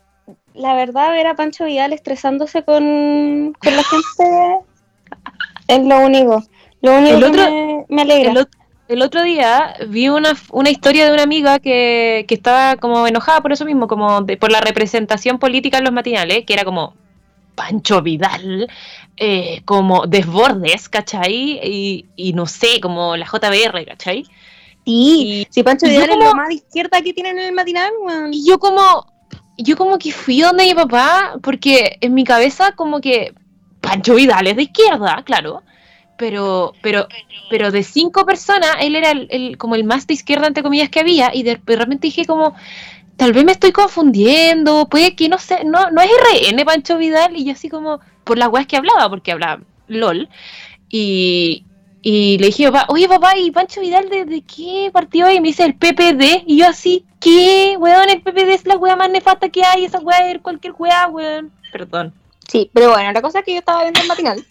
la 0.54 0.74
verdad, 0.74 1.10
ver 1.10 1.26
a 1.26 1.34
Pancho 1.34 1.64
Vidal 1.64 1.92
estresándose 1.92 2.62
con, 2.64 3.54
con 3.62 3.76
la 3.76 3.82
gente 3.84 4.64
es 5.68 5.84
lo 5.84 6.00
único. 6.00 6.42
Lo 6.80 6.96
único 6.96 7.16
El 7.16 7.32
que 7.32 7.36
me, 7.38 7.84
me 7.88 8.02
alegra. 8.02 8.46
El 8.88 9.00
otro 9.02 9.22
día 9.22 9.74
vi 9.88 10.08
una, 10.08 10.32
una 10.50 10.68
historia 10.68 11.06
de 11.06 11.14
una 11.14 11.22
amiga 11.22 11.58
que, 11.60 12.24
que 12.28 12.34
estaba 12.34 12.76
como 12.76 13.06
enojada 13.06 13.40
por 13.40 13.52
eso 13.52 13.64
mismo, 13.64 13.86
como 13.88 14.20
de- 14.22 14.36
por 14.36 14.50
la 14.52 14.60
representación 14.60 15.38
política 15.38 15.78
en 15.78 15.84
los 15.84 15.92
matinales, 15.92 16.44
que 16.44 16.52
era 16.52 16.64
como 16.64 16.94
Pancho 17.54 18.02
Vidal, 18.02 18.68
eh, 19.16 19.62
como 19.64 20.06
Desbordes, 20.06 20.88
¿cachai? 20.88 21.60
Y, 21.62 22.06
y 22.16 22.32
no 22.32 22.46
sé, 22.46 22.80
como 22.80 23.16
la 23.16 23.26
JBR, 23.26 23.84
¿cachai? 23.86 24.24
Sí, 24.24 24.30
Y, 24.84 25.46
si 25.50 25.62
Pancho 25.62 25.86
Vidal 25.86 26.04
es 26.10 26.16
como- 26.16 26.24
lo 26.24 26.34
más 26.34 26.48
de 26.48 26.54
izquierda 26.54 27.00
que 27.02 27.12
tienen 27.12 27.38
en 27.38 27.46
el 27.46 27.52
matinal, 27.54 27.92
y 28.32 28.44
yo 28.46 28.58
como, 28.58 29.06
yo 29.58 29.76
como 29.76 29.98
que 29.98 30.10
fui 30.12 30.40
donde 30.40 30.64
mi 30.64 30.74
papá, 30.74 31.34
porque 31.42 31.98
en 32.00 32.14
mi 32.14 32.24
cabeza 32.24 32.72
como 32.72 33.00
que 33.00 33.32
Pancho 33.80 34.14
Vidal 34.14 34.46
es 34.48 34.56
de 34.56 34.62
izquierda, 34.64 35.22
claro, 35.24 35.62
pero, 36.18 36.72
pero, 36.82 37.06
pero 37.50 37.70
de 37.70 37.82
cinco 37.82 38.24
personas, 38.26 38.76
él 38.80 38.96
era 38.96 39.10
el, 39.10 39.26
el- 39.30 39.56
como 39.58 39.74
el 39.74 39.84
más 39.84 40.06
de 40.06 40.14
izquierda, 40.14 40.46
entre 40.46 40.62
comillas, 40.62 40.88
que 40.88 41.00
había, 41.00 41.34
y 41.34 41.42
de, 41.42 41.56
de 41.64 41.76
repente 41.76 42.06
dije 42.08 42.24
como, 42.26 42.54
tal 43.22 43.32
vez 43.32 43.44
me 43.44 43.52
estoy 43.52 43.70
confundiendo, 43.70 44.88
puede 44.88 45.14
que 45.14 45.28
no 45.28 45.38
sé, 45.38 45.62
no, 45.62 45.92
no 45.92 46.00
es 46.00 46.10
RN 46.10 46.64
Pancho 46.64 46.98
Vidal, 46.98 47.36
y 47.36 47.44
yo 47.44 47.52
así 47.52 47.68
como, 47.68 48.00
por 48.24 48.36
las 48.36 48.48
weas 48.48 48.66
que 48.66 48.76
hablaba, 48.76 49.08
porque 49.08 49.30
hablaba 49.30 49.62
LOL, 49.86 50.28
y, 50.88 51.64
y 52.02 52.38
le 52.38 52.46
dije, 52.46 52.72
papá, 52.72 52.86
oye 52.88 53.06
papá, 53.06 53.38
¿y 53.38 53.52
Pancho 53.52 53.80
Vidal 53.80 54.08
de, 54.08 54.24
de 54.24 54.42
qué 54.42 54.90
partido 54.92 55.28
es? 55.28 55.36
Y 55.36 55.40
me 55.40 55.46
dice 55.46 55.64
el 55.64 55.76
PPD, 55.76 56.42
y 56.48 56.56
yo 56.56 56.66
así, 56.66 57.04
¿qué? 57.20 57.76
Weón, 57.78 58.10
el 58.10 58.22
PPD 58.22 58.54
es 58.54 58.66
la 58.66 58.76
wea 58.76 58.96
más 58.96 59.08
nefasta 59.08 59.50
que 59.50 59.62
hay, 59.62 59.84
esa 59.84 60.00
wea 60.00 60.28
es 60.28 60.42
cualquier 60.42 60.74
wea, 60.76 61.06
weón. 61.06 61.52
Perdón. 61.70 62.12
Sí, 62.50 62.70
pero 62.74 62.90
bueno, 62.90 63.12
la 63.12 63.22
cosa 63.22 63.38
es 63.38 63.44
que 63.44 63.52
yo 63.52 63.60
estaba 63.60 63.82
viendo 63.82 64.00
el 64.00 64.08
matinal. 64.08 64.44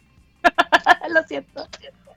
Lo 1.10 1.24
siento. 1.24 1.68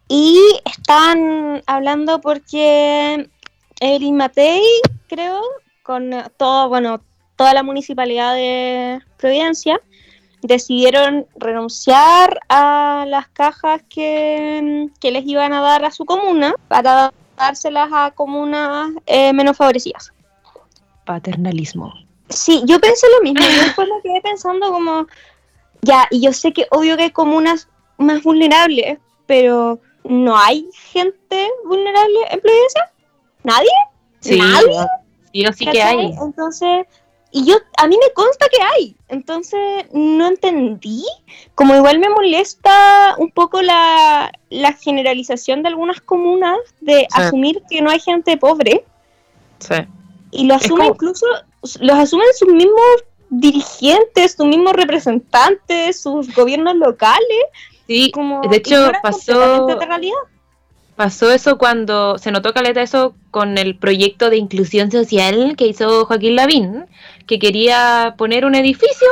Y 0.07 0.39
están 0.65 1.65
hablando 1.67 2.21
porque 2.21 3.29
Evelyn 3.81 4.17
Matei, 4.17 4.63
creo, 5.09 5.43
con 5.85 6.11
todo, 6.39 6.69
bueno, 6.69 7.03
toda 7.37 7.55
la 7.55 7.63
municipalidad 7.63 8.35
de 8.35 9.01
Providencia, 9.19 9.81
decidieron 10.43 11.27
renunciar 11.37 12.41
a 12.49 13.05
las 13.07 13.29
cajas 13.29 13.83
que, 13.89 14.89
que 15.01 15.11
les 15.13 15.27
iban 15.27 15.53
a 15.53 15.61
dar 15.61 15.85
a 15.85 15.91
su 15.91 16.05
comuna 16.05 16.55
para 16.69 17.13
dárselas 17.37 17.91
a 17.93 18.11
comunas 18.11 18.93
eh, 19.07 19.33
menos 19.33 19.57
favorecidas. 19.57 20.13
Paternalismo. 21.05 21.93
Sí, 22.31 22.63
yo 22.67 22.81
pensé 22.81 23.07
lo 23.17 23.23
mismo. 23.23 23.41
Yo 23.47 23.63
después 23.63 23.89
me 23.89 24.03
quedé 24.03 24.21
pensando 24.23 24.73
como, 24.73 25.07
ya, 25.83 26.09
y 26.11 26.23
yo 26.23 26.33
sé 26.33 26.53
que 26.53 26.67
obvio 26.71 26.97
que 26.97 27.05
hay 27.05 27.11
comunas 27.11 27.69
más 27.99 28.23
vulnerables, 28.23 28.99
pero 29.27 29.81
¿no 30.05 30.37
hay 30.37 30.67
gente 30.73 31.51
vulnerable 31.67 32.19
en 32.31 32.41
Providencia? 32.41 32.91
¿Nadie? 33.43 33.71
Sí, 34.21 34.39
¿Nadie? 34.39 34.87
Sí 35.35 35.47
o 35.47 35.53
sí 35.53 35.67
que 35.67 35.83
hay. 35.83 36.15
Entonces, 36.23 36.87
y 37.33 37.45
yo, 37.45 37.57
a 37.79 37.89
mí 37.89 37.97
me 38.01 38.13
consta 38.15 38.47
que 38.49 38.63
hay. 38.63 38.97
Entonces, 39.09 39.61
no 39.93 40.29
entendí. 40.29 41.05
Como 41.57 41.75
igual 41.75 41.99
me 41.99 42.09
molesta 42.09 43.17
un 43.19 43.31
poco 43.33 43.61
la, 43.61 44.31
la 44.51 44.73
generalización 44.75 45.63
de 45.63 45.69
algunas 45.69 46.01
comunas 46.01 46.59
de 46.81 47.01
Sí. 47.01 47.07
asumir 47.13 47.61
que 47.69 47.83
no 47.83 47.91
hay 47.91 47.99
gente 47.99 48.37
pobre. 48.37 48.85
Sí. 49.59 49.75
Y 50.31 50.47
lo 50.47 50.55
asumen 50.55 50.89
como- 50.89 50.95
incluso, 50.95 51.27
los 51.81 51.99
asumen 51.99 52.27
sus 52.39 52.53
mismos 52.53 53.05
dirigentes, 53.31 54.33
sus 54.37 54.47
mismos 54.47 54.73
representantes, 54.75 56.01
sus 56.01 56.33
gobiernos 56.35 56.77
locales. 56.77 57.45
Sí, 57.87 58.11
Como 58.13 58.41
de 58.49 58.57
hecho 58.59 58.93
pasó, 59.03 59.67
realidad. 59.67 60.15
Pasó 60.97 61.33
eso 61.33 61.59
cuando 61.59 62.19
se 62.19 62.31
notó 62.31 62.53
caleta 62.53 62.83
eso 62.83 63.15
con 63.31 63.59
el 63.59 63.77
proyecto 63.77 64.31
de 64.31 64.37
inclusión 64.37 64.91
social 64.91 65.55
que 65.57 65.67
hizo 65.67 66.07
Joaquín 66.07 66.37
Lavín, 66.37 66.87
que 67.27 67.39
quería 67.39 68.15
poner 68.17 68.45
un 68.45 68.55
edificio, 68.55 69.09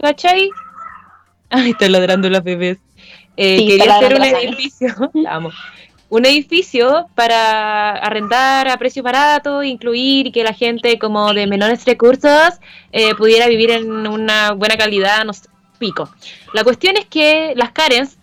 ¿cachai? 0.00 0.50
Ay, 1.50 1.70
está 1.70 1.88
ladrando 1.88 2.28
las 2.28 2.44
bebés. 2.44 2.78
Eh, 3.36 3.58
Sí, 3.58 3.68
quería 3.68 3.96
hacer 3.96 4.14
un 4.14 4.24
edificio, 4.24 4.88
amo. 5.28 5.50
Un 6.10 6.24
edificio 6.24 7.06
para 7.14 7.90
arrendar 7.90 8.68
a 8.68 8.78
precio 8.78 9.02
barato, 9.02 9.62
incluir 9.62 10.28
y 10.28 10.32
que 10.32 10.42
la 10.42 10.54
gente 10.54 10.98
como 10.98 11.34
de 11.34 11.46
menores 11.46 11.84
recursos 11.84 12.54
eh, 12.92 13.14
pudiera 13.14 13.46
vivir 13.46 13.70
en 13.70 14.06
una 14.06 14.52
buena 14.52 14.76
calidad, 14.76 15.24
no 15.24 15.34
sé, 15.34 15.48
pico. 15.78 16.10
La 16.54 16.64
cuestión 16.64 16.96
es 16.96 17.04
que 17.04 17.52
las 17.56 17.72
Karens 17.72 18.16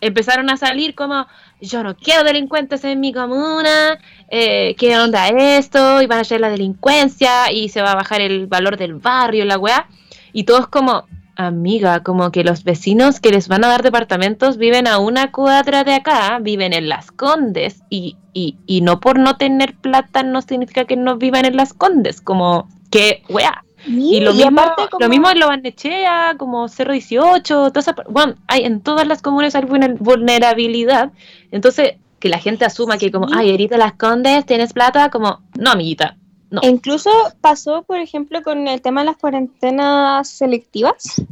empezaron 0.00 0.50
a 0.50 0.56
salir 0.56 0.94
como, 0.94 1.26
yo 1.60 1.82
no 1.82 1.96
quiero 1.96 2.24
delincuentes 2.24 2.84
en 2.84 3.00
mi 3.00 3.12
comuna, 3.12 3.98
eh, 4.28 4.74
¿qué 4.78 4.96
onda 4.98 5.28
esto? 5.28 6.02
Y 6.02 6.06
van 6.06 6.20
a 6.20 6.24
ser 6.24 6.40
la 6.40 6.50
delincuencia 6.50 7.52
y 7.52 7.68
se 7.68 7.82
va 7.82 7.92
a 7.92 7.96
bajar 7.96 8.20
el 8.20 8.46
valor 8.46 8.76
del 8.76 8.94
barrio, 8.94 9.44
la 9.44 9.58
weá. 9.58 9.88
Y 10.32 10.44
todos 10.44 10.68
como, 10.68 11.06
amiga, 11.36 12.02
como 12.02 12.30
que 12.30 12.44
los 12.44 12.64
vecinos 12.64 13.20
que 13.20 13.30
les 13.30 13.48
van 13.48 13.64
a 13.64 13.68
dar 13.68 13.82
departamentos 13.82 14.56
viven 14.56 14.86
a 14.86 14.98
una 14.98 15.32
cuadra 15.32 15.84
de 15.84 15.94
acá, 15.94 16.38
viven 16.40 16.72
en 16.72 16.88
Las 16.88 17.10
Condes 17.10 17.82
y, 17.90 18.16
y, 18.32 18.80
no 18.82 19.00
por 19.00 19.18
no 19.18 19.36
tener 19.36 19.74
plata 19.76 20.22
no 20.22 20.42
significa 20.42 20.84
que 20.84 20.96
no 20.96 21.16
vivan 21.16 21.44
en 21.44 21.56
Las 21.56 21.72
Condes, 21.72 22.20
como 22.20 22.68
que, 22.90 23.22
weá. 23.28 23.64
Y 23.86 24.20
lo, 24.20 24.34
mismo, 24.34 24.60
lo 24.98 25.08
mismo 25.08 25.30
en 25.30 25.38
Lobanechea, 25.38 26.34
como 26.36 26.68
Cerro 26.68 26.92
18, 26.92 27.70
toda 27.70 27.94
bueno, 28.08 28.34
hay, 28.46 28.64
en 28.64 28.80
todas 28.80 29.06
las 29.06 29.22
comunas 29.22 29.54
hay 29.54 29.64
vulnerabilidad. 29.64 31.12
Entonces, 31.50 31.94
que 32.18 32.28
la 32.28 32.38
gente 32.38 32.64
asuma 32.64 32.98
que 32.98 33.12
como, 33.12 33.28
ay, 33.32 33.50
Erita 33.50 33.78
Las 33.78 33.94
Condes, 33.94 34.44
tienes 34.46 34.72
plata, 34.72 35.10
como, 35.10 35.42
no, 35.54 35.70
amiguita, 35.70 36.16
no. 36.50 36.60
Incluso 36.64 37.10
pasó, 37.40 37.82
por 37.82 37.98
ejemplo, 37.98 38.42
con 38.42 38.68
el 38.68 38.80
tema 38.80 39.02
de 39.02 39.06
las 39.06 39.18
cuarentenas 39.18 40.28
selectivas, 40.28 41.22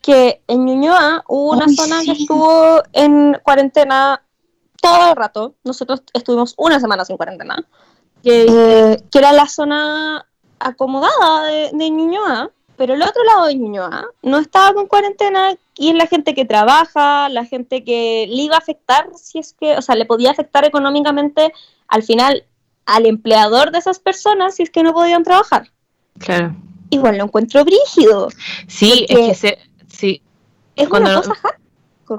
que 0.00 0.42
en 0.46 0.64
Ñuñoa 0.64 1.24
hubo 1.28 1.52
una 1.52 1.68
zona 1.68 2.02
que 2.04 2.12
estuvo 2.12 2.82
en 2.92 3.36
cuarentena 3.42 4.22
todo 4.80 5.10
el 5.10 5.16
rato. 5.16 5.54
Nosotros 5.64 6.02
estuvimos 6.14 6.54
una 6.56 6.78
semana 6.78 7.04
sin 7.04 7.16
cuarentena. 7.16 7.64
Que, 8.22 8.46
eh, 8.48 9.02
que 9.10 9.18
era 9.18 9.32
la 9.32 9.46
zona 9.46 10.27
acomodada 10.60 11.44
de, 11.44 11.70
de 11.72 11.90
Ñuñoa, 11.90 12.50
pero 12.76 12.94
el 12.94 13.02
otro 13.02 13.24
lado 13.24 13.46
de 13.46 13.56
Ñuñoa 13.56 14.06
no 14.22 14.38
estaba 14.38 14.72
con 14.72 14.86
cuarentena 14.86 15.54
y 15.76 15.90
es 15.90 15.94
la 15.96 16.06
gente 16.06 16.34
que 16.34 16.44
trabaja, 16.44 17.28
la 17.28 17.44
gente 17.44 17.84
que 17.84 18.26
le 18.28 18.42
iba 18.42 18.54
a 18.54 18.58
afectar, 18.58 19.08
si 19.16 19.38
es 19.38 19.52
que, 19.52 19.76
o 19.76 19.82
sea, 19.82 19.96
le 19.96 20.06
podía 20.06 20.30
afectar 20.30 20.64
económicamente 20.64 21.52
al 21.88 22.02
final 22.02 22.44
al 22.86 23.04
empleador 23.04 23.70
de 23.70 23.78
esas 23.78 23.98
personas 23.98 24.54
si 24.54 24.62
es 24.62 24.70
que 24.70 24.82
no 24.82 24.92
podían 24.94 25.22
trabajar. 25.22 25.70
Claro. 26.18 26.54
Igual 26.90 27.18
lo 27.18 27.24
encuentro 27.24 27.64
brígido. 27.64 28.28
Sí, 28.66 29.06
es 29.08 29.18
que 29.18 29.34
se, 29.34 29.58
sí. 29.88 30.22
Es 30.74 30.88
una 30.88 31.16
cosa 31.16 31.34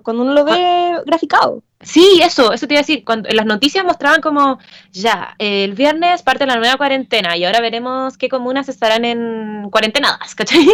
cuando 0.03 0.23
uno 0.23 0.33
lo 0.33 0.45
ve 0.45 1.01
graficado. 1.05 1.63
Sí, 1.81 2.21
eso, 2.23 2.51
eso 2.51 2.67
te 2.67 2.73
iba 2.73 2.79
a 2.79 2.83
decir. 2.83 3.03
Cuando, 3.05 3.29
en 3.29 3.35
las 3.35 3.45
noticias 3.45 3.85
mostraban 3.85 4.21
como, 4.21 4.59
ya, 4.91 5.35
el 5.39 5.73
viernes 5.73 6.23
parte 6.23 6.45
la 6.45 6.57
nueva 6.57 6.77
cuarentena 6.77 7.37
y 7.37 7.45
ahora 7.45 7.61
veremos 7.61 8.17
qué 8.17 8.29
comunas 8.29 8.69
estarán 8.69 9.05
en 9.05 9.69
cuarentenadas, 9.71 10.35
¿cachai? 10.35 10.67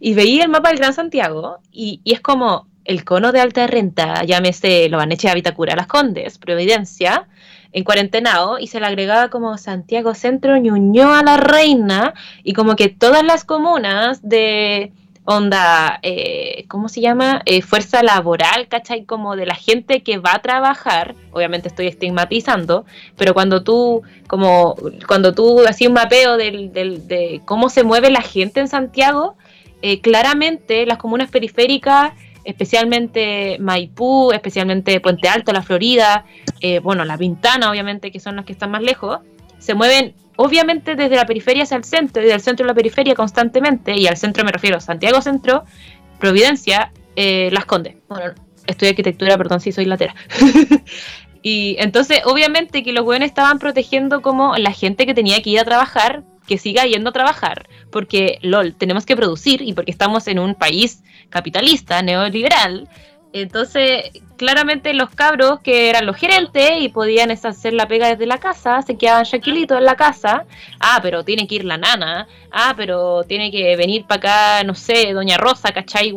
Y 0.00 0.14
veía 0.14 0.44
el 0.44 0.50
mapa 0.50 0.70
del 0.70 0.78
Gran 0.78 0.94
Santiago 0.94 1.58
y, 1.70 2.00
y 2.04 2.12
es 2.12 2.20
como 2.20 2.66
el 2.84 3.04
cono 3.04 3.32
de 3.32 3.40
alta 3.40 3.66
renta, 3.66 4.24
llámese 4.24 4.88
Lobaneche, 4.88 5.32
Vitacura, 5.34 5.74
Las 5.74 5.88
Condes, 5.88 6.38
Providencia, 6.38 7.26
en 7.72 7.84
cuarentenado 7.84 8.58
y 8.58 8.68
se 8.68 8.80
le 8.80 8.86
agregaba 8.86 9.28
como 9.28 9.58
Santiago 9.58 10.14
Centro, 10.14 10.56
Ñuñoa, 10.56 11.22
La 11.22 11.36
Reina 11.36 12.14
y 12.42 12.54
como 12.54 12.76
que 12.76 12.88
todas 12.88 13.22
las 13.22 13.44
comunas 13.44 14.26
de 14.26 14.92
onda, 15.26 15.98
eh, 16.02 16.64
¿cómo 16.68 16.88
se 16.88 17.00
llama? 17.00 17.42
Eh, 17.44 17.60
fuerza 17.60 18.02
laboral, 18.02 18.68
¿cachai? 18.68 19.04
Como 19.04 19.36
de 19.36 19.44
la 19.44 19.54
gente 19.54 20.02
que 20.02 20.18
va 20.18 20.34
a 20.34 20.42
trabajar, 20.42 21.14
obviamente 21.32 21.68
estoy 21.68 21.88
estigmatizando, 21.88 22.86
pero 23.16 23.34
cuando 23.34 23.62
tú, 23.62 24.02
como, 24.28 24.76
cuando 25.06 25.34
tú 25.34 25.64
hacías 25.66 25.88
un 25.88 25.94
mapeo 25.94 26.36
del, 26.36 26.72
del, 26.72 27.06
de 27.08 27.42
cómo 27.44 27.68
se 27.68 27.82
mueve 27.82 28.10
la 28.10 28.22
gente 28.22 28.60
en 28.60 28.68
Santiago, 28.68 29.36
eh, 29.82 30.00
claramente 30.00 30.86
las 30.86 30.98
comunas 30.98 31.30
periféricas, 31.30 32.12
especialmente 32.44 33.58
Maipú, 33.58 34.30
especialmente 34.32 35.00
Puente 35.00 35.28
Alto, 35.28 35.52
La 35.52 35.62
Florida, 35.62 36.24
eh, 36.60 36.78
bueno, 36.78 37.04
La 37.04 37.18
Pintana, 37.18 37.70
obviamente, 37.70 38.10
que 38.10 38.20
son 38.20 38.36
las 38.36 38.44
que 38.44 38.52
están 38.52 38.70
más 38.70 38.82
lejos, 38.82 39.18
se 39.66 39.74
mueven 39.74 40.14
obviamente 40.36 40.94
desde 40.94 41.16
la 41.16 41.26
periferia 41.26 41.64
hacia 41.64 41.76
el 41.76 41.82
centro 41.82 42.22
y 42.22 42.26
del 42.26 42.40
centro 42.40 42.64
a 42.64 42.68
la 42.68 42.74
periferia 42.74 43.16
constantemente, 43.16 43.96
y 43.96 44.06
al 44.06 44.16
centro 44.16 44.44
me 44.44 44.52
refiero 44.52 44.76
a 44.76 44.80
Santiago 44.80 45.20
Centro, 45.20 45.64
Providencia, 46.20 46.92
eh, 47.16 47.50
Las 47.52 47.64
Condes. 47.64 47.96
Bueno, 48.08 48.32
estudio 48.68 48.90
arquitectura, 48.90 49.36
perdón 49.36 49.60
si 49.60 49.72
soy 49.72 49.86
latera. 49.86 50.14
y 51.42 51.74
entonces, 51.80 52.20
obviamente 52.26 52.84
que 52.84 52.92
los 52.92 53.04
buenos 53.04 53.26
estaban 53.26 53.58
protegiendo 53.58 54.22
como 54.22 54.56
la 54.56 54.70
gente 54.70 55.04
que 55.04 55.14
tenía 55.14 55.42
que 55.42 55.50
ir 55.50 55.58
a 55.58 55.64
trabajar, 55.64 56.22
que 56.46 56.58
siga 56.58 56.84
yendo 56.84 57.10
a 57.10 57.12
trabajar, 57.12 57.68
porque 57.90 58.38
LOL, 58.42 58.76
tenemos 58.76 59.04
que 59.04 59.16
producir 59.16 59.62
y 59.62 59.72
porque 59.72 59.90
estamos 59.90 60.28
en 60.28 60.38
un 60.38 60.54
país 60.54 61.02
capitalista, 61.28 62.02
neoliberal, 62.02 62.88
entonces, 63.42 64.10
claramente 64.36 64.92
los 64.94 65.10
cabros 65.10 65.60
que 65.60 65.90
eran 65.90 66.06
los 66.06 66.16
gerentes 66.16 66.70
y 66.80 66.88
podían 66.88 67.30
hacer 67.30 67.72
la 67.72 67.88
pega 67.88 68.08
desde 68.08 68.26
la 68.26 68.38
casa, 68.38 68.82
se 68.82 68.96
quedaban 68.96 69.24
tranquilitos 69.24 69.78
en 69.78 69.84
la 69.84 69.96
casa. 69.96 70.44
Ah, 70.80 71.00
pero 71.02 71.24
tiene 71.24 71.46
que 71.46 71.56
ir 71.56 71.64
la 71.64 71.76
nana. 71.76 72.28
Ah, 72.52 72.74
pero 72.76 73.24
tiene 73.24 73.50
que 73.50 73.76
venir 73.76 74.04
para 74.06 74.18
acá, 74.18 74.64
no 74.64 74.74
sé, 74.74 75.12
Doña 75.12 75.36
Rosa, 75.36 75.72
¿cachai, 75.72 76.14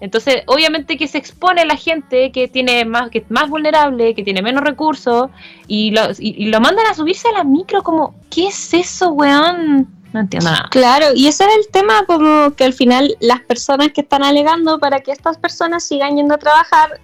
Entonces, 0.00 0.42
obviamente 0.46 0.96
que 0.96 1.08
se 1.08 1.18
expone 1.18 1.64
la 1.64 1.76
gente 1.76 2.32
que 2.32 2.48
tiene 2.48 2.84
más, 2.84 3.10
que 3.10 3.18
es 3.18 3.30
más 3.30 3.48
vulnerable, 3.48 4.14
que 4.14 4.24
tiene 4.24 4.42
menos 4.42 4.64
recursos, 4.64 5.30
y 5.66 5.90
lo, 5.90 6.02
y 6.18 6.46
lo 6.46 6.60
mandan 6.60 6.86
a 6.86 6.94
subirse 6.94 7.28
a 7.28 7.32
la 7.32 7.44
micro 7.44 7.82
como, 7.82 8.14
¿qué 8.30 8.48
es 8.48 8.74
eso, 8.74 9.10
weón? 9.10 9.97
No 10.12 10.20
entiendo 10.20 10.50
nada. 10.50 10.68
Claro, 10.70 11.06
y 11.14 11.26
ese 11.26 11.44
es 11.44 11.56
el 11.56 11.68
tema, 11.68 12.04
como 12.06 12.54
que 12.54 12.64
al 12.64 12.72
final 12.72 13.16
las 13.20 13.40
personas 13.40 13.92
que 13.92 14.00
están 14.00 14.22
alegando 14.22 14.78
para 14.78 15.00
que 15.00 15.12
estas 15.12 15.36
personas 15.36 15.84
sigan 15.84 16.16
yendo 16.16 16.34
a 16.34 16.38
trabajar 16.38 17.00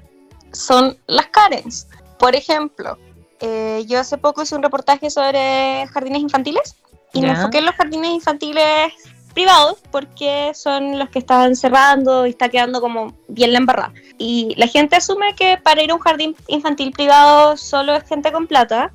son 0.52 0.96
las 1.06 1.26
Karens. 1.26 1.86
Por 2.18 2.34
ejemplo, 2.34 2.98
eh, 3.40 3.84
yo 3.86 4.00
hace 4.00 4.16
poco 4.16 4.42
hice 4.42 4.54
un 4.54 4.62
reportaje 4.62 5.10
sobre 5.10 5.86
jardines 5.88 6.22
infantiles 6.22 6.76
y 7.12 7.20
me 7.20 7.30
enfoqué 7.30 7.58
en 7.58 7.66
los 7.66 7.74
jardines 7.74 8.12
infantiles 8.12 8.92
privados 9.34 9.82
porque 9.90 10.52
son 10.54 10.98
los 10.98 11.10
que 11.10 11.18
están 11.18 11.56
cerrando 11.56 12.26
y 12.26 12.30
está 12.30 12.48
quedando 12.48 12.80
como 12.80 13.14
bien 13.28 13.52
la 13.52 13.58
embarrada. 13.58 13.92
Y 14.16 14.54
la 14.56 14.68
gente 14.68 14.96
asume 14.96 15.34
que 15.34 15.58
para 15.62 15.82
ir 15.82 15.90
a 15.90 15.94
un 15.94 16.00
jardín 16.00 16.36
infantil 16.46 16.92
privado 16.92 17.56
solo 17.56 17.94
es 17.96 18.04
gente 18.04 18.32
con 18.32 18.46
plata 18.46 18.92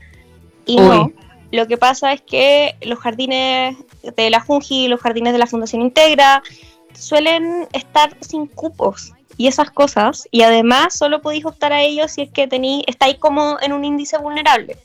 y 0.65 0.77
no. 0.77 1.11
Lo 1.51 1.67
que 1.67 1.77
pasa 1.77 2.13
es 2.13 2.21
que 2.21 2.75
los 2.81 2.99
jardines 2.99 3.75
de 4.03 4.29
la 4.29 4.39
Junji, 4.39 4.87
los 4.87 4.99
jardines 4.99 5.33
de 5.33 5.39
la 5.39 5.47
Fundación 5.47 5.81
Integra, 5.81 6.41
suelen 6.93 7.67
estar 7.73 8.15
sin 8.21 8.47
cupos 8.47 9.13
y 9.37 9.47
esas 9.47 9.71
cosas, 9.71 10.27
y 10.31 10.41
además 10.41 10.97
solo 10.97 11.21
podéis 11.21 11.45
optar 11.45 11.71
a 11.71 11.81
ellos 11.81 12.11
si 12.11 12.23
es 12.23 12.29
que 12.29 12.47
tenéis, 12.47 12.83
estáis 12.87 13.17
como 13.17 13.57
en 13.61 13.71
un 13.71 13.85
índice 13.85 14.17
vulnerable. 14.17 14.75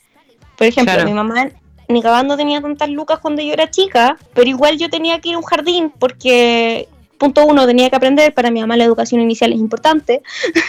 Por 0.56 0.68
ejemplo, 0.68 1.04
mi 1.04 1.12
mamá 1.12 1.48
ni 1.88 2.00
cagando 2.00 2.36
tenía 2.36 2.60
tantas 2.60 2.88
lucas 2.88 3.18
cuando 3.18 3.42
yo 3.42 3.52
era 3.52 3.70
chica, 3.70 4.16
pero 4.32 4.48
igual 4.48 4.78
yo 4.78 4.88
tenía 4.88 5.20
que 5.20 5.30
ir 5.30 5.34
a 5.34 5.38
un 5.38 5.44
jardín 5.44 5.92
porque, 5.98 6.88
punto 7.18 7.44
uno, 7.44 7.66
tenía 7.66 7.90
que 7.90 7.96
aprender, 7.96 8.32
para 8.32 8.50
mi 8.50 8.60
mamá 8.60 8.76
la 8.76 8.84
educación 8.84 9.20
inicial 9.20 9.52
es 9.52 9.58
importante, 9.58 10.22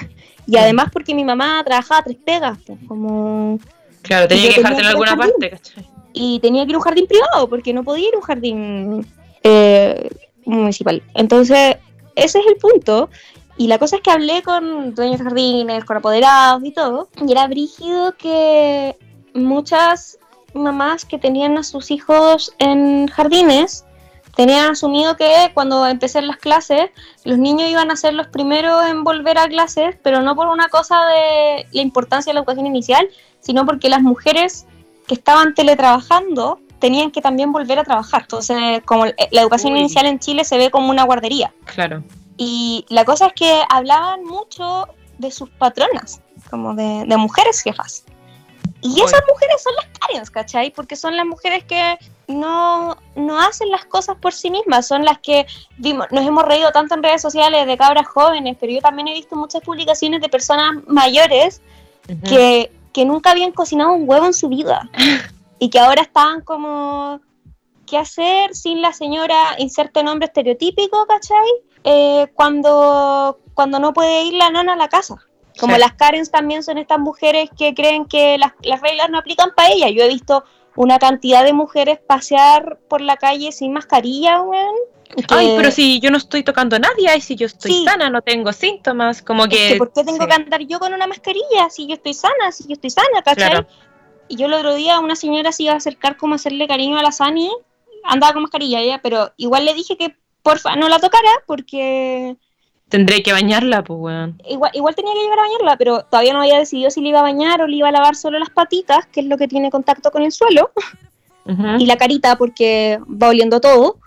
y 0.47 0.57
además 0.57 0.89
porque 0.91 1.13
mi 1.13 1.23
mamá 1.23 1.61
trabajaba 1.63 2.03
tres 2.03 2.17
pegas, 2.25 2.57
pues, 2.65 2.79
como... 2.87 3.59
Claro, 4.01 4.27
tenía 4.27 4.49
que 4.49 4.61
dejarte 4.61 4.81
en 4.81 4.87
alguna 4.87 5.15
parte, 5.15 5.49
¿cachai? 5.51 5.94
Y 6.15 6.39
tenía 6.39 6.63
que 6.63 6.69
ir 6.69 6.75
a 6.75 6.79
un 6.79 6.83
jardín 6.83 7.07
privado 7.07 7.47
porque 7.49 7.73
no 7.73 7.83
podía 7.83 8.07
ir 8.07 8.15
a 8.15 8.17
un 8.17 8.23
jardín 8.23 9.07
eh, 9.43 10.09
municipal. 10.45 11.03
Entonces, 11.13 11.77
ese 12.15 12.39
es 12.39 12.47
el 12.47 12.55
punto. 12.55 13.09
Y 13.57 13.67
la 13.67 13.77
cosa 13.77 13.97
es 13.97 14.01
que 14.01 14.11
hablé 14.11 14.41
con 14.41 14.95
dueños 14.95 15.19
de 15.19 15.25
jardines, 15.25 15.85
con 15.85 15.97
apoderados 15.97 16.63
y 16.63 16.71
todo, 16.71 17.09
y 17.25 17.31
era 17.31 17.47
brígido 17.47 18.13
que 18.17 18.97
muchas 19.33 20.17
mamás 20.53 21.05
que 21.05 21.17
tenían 21.17 21.57
a 21.57 21.63
sus 21.63 21.91
hijos 21.91 22.53
en 22.59 23.07
jardines 23.07 23.85
tenían 24.35 24.71
asumido 24.71 25.15
que 25.15 25.51
cuando 25.53 25.87
empecé 25.87 26.21
las 26.21 26.37
clases, 26.37 26.89
los 27.23 27.37
niños 27.37 27.69
iban 27.69 27.89
a 27.89 27.95
ser 27.95 28.13
los 28.13 28.27
primeros 28.27 28.85
en 28.85 29.03
volver 29.03 29.37
a 29.37 29.47
clases, 29.47 29.95
pero 30.03 30.21
no 30.21 30.35
por 30.35 30.47
una 30.47 30.67
cosa 30.67 30.97
de 31.05 31.67
la 31.71 31.81
importancia 31.81 32.31
de 32.31 32.35
la 32.35 32.39
educación 32.41 32.67
inicial, 32.67 33.07
sino 33.39 33.65
porque 33.65 33.89
las 33.89 34.01
mujeres 34.01 34.65
que 35.07 35.15
estaban 35.15 35.53
teletrabajando 35.53 36.59
tenían 36.79 37.11
que 37.11 37.21
también 37.21 37.51
volver 37.51 37.79
a 37.79 37.83
trabajar. 37.83 38.23
Entonces, 38.23 38.81
como 38.85 39.05
la 39.05 39.41
educación 39.41 39.75
inicial 39.75 40.05
en 40.05 40.19
Chile 40.19 40.43
se 40.43 40.57
ve 40.57 40.69
como 40.69 40.89
una 40.89 41.03
guardería. 41.03 41.53
Claro. 41.65 42.03
Y 42.37 42.85
la 42.89 43.05
cosa 43.05 43.27
es 43.27 43.33
que 43.33 43.61
hablaban 43.69 44.23
mucho 44.23 44.87
de 45.17 45.31
sus 45.31 45.49
patronas, 45.49 46.21
como 46.49 46.75
de, 46.75 47.05
mujeres 47.17 47.61
jefas. 47.61 48.03
Y 48.81 49.01
esas 49.01 49.21
mujeres 49.27 49.63
son 49.63 49.73
las 49.75 49.85
Karens, 49.99 50.29
¿cachai? 50.29 50.71
Porque 50.71 50.95
son 50.95 51.15
las 51.17 51.25
mujeres 51.25 51.63
que 51.63 51.97
no, 52.27 52.97
no 53.15 53.39
hacen 53.39 53.71
las 53.71 53.85
cosas 53.85 54.17
por 54.17 54.33
sí 54.33 54.51
mismas, 54.51 54.87
son 54.87 55.05
las 55.05 55.17
que 55.19 55.47
vimos, 55.77 56.07
nos 56.11 56.25
hemos 56.25 56.43
reído 56.43 56.71
tanto 56.71 56.93
en 56.93 57.01
redes 57.01 57.21
sociales 57.21 57.65
de 57.65 57.77
cabras 57.77 58.07
jóvenes, 58.07 58.57
pero 58.59 58.71
yo 58.71 58.81
también 58.81 59.07
he 59.07 59.13
visto 59.13 59.35
muchas 59.35 59.63
publicaciones 59.63 60.21
de 60.21 60.29
personas 60.29 60.83
mayores 60.87 61.61
que 62.27 62.71
que 62.95 63.03
nunca 63.03 63.31
habían 63.31 63.51
cocinado 63.51 63.91
un 63.91 64.07
huevo 64.07 64.25
en 64.25 64.33
su 64.33 64.47
vida 64.47 64.89
y 65.59 65.69
que 65.69 65.79
ahora 65.79 66.01
estaban 66.01 66.39
como, 66.39 67.19
¿qué 67.85 67.97
hacer 67.97 68.55
sin 68.55 68.81
la 68.81 68.93
señora, 68.93 69.35
inserte 69.57 70.01
nombre 70.01 70.27
estereotípico, 70.27 71.05
¿cachai? 71.05 71.45
Eh, 71.83 72.31
cuando, 72.35 73.37
cuando 73.53 73.79
no 73.79 73.91
puede 73.91 74.23
ir 74.23 74.35
la 74.35 74.49
nana 74.49 74.73
a 74.73 74.77
la 74.77 74.87
casa. 74.87 75.17
Como 75.59 75.73
Sí. 75.73 75.79
las 75.81 75.93
Karens 75.95 76.31
también 76.31 76.63
son 76.63 76.77
estas 76.77 76.99
mujeres 76.99 77.49
que 77.57 77.73
creen 77.73 78.05
que 78.05 78.37
las, 78.37 78.53
las 78.61 78.79
reglas 78.79 79.09
no 79.09 79.17
aplican 79.17 79.51
para 79.53 79.73
ellas. 79.73 79.91
Yo 79.93 80.03
he 80.03 80.07
visto 80.07 80.45
una 80.75 80.99
cantidad 80.99 81.43
de 81.43 81.53
mujeres 81.53 81.99
pasear 82.05 82.79
por 82.89 83.01
la 83.01 83.17
calle 83.17 83.51
sin 83.51 83.73
mascarilla, 83.73 84.41
weón. 84.41 84.75
que- 85.15 85.23
Ay, 85.29 85.53
pero 85.55 85.71
si 85.71 85.99
yo 85.99 86.09
no 86.11 86.17
estoy 86.17 86.43
tocando 86.43 86.75
a 86.75 86.79
nadie, 86.79 87.07
ay, 87.07 87.21
si 87.21 87.35
yo 87.35 87.45
estoy 87.45 87.71
Sí. 87.71 87.83
sana, 87.85 88.09
no 88.09 88.21
tengo 88.21 88.51
síntomas, 88.51 89.21
como 89.21 89.43
es 89.43 89.49
que... 89.49 89.69
que 89.69 89.75
¿Por 89.77 89.93
qué 89.93 90.03
tengo 90.03 90.19
sí. 90.19 90.27
que 90.27 90.33
andar 90.33 90.61
yo 90.61 90.79
con 90.79 90.93
una 90.93 91.07
mascarilla 91.07 91.69
si 91.69 91.85
yo 91.87 91.93
estoy 91.93 92.13
sana, 92.13 92.51
si 92.51 92.67
yo 92.67 92.73
estoy 92.73 92.89
sana, 92.89 93.21
¿cachai? 93.23 93.49
Claro. 93.51 93.67
Y 94.27 94.35
yo 94.35 94.47
el 94.47 94.53
otro 94.53 94.73
día 94.75 94.99
una 94.99 95.15
señora 95.15 95.51
se 95.51 95.63
iba 95.63 95.73
a 95.73 95.77
acercar 95.77 96.17
como 96.17 96.33
a 96.33 96.35
hacerle 96.37 96.67
cariño 96.67 96.97
a 96.97 97.03
la 97.03 97.11
Sani, 97.11 97.49
andaba 98.03 98.33
con 98.33 98.41
mascarilla 98.41 98.79
ella, 98.81 98.99
pero 99.01 99.31
igual 99.37 99.63
le 99.65 99.73
dije 99.75 99.95
que 99.95 100.17
porfa 100.41 100.75
no 100.75 100.89
la 100.89 100.99
tocara 100.99 101.29
porque 101.45 102.35
Tendré 102.95 103.23
que 103.23 103.33
bañarla, 103.33 103.83
pues, 103.83 103.99
weón. 103.99 104.41
igual, 104.47 104.71
igual 104.73 104.95
tenía 104.95 105.11
que 105.13 105.19
llegar 105.19 105.39
a 105.39 105.41
bañarla, 105.41 105.75
pero 105.75 106.03
todavía 106.03 106.31
no 106.31 106.39
había 106.39 106.57
decidido 106.57 106.89
si 106.89 107.01
le 107.01 107.09
iba 107.09 107.19
a 107.19 107.23
bañar 107.23 107.61
o 107.61 107.67
le 107.67 107.75
iba 107.75 107.89
a 107.89 107.91
lavar 107.91 108.15
solo 108.15 108.39
las 108.39 108.49
patitas, 108.51 109.05
que 109.07 109.19
es 109.19 109.25
lo 109.25 109.37
que 109.37 109.49
tiene 109.49 109.69
contacto 109.69 110.11
con 110.11 110.23
el 110.23 110.31
suelo, 110.31 110.71
y 111.77 111.85
la 111.87 111.97
carita 111.97 112.37
porque 112.37 112.97
va 113.21 113.27
oliendo 113.27 113.59
todo. 113.59 113.97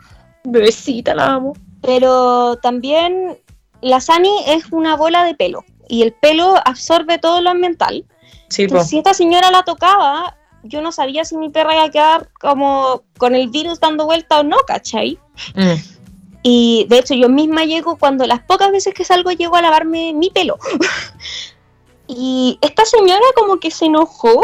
Bebecita, 0.42 1.14
la 1.14 1.34
amo. 1.34 1.52
Pero 1.82 2.56
también 2.62 3.36
la 3.82 4.00
Sani 4.00 4.32
es 4.46 4.72
una 4.72 4.96
bola 4.96 5.22
de 5.22 5.34
pelo 5.34 5.66
y 5.86 6.00
el 6.00 6.14
pelo 6.14 6.54
absorbe 6.64 7.18
todo 7.18 7.42
lo 7.42 7.50
ambiental. 7.50 8.06
Sí, 8.48 8.62
Entonces, 8.62 8.84
pues. 8.84 8.88
si 8.88 8.96
esta 8.96 9.12
señora 9.12 9.50
la 9.50 9.64
tocaba, 9.64 10.34
yo 10.62 10.80
no 10.80 10.92
sabía 10.92 11.26
si 11.26 11.36
mi 11.36 11.50
perra 11.50 11.74
iba 11.74 11.84
a 11.84 11.90
quedar 11.90 12.30
como 12.40 13.02
con 13.18 13.34
el 13.34 13.50
virus 13.50 13.80
dando 13.80 14.06
vuelta 14.06 14.40
o 14.40 14.44
no, 14.44 14.56
¿cachai? 14.66 15.18
Mm. 15.54 15.97
Y 16.42 16.86
de 16.88 16.98
hecho 16.98 17.14
yo 17.14 17.28
misma 17.28 17.64
llego, 17.64 17.96
cuando 17.96 18.24
las 18.26 18.40
pocas 18.40 18.70
veces 18.70 18.94
que 18.94 19.04
salgo, 19.04 19.30
llego 19.32 19.56
a 19.56 19.62
lavarme 19.62 20.12
mi 20.14 20.30
pelo. 20.30 20.56
y 22.06 22.58
esta 22.60 22.84
señora 22.84 23.20
como 23.36 23.58
que 23.58 23.70
se 23.70 23.86
enojó 23.86 24.40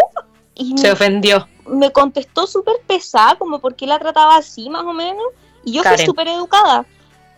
y 0.55 0.77
Se 0.79 0.93
ofendió. 0.93 1.49
me 1.67 1.91
contestó 1.93 2.47
súper 2.47 2.77
pesada, 2.87 3.37
como 3.37 3.59
por 3.61 3.75
qué 3.75 3.87
la 3.87 3.99
trataba 3.99 4.37
así 4.37 4.69
más 4.71 4.83
o 4.85 4.93
menos. 4.93 5.25
Y 5.65 5.73
yo 5.73 5.83
fui 5.83 5.91
Karen. 5.93 6.07
súper 6.07 6.29
educada. 6.29 6.85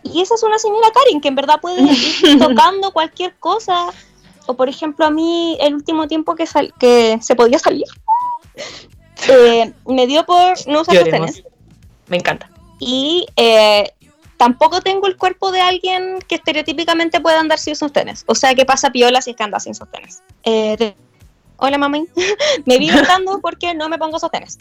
Y 0.03 0.21
esa 0.21 0.35
es 0.35 0.43
una 0.43 0.59
señora 0.59 0.89
Karen, 0.93 1.21
que 1.21 1.29
en 1.29 1.35
verdad 1.35 1.61
puede 1.61 1.81
ir 2.23 2.39
tocando 2.39 2.93
cualquier 2.93 3.35
cosa. 3.39 3.87
O 4.47 4.55
por 4.55 4.69
ejemplo, 4.69 5.05
a 5.07 5.11
mí 5.11 5.57
el 5.61 5.75
último 5.75 6.07
tiempo 6.09 6.35
que, 6.35 6.47
sal- 6.47 6.73
que 6.79 7.19
se 7.21 7.35
podía 7.35 7.59
salir, 7.59 7.85
eh, 9.29 9.73
me 9.87 10.07
dio 10.07 10.25
por 10.25 10.55
no 10.69 10.81
usar 10.83 10.97
sostenes. 10.97 11.43
Me 12.09 12.17
encanta. 12.19 12.51
Y 12.79 13.27
eh, 13.37 13.91
tampoco 14.37 14.81
tengo 14.81 15.07
el 15.07 15.17
cuerpo 15.17 15.51
de 15.51 15.61
alguien 15.61 16.19
que 16.29 16.37
estereotípicamente 16.37 17.21
pueda 17.21 17.41
andar 17.41 17.59
sin 17.59 17.77
sostenes. 17.77 18.25
O 18.27 18.35
sea, 18.35 18.55
que 18.55 18.65
pasa 18.65 18.91
piola 18.91 19.21
si 19.23 19.31
es 19.31 19.37
que 19.37 19.43
anda 19.43 19.61
sin 19.61 19.75
sostenes. 19.75 20.23
Eh, 20.45 20.95
Hola, 21.59 21.79
mami. 21.79 22.07
me 22.67 22.79
vi 22.79 22.89
gritando 22.89 23.41
porque 23.41 23.75
no 23.75 23.89
me 23.89 23.99
pongo 23.99 24.19
sostenes. 24.19 24.59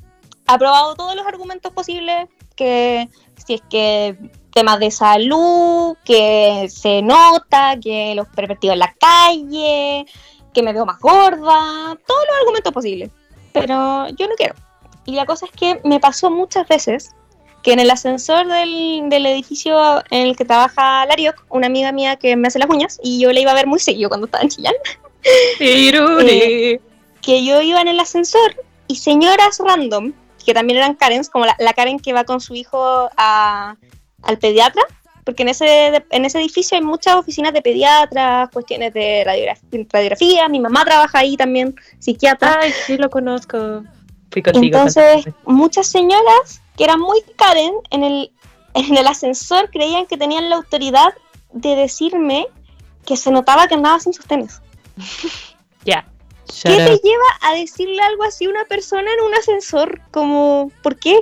Ha 0.48 0.58
probado 0.58 0.96
todos 0.96 1.16
los 1.16 1.26
argumentos 1.26 1.74
posibles 1.74 2.30
que 2.56 3.10
si 3.46 3.56
es 3.56 3.62
que 3.70 4.18
temas 4.52 4.80
de 4.80 4.92
salud, 4.92 5.98
que 6.06 6.68
se 6.70 7.02
nota, 7.02 7.78
que 7.82 8.16
los 8.16 8.28
pervertidos 8.30 8.74
en 8.74 8.80
la 8.80 8.94
calle, 8.94 10.06
que 10.54 10.64
me 10.64 10.72
veo 10.72 10.86
más 10.86 11.00
gorda, 11.00 11.98
todos 12.08 12.26
los 12.30 12.38
argumentos 12.40 12.72
posibles. 12.72 13.12
Pero 13.52 14.08
yo 14.10 14.28
no 14.28 14.36
quiero. 14.38 14.56
Y 15.06 15.16
la 15.16 15.26
cosa 15.26 15.46
es 15.48 15.52
que 15.52 15.82
me 15.84 16.00
pasó 16.00 16.32
muchas 16.32 16.68
veces 16.68 17.14
que 17.66 17.74
en 17.74 17.80
el 17.80 17.90
ascensor 17.90 18.46
del, 18.48 19.10
del 19.10 19.26
edificio 19.26 20.04
en 20.12 20.28
el 20.28 20.36
que 20.38 20.46
trabaja 20.46 21.04
Larioc, 21.08 21.44
una 21.50 21.66
amiga 21.66 21.92
mía 21.92 22.16
que 22.16 22.36
me 22.36 22.48
hace 22.48 22.60
las 22.60 22.70
uñas, 22.70 23.00
y 23.02 23.20
yo 23.20 23.34
la 23.34 23.40
iba 23.40 23.50
a 23.52 23.56
ver 23.56 23.66
muy 23.66 23.80
seguido 23.80 24.08
cuando 24.10 24.26
estaba 24.28 24.44
en 24.44 24.50
Chillán, 24.50 24.76
Tiruri. 25.58 26.80
que 27.22 27.44
yo 27.44 27.62
iba 27.62 27.82
en 27.82 27.88
el 27.88 28.00
ascensor 28.00 28.56
y 28.88 28.98
señoras 28.98 29.58
random, 29.60 30.14
que 30.46 30.54
también 30.54 30.78
eran 30.78 30.94
Karens, 30.94 31.28
como 31.30 31.46
la, 31.48 31.56
la 31.58 31.74
Karen 31.74 32.00
que 32.00 32.14
va 32.14 32.24
con 32.24 32.40
su 32.40 32.54
hijo 32.54 33.10
a- 33.18 33.76
al 34.22 34.38
pediatra, 34.38 34.84
porque 35.24 35.42
en 35.42 35.50
ese, 35.50 36.06
en 36.12 36.24
ese 36.26 36.38
edificio 36.40 36.78
hay 36.78 36.84
muchas 36.84 37.16
oficinas 37.16 37.52
de 37.52 37.64
pediatras, 37.64 38.48
cuestiones 38.52 38.94
de 38.94 39.24
radiografía, 39.26 39.86
radiografía, 39.92 40.50
mi 40.50 40.60
mamá 40.60 40.86
trabaja 40.86 41.18
ahí 41.20 41.36
también, 41.36 41.76
psiquiatra. 41.98 42.60
Ay, 42.62 42.72
sí 42.86 42.96
lo 42.98 43.10
conozco. 43.10 43.84
Entonces, 44.36 45.26
muchas 45.46 45.88
señoras 45.88 46.62
que 46.78 46.84
eran 46.84 47.00
muy 47.00 47.22
Karen 47.36 47.74
en 47.92 48.04
el, 48.04 48.32
en 48.74 48.98
el 48.98 49.08
ascensor 49.08 49.70
creían 49.72 50.06
que 50.06 50.18
tenían 50.18 50.50
la 50.50 50.58
autoridad 50.58 51.14
de 51.54 51.76
decirme 51.76 52.48
que 53.06 53.18
se 53.18 53.32
notaba 53.32 53.68
que 53.68 53.76
andaba 53.76 54.00
sin 54.00 54.14
sostenes. 54.14 54.62
Ya. 55.86 56.04
¿Qué 56.48 56.70
Shut 56.70 56.78
te 56.78 56.94
up. 56.96 57.02
lleva 57.04 57.24
a 57.42 57.54
decirle 57.54 58.02
algo 58.02 58.24
así 58.24 58.46
a 58.46 58.50
una 58.50 58.66
persona 58.66 59.08
en 59.14 59.24
un 59.24 59.36
ascensor? 59.36 60.02
Como, 60.10 60.72
¿por 60.82 60.98
qué? 60.98 61.20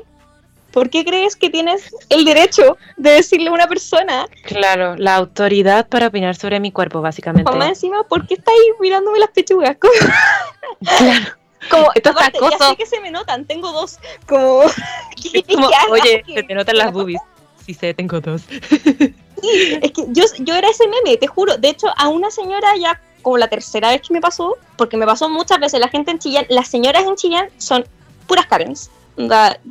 ¿Por 0.72 0.90
qué 0.90 1.04
crees 1.04 1.36
que 1.36 1.50
tienes 1.50 1.94
el 2.08 2.24
derecho 2.24 2.78
de 2.96 3.12
decirle 3.12 3.50
a 3.50 3.52
una 3.52 3.68
persona? 3.68 4.26
Claro, 4.46 4.96
la 4.96 5.16
autoridad 5.16 5.90
para 5.90 6.08
opinar 6.08 6.38
sobre 6.38 6.62
mi 6.62 6.72
cuerpo, 6.72 7.02
básicamente. 7.02 7.52
Mamá, 7.52 7.68
encima, 7.68 8.04
¿por 8.04 8.26
qué 8.26 8.36
estáis 8.36 8.58
mirándome 8.80 9.20
las 9.20 9.32
pechugas? 9.32 9.76
Claro. 10.98 11.43
Como 11.70 11.90
Esto 11.96 12.10
es 12.10 12.16
aparte, 12.16 12.40
ya 12.42 12.48
acoso. 12.48 12.70
sé 12.70 12.76
que 12.76 12.86
se 12.86 13.00
me 13.00 13.12
notan, 13.12 13.46
tengo 13.46 13.72
dos. 13.72 14.00
Como, 14.28 14.62
¿qué- 15.22 15.40
Es 15.48 15.56
como, 15.56 15.68
oye, 15.92 16.24
¿Qué- 16.26 16.34
se 16.36 16.44
te 16.44 16.54
notan 16.56 16.78
las 16.78 16.86
la- 16.88 16.92
boobies. 16.92 17.22
Sí 17.66 17.74
sé, 17.74 17.94
tengo 17.94 18.20
dos. 18.20 18.42
Es 18.52 19.92
que 19.92 20.06
yo, 20.10 20.24
yo 20.40 20.54
era 20.56 20.70
ese 20.70 20.88
meme, 20.88 21.18
te 21.18 21.28
juro. 21.28 21.58
De 21.58 21.70
hecho, 21.70 21.88
a 21.98 22.08
una 22.10 22.30
señora 22.32 22.76
ya, 22.78 23.00
como 23.22 23.38
la 23.38 23.48
tercera 23.48 23.90
vez 23.90 24.02
que 24.02 24.14
me 24.14 24.22
pasó, 24.22 24.58
porque 24.78 24.98
me 24.98 25.06
pasó 25.06 25.30
muchas 25.30 25.60
veces, 25.60 25.80
la 25.80 25.88
gente 25.90 26.12
en 26.12 26.20
Chillán, 26.20 26.46
las 26.50 26.68
señoras 26.68 27.04
en 27.04 27.16
Chillán 27.16 27.50
son 27.58 27.86
puras 28.28 28.46
Karens. 28.48 28.90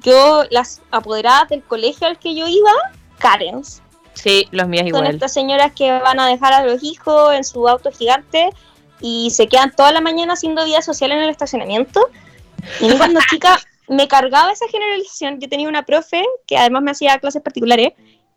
Yo, 0.05 0.45
las 0.51 0.80
apoderadas 0.90 1.49
del 1.49 1.62
colegio 1.62 2.07
al 2.07 2.18
que 2.18 2.34
yo 2.34 2.47
iba, 2.47 2.70
Karens. 3.18 3.82
Sí, 4.14 4.47
los 4.53 4.68
míos 4.68 4.82
Son 4.82 4.88
igual. 4.88 5.07
estas 5.14 5.32
señoras 5.32 5.72
que 5.72 5.90
van 5.90 6.20
a 6.20 6.28
dejar 6.28 6.53
a 6.53 6.64
los 6.64 6.82
hijos 6.82 7.34
en 7.34 7.45
su 7.45 7.66
auto 7.68 7.90
gigante 7.90 8.51
y 9.03 9.30
se 9.30 9.48
quedan 9.48 9.74
toda 9.74 9.92
la 9.92 10.00
mañana 10.00 10.34
haciendo 10.34 10.64
vida 10.64 10.80
social 10.80 11.12
en 11.12 11.18
el 11.18 11.28
estacionamiento. 11.28 12.09
Y 12.80 12.86
mí 12.86 12.96
cuando 12.96 13.20
chica 13.28 13.59
me 13.88 14.09
cargaba 14.09 14.53
esa 14.53 14.68
generalización. 14.68 15.40
Yo 15.40 15.48
tenía 15.48 15.68
una 15.68 15.84
profe 15.84 16.24
que 16.46 16.57
además 16.57 16.82
me 16.82 16.92
hacía 16.92 17.18
clases 17.18 17.42
particulares 17.42 17.92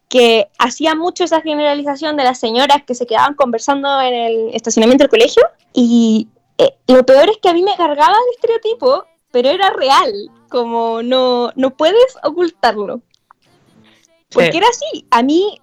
que 0.09 0.47
hacía 0.59 0.95
mucho 0.95 1.23
esa 1.23 1.41
generalización 1.41 2.15
de 2.15 2.23
las 2.23 2.39
señoras 2.39 2.83
que 2.85 2.93
se 2.93 3.07
quedaban 3.07 3.33
conversando 3.33 4.01
en 4.01 4.13
el 4.13 4.49
estacionamiento 4.53 5.03
del 5.03 5.09
colegio 5.09 5.43
y 5.73 6.27
eh, 6.57 6.75
lo 6.87 7.05
peor 7.05 7.29
es 7.29 7.37
que 7.37 7.49
a 7.49 7.53
mí 7.53 7.63
me 7.63 7.75
cargaba 7.75 8.13
el 8.13 8.35
estereotipo, 8.35 9.05
pero 9.31 9.49
era 9.49 9.71
real, 9.71 10.13
como 10.49 11.01
no, 11.01 11.51
no 11.55 11.75
puedes 11.75 12.17
ocultarlo. 12.23 13.01
Porque 14.29 14.51
Sí. 14.51 14.57
era 14.57 14.67
así, 14.67 15.07
a 15.11 15.23
mí 15.23 15.59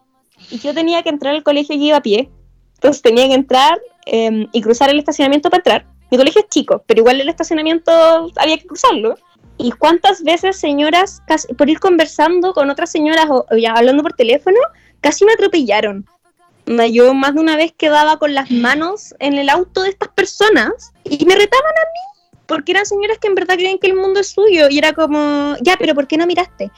yo 0.50 0.74
tenía 0.74 1.02
que 1.02 1.08
entrar 1.10 1.34
al 1.34 1.42
colegio 1.42 1.76
y 1.76 1.86
iba 1.86 1.98
a 1.98 2.02
pie, 2.02 2.30
entonces 2.74 3.00
tenía 3.00 3.28
que 3.28 3.34
entrar 3.34 3.80
eh, 4.06 4.46
y 4.52 4.60
cruzar 4.62 4.90
el 4.90 4.98
estacionamiento 4.98 5.50
para 5.50 5.58
entrar. 5.60 5.86
Mi 6.10 6.18
colegio 6.18 6.42
es 6.42 6.48
chico, 6.48 6.82
pero 6.86 7.00
igual 7.00 7.20
el 7.20 7.28
estacionamiento 7.28 7.90
había 8.36 8.58
que 8.58 8.66
cruzarlo. 8.66 9.16
¿Y 9.58 9.70
cuántas 9.72 10.22
veces 10.22 10.56
señoras, 10.56 11.22
casi- 11.26 11.52
por 11.54 11.68
ir 11.70 11.78
conversando 11.78 12.52
con 12.52 12.70
otras 12.70 12.90
señoras 12.90 13.26
o, 13.30 13.46
o 13.50 13.56
ya 13.56 13.72
hablando 13.72 14.02
por 14.02 14.12
teléfono, 14.14 14.58
casi 15.00 15.24
me 15.24 15.32
atropellaron? 15.32 16.06
Yo 16.92 17.12
más 17.12 17.34
de 17.34 17.40
una 17.40 17.56
vez 17.56 17.72
quedaba 17.76 18.18
con 18.18 18.34
las 18.34 18.50
manos 18.50 19.14
en 19.18 19.34
el 19.34 19.48
auto 19.48 19.82
de 19.82 19.90
estas 19.90 20.08
personas 20.10 20.92
y 21.04 21.24
me 21.24 21.34
retaban 21.34 21.72
a 21.72 21.84
mí, 21.92 22.38
porque 22.46 22.72
eran 22.72 22.86
señoras 22.86 23.18
que 23.18 23.28
en 23.28 23.34
verdad 23.34 23.56
creen 23.56 23.78
que 23.78 23.88
el 23.88 23.94
mundo 23.94 24.20
es 24.20 24.28
suyo 24.28 24.68
y 24.70 24.78
era 24.78 24.92
como, 24.92 25.56
ya, 25.60 25.76
pero 25.76 25.94
¿por 25.94 26.06
qué 26.06 26.16
no 26.16 26.26
miraste? 26.26 26.70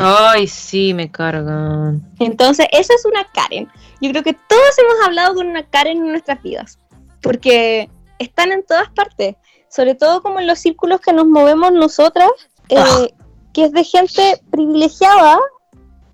Ay, 0.00 0.46
sí, 0.46 0.94
me 0.94 1.10
cargan. 1.10 2.02
Entonces, 2.20 2.66
esa 2.72 2.94
es 2.94 3.04
una 3.04 3.24
Karen. 3.32 3.68
Yo 4.00 4.10
creo 4.10 4.22
que 4.22 4.34
todos 4.34 4.78
hemos 4.78 5.06
hablado 5.06 5.34
con 5.34 5.48
una 5.48 5.64
Karen 5.64 5.98
en 5.98 6.12
nuestras 6.12 6.42
vidas, 6.42 6.78
porque 7.20 7.90
están 8.18 8.52
en 8.52 8.64
todas 8.64 8.88
partes, 8.90 9.34
sobre 9.68 9.94
todo 9.94 10.22
como 10.22 10.38
en 10.40 10.46
los 10.46 10.58
círculos 10.58 11.00
que 11.00 11.12
nos 11.12 11.26
movemos 11.26 11.72
nosotras, 11.72 12.30
eh, 12.68 12.76
Ah. 12.78 13.06
que 13.52 13.64
es 13.64 13.72
de 13.72 13.84
gente 13.84 14.40
privilegiada, 14.50 15.38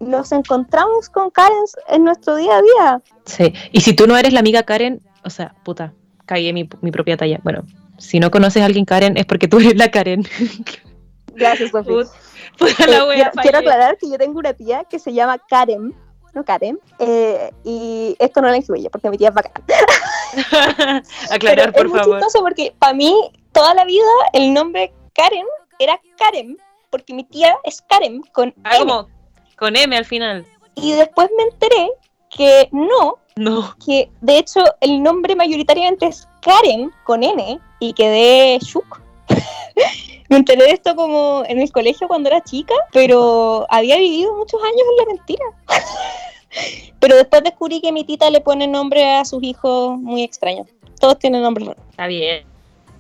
nos 0.01 0.33
encontramos 0.33 1.09
con 1.09 1.31
Karen 1.31 1.57
en 1.89 2.05
nuestro 2.05 2.37
día 2.37 2.57
a 2.57 2.63
día. 2.63 3.03
Sí. 3.27 3.53
Y 3.73 3.81
si 3.81 3.95
tú 3.95 4.07
no 4.07 4.17
eres 4.17 4.33
la 4.33 4.41
amiga 4.41 4.63
Karen, 4.63 5.03
o 5.25 5.31
sea, 5.31 5.55
puta, 5.65 5.93
cagué 6.27 6.53
mi, 6.53 6.69
mi 6.81 6.91
propia 6.91 7.17
talla. 7.17 7.41
Bueno, 7.43 7.65
si 7.99 8.21
no 8.21 8.31
conoces 8.31 8.63
a 8.63 8.67
alguien 8.67 8.85
Karen, 8.85 9.17
es 9.17 9.25
porque 9.27 9.49
tú 9.49 9.59
eres 9.61 9.77
la 9.77 9.91
Karen. 9.91 10.27
Gracias, 11.35 11.71
puta 11.71 11.91
Eh, 11.91 12.07
la 12.61 12.75
quiero, 12.87 13.31
quiero 13.43 13.59
aclarar 13.59 13.97
que 13.99 14.09
yo 14.11 14.17
tengo 14.19 14.39
una 14.39 14.53
tía 14.55 14.85
que 14.85 14.99
se 14.99 15.13
llama 15.13 15.39
Karen, 15.49 15.95
no 16.35 16.45
Karen, 16.45 16.79
eh, 16.99 17.51
y 17.65 18.17
esto 18.19 18.41
no 18.41 18.49
la 18.49 18.57
incluye 18.57 18.89
porque 18.91 19.09
mi 19.11 19.17
tía 19.19 19.29
es 19.29 19.35
bacán. 19.35 19.63
Aclarar, 21.31 21.73
Pero 21.73 21.73
por 21.73 21.87
es 21.87 21.93
muy 21.93 21.99
favor. 22.01 22.17
chistoso 22.19 22.41
porque 22.45 22.75
para 22.79 22.95
mí 22.95 23.15
toda 23.53 23.75
la 23.75 23.85
vida 23.85 24.05
el 24.33 24.53
nombre 24.53 24.93
Karen 25.15 25.47
era 25.79 26.01
Karen, 26.19 26.57
porque 26.91 27.13
mi 27.15 27.25
tía 27.25 27.57
es 27.65 27.83
Karen 27.89 28.23
con 28.33 28.55
Ah, 28.65 28.77
M. 28.77 28.79
como 28.87 29.09
con 29.57 29.77
M 29.77 29.97
al 29.97 30.05
final. 30.05 30.45
Y 30.75 30.93
después 30.93 31.29
me 31.37 31.45
enteré 31.45 31.91
que 32.31 32.69
no, 32.73 33.19
No. 33.37 33.75
que 33.85 34.11
de 34.21 34.39
hecho 34.39 34.61
el 34.81 35.03
nombre 35.03 35.37
mayoritariamente 35.37 36.07
es 36.07 36.29
Karen 36.43 36.91
con 37.05 37.23
N 37.23 37.61
y 37.81 37.93
quedé 37.93 38.59
shook. 38.61 39.01
Me 40.35 40.39
enteré 40.39 40.65
de 40.65 40.73
esto 40.73 40.97
como 40.97 41.45
en 41.47 41.61
el 41.61 41.71
colegio 41.71 42.09
cuando 42.09 42.29
era 42.29 42.43
chica, 42.43 42.75
pero 42.93 43.67
había 43.71 43.97
vivido 43.99 44.35
muchos 44.35 44.61
años 44.65 44.83
en 44.91 44.97
la 44.97 45.05
mentira. 45.13 45.45
pero 46.99 47.15
después 47.15 47.45
descubrí 47.45 47.81
que 47.81 47.93
mi 47.93 48.03
tita 48.03 48.29
le 48.31 48.41
pone 48.41 48.67
nombre 48.67 49.15
a 49.15 49.25
sus 49.25 49.45
hijos 49.45 49.97
muy 49.97 50.25
extraños. 50.25 50.67
Todos 50.99 51.21
tienen 51.21 51.41
nombres 51.41 51.69
raros, 51.69 51.85
Está 51.89 52.09
bien. 52.09 52.43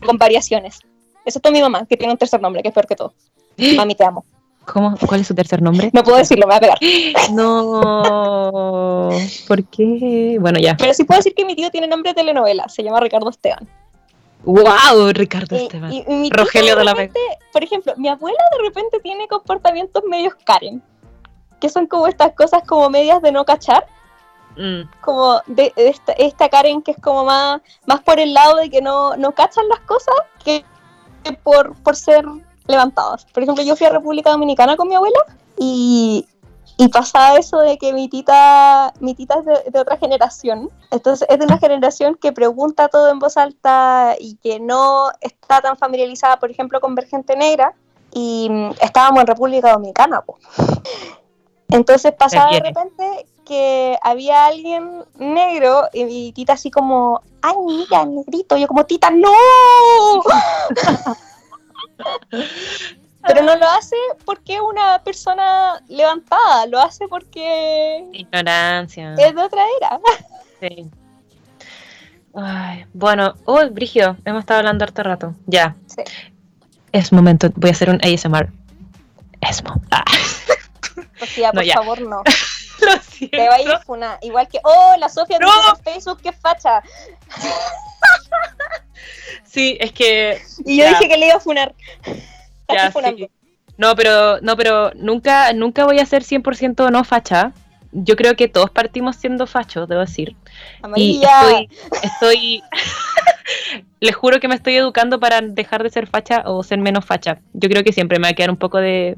con 0.07 0.17
variaciones. 0.17 0.79
Eso 1.25 1.41
es 1.43 1.51
mi 1.51 1.61
mamá, 1.61 1.87
que 1.87 1.97
tiene 1.97 2.13
un 2.13 2.19
tercer 2.19 2.41
nombre, 2.41 2.63
que 2.63 2.69
es 2.69 2.75
peor 2.75 2.87
que 2.87 2.95
todo. 2.95 3.13
Mami, 3.77 3.97
te 3.97 4.05
amo. 4.05 4.25
¿Cómo? 4.65 4.95
¿Cuál 5.05 5.23
es 5.23 5.27
su 5.27 5.35
tercer 5.35 5.61
nombre? 5.61 5.91
No 5.93 6.05
puedo 6.05 6.19
decirlo, 6.19 6.47
me 6.47 6.53
va 6.53 6.59
a 6.59 6.61
pegar. 6.61 6.79
No. 7.33 9.11
¿Por 9.49 9.65
qué? 9.71 10.37
Bueno, 10.41 10.61
ya. 10.61 10.77
Pero 10.77 10.95
sí 10.95 11.03
puedo 11.03 11.19
decir 11.19 11.35
que 11.35 11.45
mi 11.45 11.57
tío 11.57 11.69
tiene 11.73 11.89
nombre 11.89 12.13
de 12.13 12.15
telenovela, 12.15 12.69
se 12.69 12.85
llama 12.85 13.01
Ricardo 13.01 13.29
Esteban. 13.29 13.69
¡Wow! 14.45 15.13
Ricardo 15.13 15.57
Y- 15.57 15.63
Esteban. 15.63 15.93
y- 15.93 16.05
y 16.09 16.31
Rogelio 16.31 16.77
de 16.77 16.85
la 16.85 16.93
repente, 16.95 17.21
Por 17.53 17.63
ejemplo, 17.65 17.95
mi 17.97 18.09
abuela 18.09 18.39
de 18.57 18.65
repente 18.69 19.01
tiene 19.01 19.27
comportamientos 19.29 20.03
medios 20.09 20.35
Karen, 20.45 20.83
que 21.61 21.69
son 21.69 21.87
como 21.87 22.07
estas 22.07 22.33
cosas 22.35 22.63
como 22.67 22.91
medias 22.91 23.23
de 23.23 23.33
no 23.33 23.45
cachar, 23.45 23.87
Mm, 24.57 24.83
como 25.01 25.41
de, 25.47 25.73
de 25.75 25.89
esta, 25.89 26.13
esta 26.13 26.49
Karen 26.49 26.81
que 26.83 26.93
es 26.93 26.97
como 27.01 27.25
más, 27.25 27.61
más 27.87 28.01
por 28.03 28.21
el 28.21 28.33
lado 28.35 28.55
de 28.57 28.71
que 28.71 28.81
no, 28.81 29.17
no 29.17 29.33
cachan 29.33 29.69
las 29.69 29.81
cosas 29.81 30.15
que, 30.45 30.65
que 31.25 31.33
por, 31.33 31.75
por 31.83 31.97
ser 31.97 32.25
levantadas. 32.69 33.25
Por 33.27 33.43
ejemplo, 33.43 33.65
yo 33.65 33.75
fui 33.75 33.87
a 33.87 33.91
República 33.91 34.31
Dominicana 34.31 34.77
con 34.77 34.87
mi 34.89 34.95
abuela 34.95 35.19
y, 35.59 36.27
y 36.77 36.89
pasaba 36.89 37.39
eso 37.39 37.59
de 37.59 37.79
que 37.79 37.93
mi 37.93 38.09
tita, 38.09 38.93
mi 39.01 39.15
tita 39.15 39.39
es 39.39 39.45
de, 39.45 39.71
de 39.71 39.79
otra 39.79 39.97
generación. 39.97 40.71
Entonces 40.91 41.27
es 41.31 41.39
de 41.39 41.45
una 41.45 41.59
generación 41.59 42.17
que 42.17 42.33
pregunta 42.33 42.89
todo 42.89 43.11
en 43.11 43.21
voz 43.21 43.37
alta 43.37 44.17
y 44.19 44.37
que 44.37 44.59
no 44.59 45.11
está 45.21 45.61
tan 45.61 45.77
familiarizada, 45.77 46.41
por 46.41 46.51
ejemplo, 46.51 46.81
con 46.81 46.95
ver 46.95 47.07
gente 47.07 47.37
negra. 47.37 47.75
Y 48.13 48.49
mm, 48.51 48.73
estábamos 48.81 49.21
en 49.21 49.27
República 49.29 49.73
Dominicana. 49.73 50.23
po. 50.23 50.39
Entonces 51.69 52.13
pasaba 52.13 52.53
de 52.53 52.61
repente 52.61 53.27
que 53.45 53.99
había 54.03 54.47
alguien 54.47 55.05
negro 55.19 55.89
y 55.93 56.05
mi 56.05 56.33
tita 56.33 56.55
así 56.55 56.71
como, 56.71 57.21
ay, 57.43 57.57
mira, 57.65 58.05
negrito. 58.05 58.57
Yo 58.57 58.67
como, 58.67 58.85
tita, 58.85 59.11
no. 59.11 59.31
Pero 63.27 63.43
no 63.43 63.57
lo 63.57 63.67
hace 63.69 63.97
porque 64.25 64.55
es 64.57 64.61
una 64.61 65.03
persona 65.03 65.83
levantada, 65.89 66.67
lo 66.67 66.79
hace 66.81 67.09
porque 67.09 68.07
ignorancia. 68.13 69.15
es 69.15 69.35
de 69.35 69.43
otra 69.43 69.63
era. 69.79 70.01
Sí. 70.61 70.91
Ay, 72.35 72.85
bueno, 72.93 73.35
oh, 73.45 73.65
Brigio, 73.71 74.17
hemos 74.25 74.41
estado 74.41 74.59
hablando 74.61 74.85
harto 74.85 75.03
rato. 75.03 75.35
Ya. 75.47 75.77
Sí. 75.87 76.03
Es 76.93 77.13
momento, 77.13 77.49
voy 77.57 77.71
a 77.71 77.73
hacer 77.73 77.91
un 77.91 78.01
ASMR. 78.05 78.49
Esmo. 79.41 79.81
Ah, 79.91 80.05
No, 81.43 81.53
por 81.53 81.67
favor, 81.67 82.01
no. 82.03 82.23
lo 82.81 82.93
siento. 83.03 83.37
Te 83.37 83.49
va 83.49 83.55
a 83.55 83.61
ir 83.61 83.79
funa. 83.87 84.19
Igual 84.23 84.49
que, 84.49 84.59
oh, 84.65 84.95
la 84.99 85.09
Sofía 85.09 85.39
No. 85.39 85.47
dice 85.47 85.69
en 85.71 85.85
Facebook 85.95 86.21
que 86.23 86.33
facha. 86.33 86.83
Sí, 89.45 89.77
es 89.81 89.93
que. 89.93 90.41
Y 90.65 90.79
yo 90.79 90.85
Ya. 90.85 90.89
dije 90.91 91.09
que 91.09 91.17
le 91.17 91.27
iba 91.27 91.37
a 91.37 91.41
funar. 91.41 91.75
Ya, 92.73 92.91
sí. 92.93 93.29
No, 93.77 93.95
pero, 93.97 94.41
no, 94.41 94.57
pero 94.57 94.93
nunca, 94.95 95.53
nunca 95.53 95.85
voy 95.85 95.99
a 95.99 96.07
ser 96.07 96.23
100% 96.23 96.91
no 96.91 97.03
facha. 97.05 97.53
Yo 97.93 98.17
creo 98.17 98.35
que 98.37 98.49
todos 98.49 98.71
partimos 98.71 99.17
siendo 99.17 99.47
fachos, 99.47 99.89
debo 99.89 100.01
decir. 100.01 100.37
Y 100.97 101.21
estoy, 101.23 101.69
estoy 102.03 102.63
les 104.01 104.15
juro 104.15 104.41
que 104.41 104.49
me 104.49 104.55
estoy 104.55 104.77
educando 104.77 105.19
para 105.21 105.41
dejar 105.41 105.83
de 105.83 105.91
ser 105.91 106.07
facha 106.07 106.43
o 106.47 106.63
ser 106.63 106.79
menos 106.79 107.05
facha. 107.05 107.41
Yo 107.53 107.69
creo 107.69 107.85
que 107.85 107.93
siempre 107.93 108.19
me 108.19 108.25
va 108.25 108.31
a 108.31 108.35
quedar 108.35 108.51
un 108.51 108.57
poco 108.57 108.79
de 108.79 109.17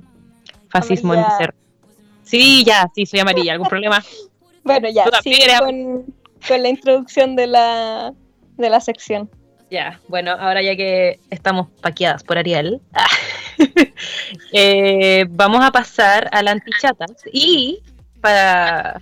fascismo 0.69 1.15
en 1.15 1.21
mi 1.21 1.31
ser. 1.39 1.55
Sí, 2.25 2.65
ya, 2.65 2.89
sí, 2.95 3.07
soy 3.07 3.21
amarilla, 3.21 3.53
¿algún 3.53 3.69
problema? 3.69 4.03
Bueno, 4.65 4.89
ya, 4.89 5.05
eres- 5.31 5.61
con, 5.61 6.07
con 6.49 6.61
la 6.63 6.69
introducción 6.69 7.37
de 7.37 7.47
la, 7.47 8.13
de 8.57 8.69
la 8.69 8.81
sección. 8.81 9.31
Ya, 9.71 10.01
bueno, 10.09 10.33
ahora 10.33 10.61
ya 10.61 10.75
que 10.75 11.21
estamos 11.31 11.69
paqueadas 11.81 12.25
por 12.25 12.37
Ariel, 12.37 12.81
eh, 14.53 15.27
vamos 15.29 15.65
a 15.65 15.71
pasar 15.73 16.29
a 16.33 16.43
la 16.43 16.53
antichatas 16.53 17.13
y 17.33 17.81
para, 18.21 19.01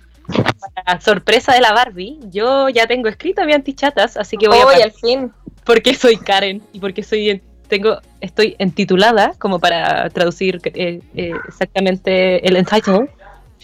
para 0.85 1.01
sorpresa 1.01 1.53
de 1.53 1.61
la 1.61 1.73
Barbie, 1.73 2.19
yo 2.31 2.69
ya 2.69 2.87
tengo 2.87 3.07
escrito 3.07 3.45
mi 3.45 3.53
antichatas, 3.53 4.17
así 4.17 4.37
que 4.37 4.47
voy 4.47 4.57
a 4.59 4.65
Hoy, 4.65 4.73
par- 4.75 4.83
al 4.83 4.91
fin. 4.91 5.31
porque 5.63 5.93
soy 5.93 6.17
Karen 6.17 6.61
y 6.73 6.79
porque 6.79 7.03
soy 7.03 7.41
tengo 7.67 7.99
estoy 8.21 8.55
entitulada 8.59 9.33
como 9.39 9.59
para 9.59 10.09
traducir 10.11 10.61
eh, 10.65 11.01
eh, 11.15 11.33
exactamente 11.47 12.47
el 12.47 12.57
entitled. 12.57 13.09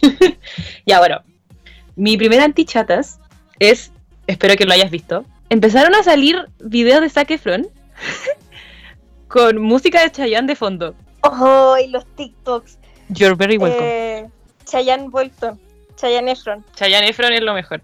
ya 0.86 1.00
bueno, 1.00 1.22
mi 1.96 2.18
primera 2.18 2.44
antichatas 2.44 3.20
es, 3.60 3.92
espero 4.26 4.56
que 4.56 4.66
lo 4.66 4.74
hayas 4.74 4.90
visto, 4.90 5.26
empezaron 5.50 5.94
a 5.94 6.04
salir 6.04 6.46
videos 6.60 7.02
de 7.02 7.10
Zac 7.10 7.30
Efron 7.32 7.68
con 9.32 9.62
música 9.62 10.04
de 10.04 10.12
Chayanne 10.12 10.48
de 10.48 10.56
fondo. 10.56 10.94
Hoy, 11.22 11.88
los 11.88 12.06
TikToks. 12.16 12.78
You're 13.10 13.36
very 13.36 13.58
welcome. 13.58 13.88
Eh, 13.88 14.28
Chayanne 14.66 15.10
Bolton. 15.10 15.58
Chayanne 15.96 16.32
Efron. 16.32 16.66
Chayanne 16.76 17.08
Efron 17.08 17.32
es 17.32 17.42
lo 17.42 17.54
mejor. 17.54 17.82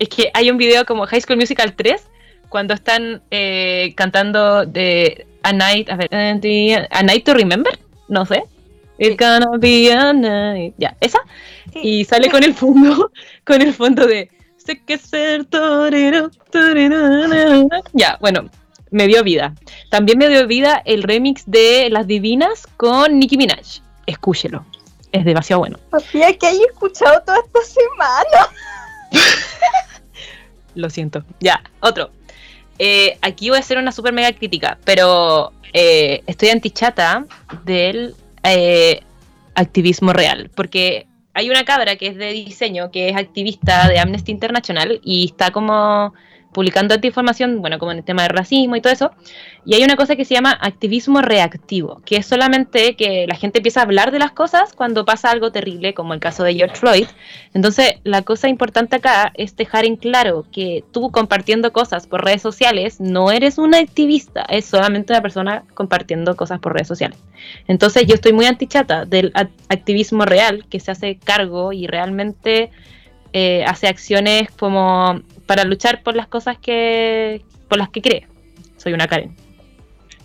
Es 0.00 0.08
que 0.08 0.30
hay 0.34 0.50
un 0.50 0.58
video 0.58 0.84
como 0.84 1.06
High 1.06 1.20
School 1.20 1.38
Musical 1.38 1.74
3 1.74 2.02
cuando 2.48 2.74
están 2.74 3.22
eh, 3.30 3.92
cantando 3.96 4.66
de 4.66 5.26
A 5.42 5.52
Night, 5.52 5.88
a 5.88 5.96
ver, 5.96 6.08
A 6.12 7.02
Night 7.02 7.24
to 7.24 7.34
Remember, 7.34 7.78
no 8.08 8.26
sé. 8.26 8.42
It's 8.98 9.16
gonna 9.16 9.56
be 9.58 9.92
a 9.92 10.12
night. 10.12 10.74
Ya, 10.78 10.96
esa. 11.00 11.20
Sí. 11.72 11.80
Y 12.00 12.04
sale 12.04 12.28
con 12.30 12.42
el 12.42 12.54
fondo, 12.54 13.12
con 13.44 13.62
el 13.62 13.72
fondo 13.72 14.04
de 14.04 14.28
Sé 14.56 14.82
que 14.84 14.98
ser 14.98 15.44
torero, 15.44 16.30
torero, 16.50 17.08
na, 17.28 17.28
na". 17.28 17.80
Ya, 17.92 18.18
bueno, 18.20 18.50
me 18.90 19.06
dio 19.06 19.22
vida. 19.22 19.54
También 19.90 20.18
me 20.18 20.28
dio 20.28 20.46
vida 20.46 20.82
el 20.84 21.02
remix 21.02 21.44
de 21.46 21.88
Las 21.90 22.06
Divinas 22.06 22.66
con 22.76 23.18
Nicki 23.18 23.36
Minaj. 23.36 23.80
Escúchelo. 24.06 24.64
Es 25.12 25.24
demasiado 25.24 25.60
bueno. 25.60 25.78
Sofía, 25.90 26.36
que 26.36 26.46
hay 26.46 26.60
escuchado 26.62 27.22
toda 27.24 27.38
esta 27.38 27.60
semana. 27.62 28.48
Lo 30.74 30.90
siento. 30.90 31.24
Ya, 31.40 31.62
otro. 31.80 32.10
Eh, 32.78 33.18
aquí 33.22 33.48
voy 33.48 33.56
a 33.56 33.60
hacer 33.60 33.78
una 33.78 33.90
super 33.90 34.12
mega 34.12 34.32
crítica, 34.32 34.78
pero 34.84 35.52
eh, 35.72 36.22
estoy 36.26 36.50
antichata 36.50 37.26
del 37.64 38.14
eh, 38.44 39.00
activismo 39.54 40.12
real, 40.12 40.50
porque 40.54 41.06
hay 41.34 41.50
una 41.50 41.64
cabra 41.64 41.96
que 41.96 42.08
es 42.08 42.16
de 42.16 42.32
diseño, 42.32 42.90
que 42.90 43.08
es 43.08 43.16
activista 43.16 43.88
de 43.88 43.98
Amnesty 43.98 44.30
International 44.32 45.00
y 45.02 45.26
está 45.26 45.50
como 45.50 46.14
publicando 46.58 46.92
antiinformación, 46.92 47.60
bueno, 47.60 47.78
como 47.78 47.92
en 47.92 47.98
el 47.98 48.04
tema 48.04 48.22
de 48.22 48.30
racismo 48.30 48.74
y 48.74 48.80
todo 48.80 48.92
eso, 48.92 49.12
y 49.64 49.74
hay 49.74 49.84
una 49.84 49.94
cosa 49.94 50.16
que 50.16 50.24
se 50.24 50.34
llama 50.34 50.58
activismo 50.60 51.22
reactivo, 51.22 52.02
que 52.04 52.16
es 52.16 52.26
solamente 52.26 52.96
que 52.96 53.26
la 53.28 53.36
gente 53.36 53.60
empieza 53.60 53.78
a 53.78 53.84
hablar 53.84 54.10
de 54.10 54.18
las 54.18 54.32
cosas 54.32 54.72
cuando 54.72 55.04
pasa 55.04 55.30
algo 55.30 55.52
terrible, 55.52 55.94
como 55.94 56.14
el 56.14 56.18
caso 56.18 56.42
de 56.42 56.54
George 56.54 56.74
Floyd. 56.74 57.06
Entonces, 57.54 57.94
la 58.02 58.22
cosa 58.22 58.48
importante 58.48 58.96
acá 58.96 59.30
es 59.36 59.54
dejar 59.54 59.84
en 59.84 59.94
claro 59.94 60.46
que 60.50 60.82
tú 60.90 61.12
compartiendo 61.12 61.72
cosas 61.72 62.08
por 62.08 62.24
redes 62.24 62.42
sociales 62.42 62.98
no 62.98 63.30
eres 63.30 63.56
una 63.58 63.78
activista, 63.78 64.44
es 64.48 64.64
solamente 64.64 65.12
una 65.12 65.22
persona 65.22 65.62
compartiendo 65.74 66.34
cosas 66.34 66.58
por 66.58 66.72
redes 66.72 66.88
sociales. 66.88 67.20
Entonces, 67.68 68.04
yo 68.08 68.16
estoy 68.16 68.32
muy 68.32 68.46
antichata 68.46 69.04
del 69.04 69.32
act- 69.34 69.52
activismo 69.68 70.24
real 70.24 70.64
que 70.68 70.80
se 70.80 70.90
hace 70.90 71.20
cargo 71.22 71.72
y 71.72 71.86
realmente 71.86 72.72
eh, 73.32 73.64
hace 73.66 73.88
acciones 73.88 74.50
como 74.50 75.20
para 75.46 75.64
luchar 75.64 76.02
por 76.02 76.16
las 76.16 76.26
cosas 76.26 76.58
que 76.58 77.42
por 77.68 77.78
las 77.78 77.88
que 77.90 78.02
cree. 78.02 78.26
Soy 78.76 78.92
una 78.92 79.06
Karen. 79.06 79.36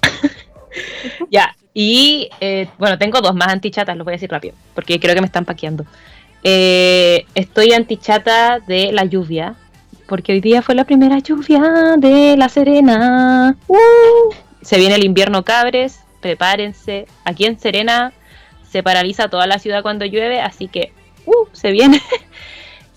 ya, 1.30 1.56
y 1.74 2.30
eh, 2.40 2.68
bueno, 2.78 2.98
tengo 2.98 3.20
dos 3.22 3.36
más 3.36 3.48
antichatas, 3.48 3.98
los 3.98 4.06
voy 4.06 4.14
a 4.14 4.16
decir 4.16 4.30
rápido, 4.30 4.56
porque 4.76 5.00
creo 5.00 5.16
que 5.16 5.22
me 5.22 5.28
están 5.28 5.46
paqueando. 5.46 5.86
Eh, 6.44 7.26
estoy 7.36 7.74
antichata 7.74 8.60
de 8.60 8.92
la 8.92 9.06
lluvia, 9.06 9.56
porque 10.08 10.34
hoy 10.34 10.42
día 10.42 10.62
fue 10.62 10.76
la 10.76 10.84
primera 10.84 11.20
lluvia 11.20 11.96
de 11.98 12.38
La 12.38 12.50
Serena. 12.50 13.56
¡Uh! 13.68 14.34
Se 14.62 14.78
viene 14.78 14.96
el 14.96 15.04
invierno 15.04 15.44
cabres, 15.44 16.00
prepárense. 16.22 17.08
Aquí 17.26 17.46
en 17.46 17.60
Serena 17.60 18.14
se 18.70 18.84
paraliza 18.84 19.30
toda 19.30 19.48
la 19.48 19.60
ciudad 19.60 19.82
cuando 19.82 20.06
llueve, 20.06 20.42
así 20.42 20.68
que 20.68 20.92
¡uh! 21.26 21.48
se 21.54 21.72
viene. 21.72 22.02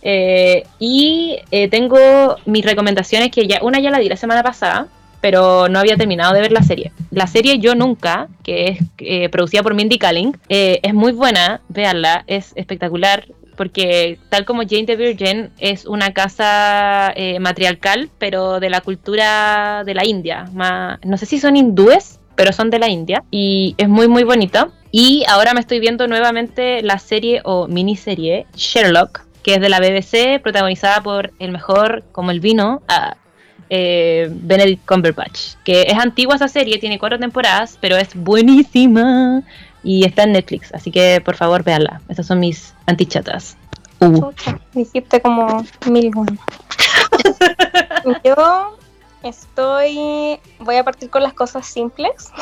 Eh, 0.09 0.63
y 0.79 1.37
eh, 1.51 1.67
tengo 1.69 1.99
mis 2.45 2.65
recomendaciones 2.65 3.33
que 3.33 3.49
ya, 3.49 3.59
una 3.63 3.81
ya 3.81 3.91
la 3.91 3.99
di 3.99 4.09
la 4.09 4.17
semana 4.17 4.45
pasada, 4.45 4.87
pero 5.21 5.69
no 5.69 5.81
había 5.81 5.97
terminado 5.97 6.33
de 6.33 6.41
ver 6.41 6.53
la 6.53 6.63
serie. 6.63 6.93
La 7.11 7.27
serie 7.27 7.59
Yo 7.59 7.75
Nunca, 7.75 8.29
que 8.45 8.69
es 8.69 8.79
eh, 8.99 9.29
producida 9.29 9.65
por 9.65 9.75
Mindy 9.75 9.99
Kaling, 9.99 10.37
eh, 10.49 10.79
es 10.85 10.95
muy 10.95 11.11
buena, 11.11 11.61
véanla, 11.69 12.23
es 12.29 12.53
espectacular 12.55 13.27
porque 13.57 14.21
tal 14.29 14.45
como 14.45 14.63
Jane 14.63 14.85
the 14.85 14.95
Virgin 14.95 15.51
es 15.59 15.85
una 15.87 16.13
casa 16.13 17.13
eh, 17.17 17.41
matriarcal, 17.41 18.09
pero 18.19 18.61
de 18.61 18.71
la 18.71 18.83
cultura 18.83 19.83
de 19.85 19.95
la 19.95 20.05
India. 20.05 20.49
no 21.03 21.17
sé 21.17 21.27
si 21.27 21.41
son 21.41 21.57
hindúes, 21.57 22.21
pero 22.37 22.53
son 22.53 22.71
de 22.71 22.79
la 22.79 22.89
India 22.89 23.25
y 23.33 23.75
es 23.79 23.89
muy 23.89 24.07
muy 24.07 24.23
bonita. 24.23 24.69
Y 24.93 25.25
ahora 25.29 25.55
me 25.55 25.61
estoy 25.61 25.81
viendo 25.81 26.07
nuevamente 26.07 26.83
la 26.83 26.99
serie 26.99 27.41
o 27.45 27.67
miniserie 27.67 28.47
Sherlock, 28.55 29.26
que 29.47 29.55
es 29.55 29.61
de 29.61 29.69
la 29.69 29.79
BBC, 29.79 30.43
protagonizada 30.43 31.01
por 31.05 31.33
el 31.39 31.53
mejor, 31.53 32.03
como 32.11 32.33
el 32.33 32.41
vino, 32.41 32.83
eh, 33.71 34.29
Benedict 34.29 34.85
Cumberbatch. 34.85 35.55
Que 35.65 35.83
es 35.83 35.97
antigua 35.97 36.35
esa 36.35 36.49
serie, 36.49 36.79
tiene 36.79 36.99
cuatro 36.99 37.17
temporadas, 37.17 37.79
pero 37.81 37.97
es 37.97 38.09
buenísima 38.17 39.45
y 39.85 40.05
está 40.05 40.25
en 40.25 40.33
Netflix, 40.33 40.75
así 40.75 40.91
que 40.91 41.23
por 41.25 41.37
favor 41.37 41.63
véanla. 41.63 42.01
Estas 42.09 42.27
son 42.27 42.41
mis 42.41 42.75
antichatas. 42.87 43.57
Uh. 44.01 44.33
dijiste 44.73 45.23
como 45.23 45.65
mil 45.89 46.11
Yo 48.25 48.77
estoy. 49.23 50.41
Voy 50.59 50.75
a 50.75 50.83
partir 50.83 51.09
con 51.09 51.23
las 51.23 51.35
cosas 51.35 51.69
simples. 51.69 52.33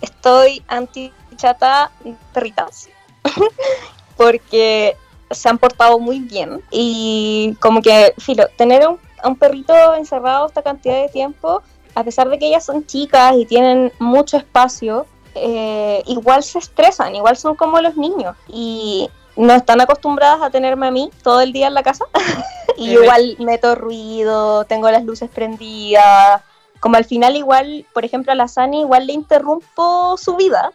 Estoy 0.00 0.62
antichata 0.68 1.90
perritas. 2.32 2.88
Porque 4.16 4.96
se 5.34 5.48
han 5.48 5.58
portado 5.58 5.98
muy 5.98 6.20
bien. 6.20 6.62
Y 6.70 7.56
como 7.60 7.82
que, 7.82 8.14
filo, 8.18 8.46
tener 8.56 8.86
un, 8.86 8.98
un 9.24 9.36
perrito 9.36 9.94
encerrado 9.94 10.46
esta 10.46 10.62
cantidad 10.62 11.02
de 11.02 11.08
tiempo, 11.08 11.62
a 11.94 12.04
pesar 12.04 12.28
de 12.28 12.38
que 12.38 12.46
ellas 12.46 12.64
son 12.64 12.86
chicas 12.86 13.34
y 13.36 13.44
tienen 13.46 13.92
mucho 13.98 14.36
espacio, 14.36 15.06
eh, 15.34 16.02
igual 16.06 16.42
se 16.42 16.58
estresan, 16.58 17.14
igual 17.14 17.36
son 17.36 17.54
como 17.54 17.80
los 17.80 17.96
niños. 17.96 18.36
Y 18.48 19.08
no 19.36 19.54
están 19.54 19.80
acostumbradas 19.80 20.42
a 20.42 20.50
tenerme 20.50 20.86
a 20.86 20.90
mí 20.90 21.10
todo 21.22 21.40
el 21.40 21.52
día 21.52 21.68
en 21.68 21.74
la 21.74 21.82
casa. 21.82 22.04
y 22.76 22.92
igual 22.92 23.36
meto 23.38 23.74
ruido, 23.74 24.64
tengo 24.64 24.90
las 24.90 25.04
luces 25.04 25.30
prendidas. 25.30 26.42
Como 26.80 26.96
al 26.96 27.04
final 27.04 27.36
igual, 27.36 27.86
por 27.92 28.04
ejemplo, 28.04 28.32
a 28.32 28.34
la 28.34 28.48
Sani 28.48 28.80
igual 28.80 29.06
le 29.06 29.12
interrumpo 29.12 30.16
su 30.16 30.36
vida. 30.36 30.72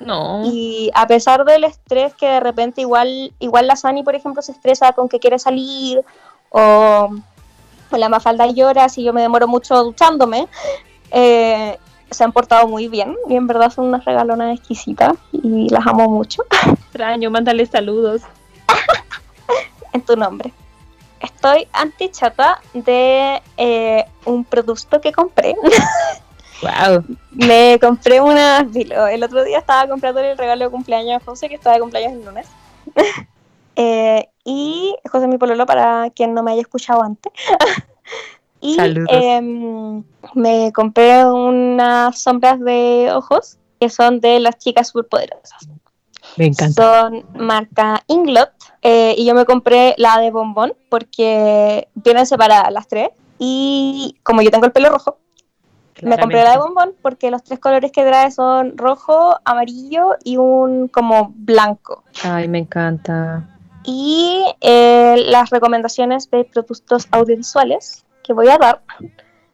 No. 0.00 0.42
Y 0.44 0.90
a 0.94 1.06
pesar 1.06 1.44
del 1.44 1.64
estrés 1.64 2.14
que 2.14 2.26
de 2.26 2.40
repente 2.40 2.80
igual, 2.80 3.32
igual 3.38 3.66
la 3.66 3.76
Sani, 3.76 4.02
por 4.02 4.14
ejemplo, 4.14 4.42
se 4.42 4.52
estresa 4.52 4.92
con 4.92 5.08
que 5.08 5.20
quiere 5.20 5.38
salir 5.38 6.02
o, 6.48 7.10
o 7.90 7.96
la 7.96 8.08
Mafalda 8.08 8.46
llora 8.46 8.88
si 8.88 9.04
yo 9.04 9.12
me 9.12 9.22
demoro 9.22 9.46
mucho 9.46 9.82
duchándome, 9.84 10.48
eh, 11.10 11.78
se 12.10 12.24
han 12.24 12.32
portado 12.32 12.66
muy 12.66 12.88
bien 12.88 13.16
y 13.28 13.36
en 13.36 13.46
verdad 13.46 13.70
son 13.70 13.86
unas 13.86 14.04
regalonas 14.04 14.58
exquisitas 14.58 15.12
y 15.32 15.68
las 15.68 15.86
amo 15.86 16.08
mucho. 16.08 16.44
Extraño, 16.86 17.30
mándale 17.30 17.66
saludos. 17.66 18.22
en 19.92 20.00
tu 20.02 20.16
nombre. 20.16 20.52
Estoy 21.20 21.68
antichata 21.72 22.60
de 22.72 23.42
eh, 23.56 24.04
un 24.24 24.44
producto 24.44 25.00
que 25.00 25.12
compré. 25.12 25.54
Wow. 26.62 27.04
Me 27.32 27.78
compré 27.80 28.20
una. 28.20 28.66
El 28.74 29.22
otro 29.22 29.44
día 29.44 29.58
estaba 29.58 29.88
comprando 29.88 30.20
el 30.20 30.36
regalo 30.36 30.64
de 30.64 30.70
cumpleaños 30.70 31.22
a 31.22 31.24
José, 31.24 31.48
que 31.48 31.54
estaba 31.54 31.74
de 31.74 31.80
cumpleaños 31.80 32.12
el 32.18 32.24
lunes. 32.24 32.46
Eh, 33.76 34.28
y 34.44 34.94
José 35.10 35.26
mi 35.26 35.38
pololo, 35.38 35.64
para 35.64 36.10
quien 36.10 36.34
no 36.34 36.42
me 36.42 36.52
haya 36.52 36.60
escuchado 36.60 37.02
antes. 37.02 37.32
Y 38.60 38.76
em, 39.08 40.04
me 40.34 40.70
compré 40.72 41.24
unas 41.24 42.20
sombras 42.20 42.60
de 42.60 43.10
ojos 43.10 43.56
que 43.80 43.88
son 43.88 44.20
de 44.20 44.38
las 44.38 44.58
chicas 44.58 44.88
superpoderosas. 44.88 45.68
Me 46.36 46.46
encanta. 46.46 46.82
Son 46.82 47.24
marca 47.34 48.02
Inglot 48.06 48.50
eh, 48.82 49.14
y 49.16 49.24
yo 49.24 49.34
me 49.34 49.46
compré 49.46 49.94
la 49.96 50.18
de 50.18 50.30
bombón 50.30 50.74
porque 50.90 51.88
vienen 51.94 52.26
separadas 52.26 52.70
las 52.70 52.86
tres. 52.86 53.08
Y 53.38 54.16
como 54.22 54.42
yo 54.42 54.50
tengo 54.50 54.66
el 54.66 54.72
pelo 54.72 54.90
rojo, 54.90 55.16
me 56.02 56.18
compré 56.18 56.42
la 56.44 56.52
de 56.52 56.58
bombón 56.58 56.94
porque 57.02 57.30
los 57.30 57.42
tres 57.42 57.58
colores 57.58 57.92
que 57.92 58.04
trae 58.04 58.30
son 58.30 58.76
rojo, 58.76 59.38
amarillo 59.44 60.16
y 60.24 60.36
un 60.36 60.88
como 60.88 61.32
blanco. 61.34 62.04
Ay, 62.22 62.48
me 62.48 62.58
encanta. 62.58 63.48
Y 63.84 64.44
eh, 64.60 65.16
las 65.26 65.50
recomendaciones 65.50 66.30
de 66.30 66.44
productos 66.44 67.08
audiovisuales 67.10 68.04
que 68.22 68.32
voy 68.32 68.48
a 68.48 68.58
dar 68.58 68.82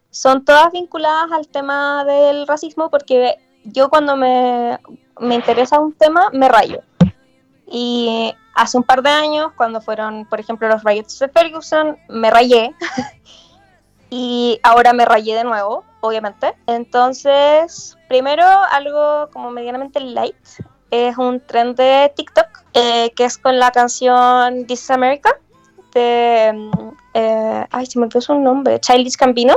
son 0.09 0.43
todas 0.43 0.71
vinculadas 0.71 1.31
al 1.31 1.47
tema 1.47 2.03
del 2.05 2.47
racismo 2.47 2.89
porque 2.89 3.37
yo 3.63 3.89
cuando 3.89 4.15
me, 4.15 4.79
me 5.19 5.35
interesa 5.35 5.79
un 5.79 5.93
tema 5.93 6.29
me 6.33 6.49
rayo. 6.49 6.81
Y 7.69 8.33
hace 8.55 8.77
un 8.77 8.83
par 8.83 9.03
de 9.03 9.09
años, 9.09 9.51
cuando 9.55 9.81
fueron, 9.81 10.25
por 10.25 10.39
ejemplo, 10.39 10.67
los 10.67 10.83
riots 10.83 11.19
de 11.19 11.29
Ferguson, 11.29 11.97
me 12.09 12.31
rayé. 12.31 12.73
y 14.09 14.59
ahora 14.63 14.93
me 14.93 15.05
rayé 15.05 15.35
de 15.35 15.43
nuevo, 15.43 15.83
obviamente. 16.07 16.55
Entonces, 16.67 17.97
primero 18.07 18.43
algo 18.71 19.29
como 19.31 19.51
medianamente 19.51 19.99
light. 19.99 20.35
Es 20.89 21.17
un 21.17 21.41
tren 21.41 21.75
de 21.75 22.11
TikTok 22.15 22.47
eh, 22.73 23.11
que 23.15 23.25
es 23.25 23.37
con 23.37 23.59
la 23.59 23.71
canción 23.71 24.65
This 24.65 24.83
is 24.83 24.91
America 24.91 25.37
de 25.93 26.69
eh, 27.13 27.65
ay, 27.71 27.85
se 27.85 27.97
me 27.97 28.05
olvidó 28.05 28.21
su 28.21 28.35
nombre, 28.35 28.79
Childish 28.79 29.17
Campino. 29.17 29.55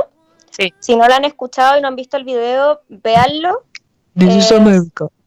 Sí. 0.49 0.73
Si 0.79 0.95
no 0.95 1.07
la 1.07 1.17
han 1.17 1.25
escuchado 1.25 1.77
y 1.77 1.81
no 1.81 1.87
han 1.87 1.95
visto 1.95 2.17
el 2.17 2.23
video, 2.23 2.81
véanlo. 2.89 3.63
Es, 4.15 4.51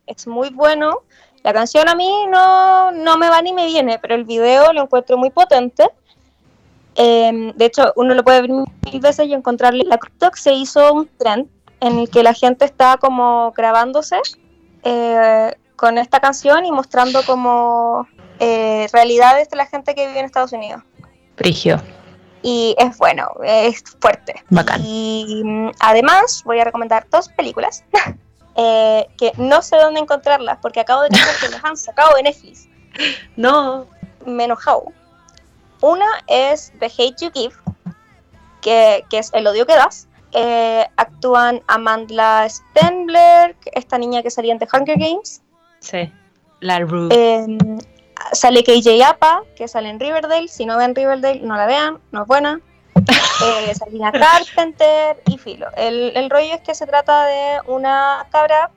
es 0.07 0.27
muy 0.27 0.51
bueno. 0.51 1.03
La 1.45 1.53
canción 1.53 1.89
a 1.89 1.95
mí 1.95 2.11
no, 2.29 2.91
no 2.91 3.19
me 3.19 3.29
va 3.29 3.41
ni 3.41 3.53
me 3.53 3.67
viene, 3.67 3.99
pero 3.99 4.15
el 4.15 4.25
video 4.25 4.73
lo 4.73 4.83
encuentro 4.83 5.17
muy 5.17 5.31
potente. 5.31 5.89
Em, 6.97 7.53
de 7.53 7.65
hecho, 7.65 7.93
uno 7.97 8.15
lo 8.15 8.23
puede 8.23 8.43
ver 8.43 8.51
mil 8.51 9.01
veces 9.01 9.27
y 9.27 9.35
encontrarle. 9.35 9.85
La 9.85 9.99
TikTok 9.99 10.37
se 10.37 10.53
hizo 10.53 10.93
un 10.93 11.09
trend 11.19 11.49
en 11.81 11.99
el 11.99 12.09
que 12.09 12.23
la 12.23 12.35
gente 12.35 12.65
está 12.65 12.97
como 12.99 13.53
grabándose 13.53 14.17
eh, 14.83 15.55
con 15.77 15.99
esta 15.99 16.21
canción 16.21 16.65
y 16.65 16.73
mostrando 16.73 17.23
como 17.25 18.07
eh, 18.39 18.87
realidades 18.93 19.51
de 19.51 19.57
la 19.57 19.67
gente 19.67 19.95
que 19.95 20.07
vive 20.07 20.21
en 20.21 20.27
Estados 20.27 20.53
Unidos. 20.53 20.83
Prigio 21.35 21.81
y 22.45 22.77
es 22.79 22.97
bueno, 22.99 23.27
es 23.43 23.83
fuerte. 24.01 24.35
Bacán. 24.51 24.83
Y 24.85 25.43
mm, 25.43 25.71
además 25.81 26.43
voy 26.45 26.61
a 26.61 26.65
recomendar 26.65 27.07
dos 27.11 27.31
películas 27.31 27.83
eh, 28.57 29.07
que 29.17 29.33
no 29.39 29.63
sé 29.63 29.77
dónde 29.77 30.01
encontrarlas 30.01 30.59
porque 30.61 30.81
acabo 30.81 31.03
de 31.03 31.09
decir 31.09 31.27
que 31.41 31.49
las 31.49 31.65
han 31.65 31.77
sacado 31.77 32.15
de 32.15 32.23
Netflix. 32.23 32.69
No. 33.37 33.87
Me 34.25 34.45
enojado. 34.45 34.85
Una 35.85 36.07
es 36.29 36.73
The 36.81 36.87
Hate 36.87 37.17
You 37.21 37.31
Give, 37.35 37.55
que, 38.63 39.05
que 39.11 39.19
es 39.19 39.31
El 39.35 39.47
odio 39.47 39.67
que 39.67 39.75
das. 39.75 40.09
Eh, 40.33 40.87
actúan 40.97 41.61
Amanda 41.67 42.49
Stenberg, 42.49 43.55
esta 43.75 43.99
niña 43.99 44.23
que 44.23 44.31
salía 44.31 44.55
en 44.55 44.59
The 44.59 44.67
Hunger 44.73 44.99
Games. 44.99 45.43
Sí, 45.81 46.11
la 46.61 46.79
Ruth. 46.79 47.13
Eh, 47.13 47.47
sale 48.33 48.65
KJ 48.65 49.05
Apa, 49.05 49.43
que 49.57 49.69
sale 49.69 49.91
en 49.91 50.01
Riverdale. 50.01 50.49
Si 50.49 50.65
no 50.65 50.79
ven 50.79 50.95
Riverdale, 50.95 51.41
no 51.41 51.55
la 51.55 51.67
vean, 51.67 51.99
no 52.13 52.23
es 52.23 52.29
buena. 52.29 52.61
Eh, 53.45 53.75
Salina 53.75 54.13
Carpenter 54.13 55.21
y 55.27 55.37
Filo. 55.37 55.67
El, 55.77 56.17
el, 56.17 56.31
rollo 56.31 56.55
es 56.55 56.61
que 56.61 56.73
se 56.73 56.87
trata 56.87 57.27
de 57.27 57.59
una 57.67 58.27
cabra 58.31 58.71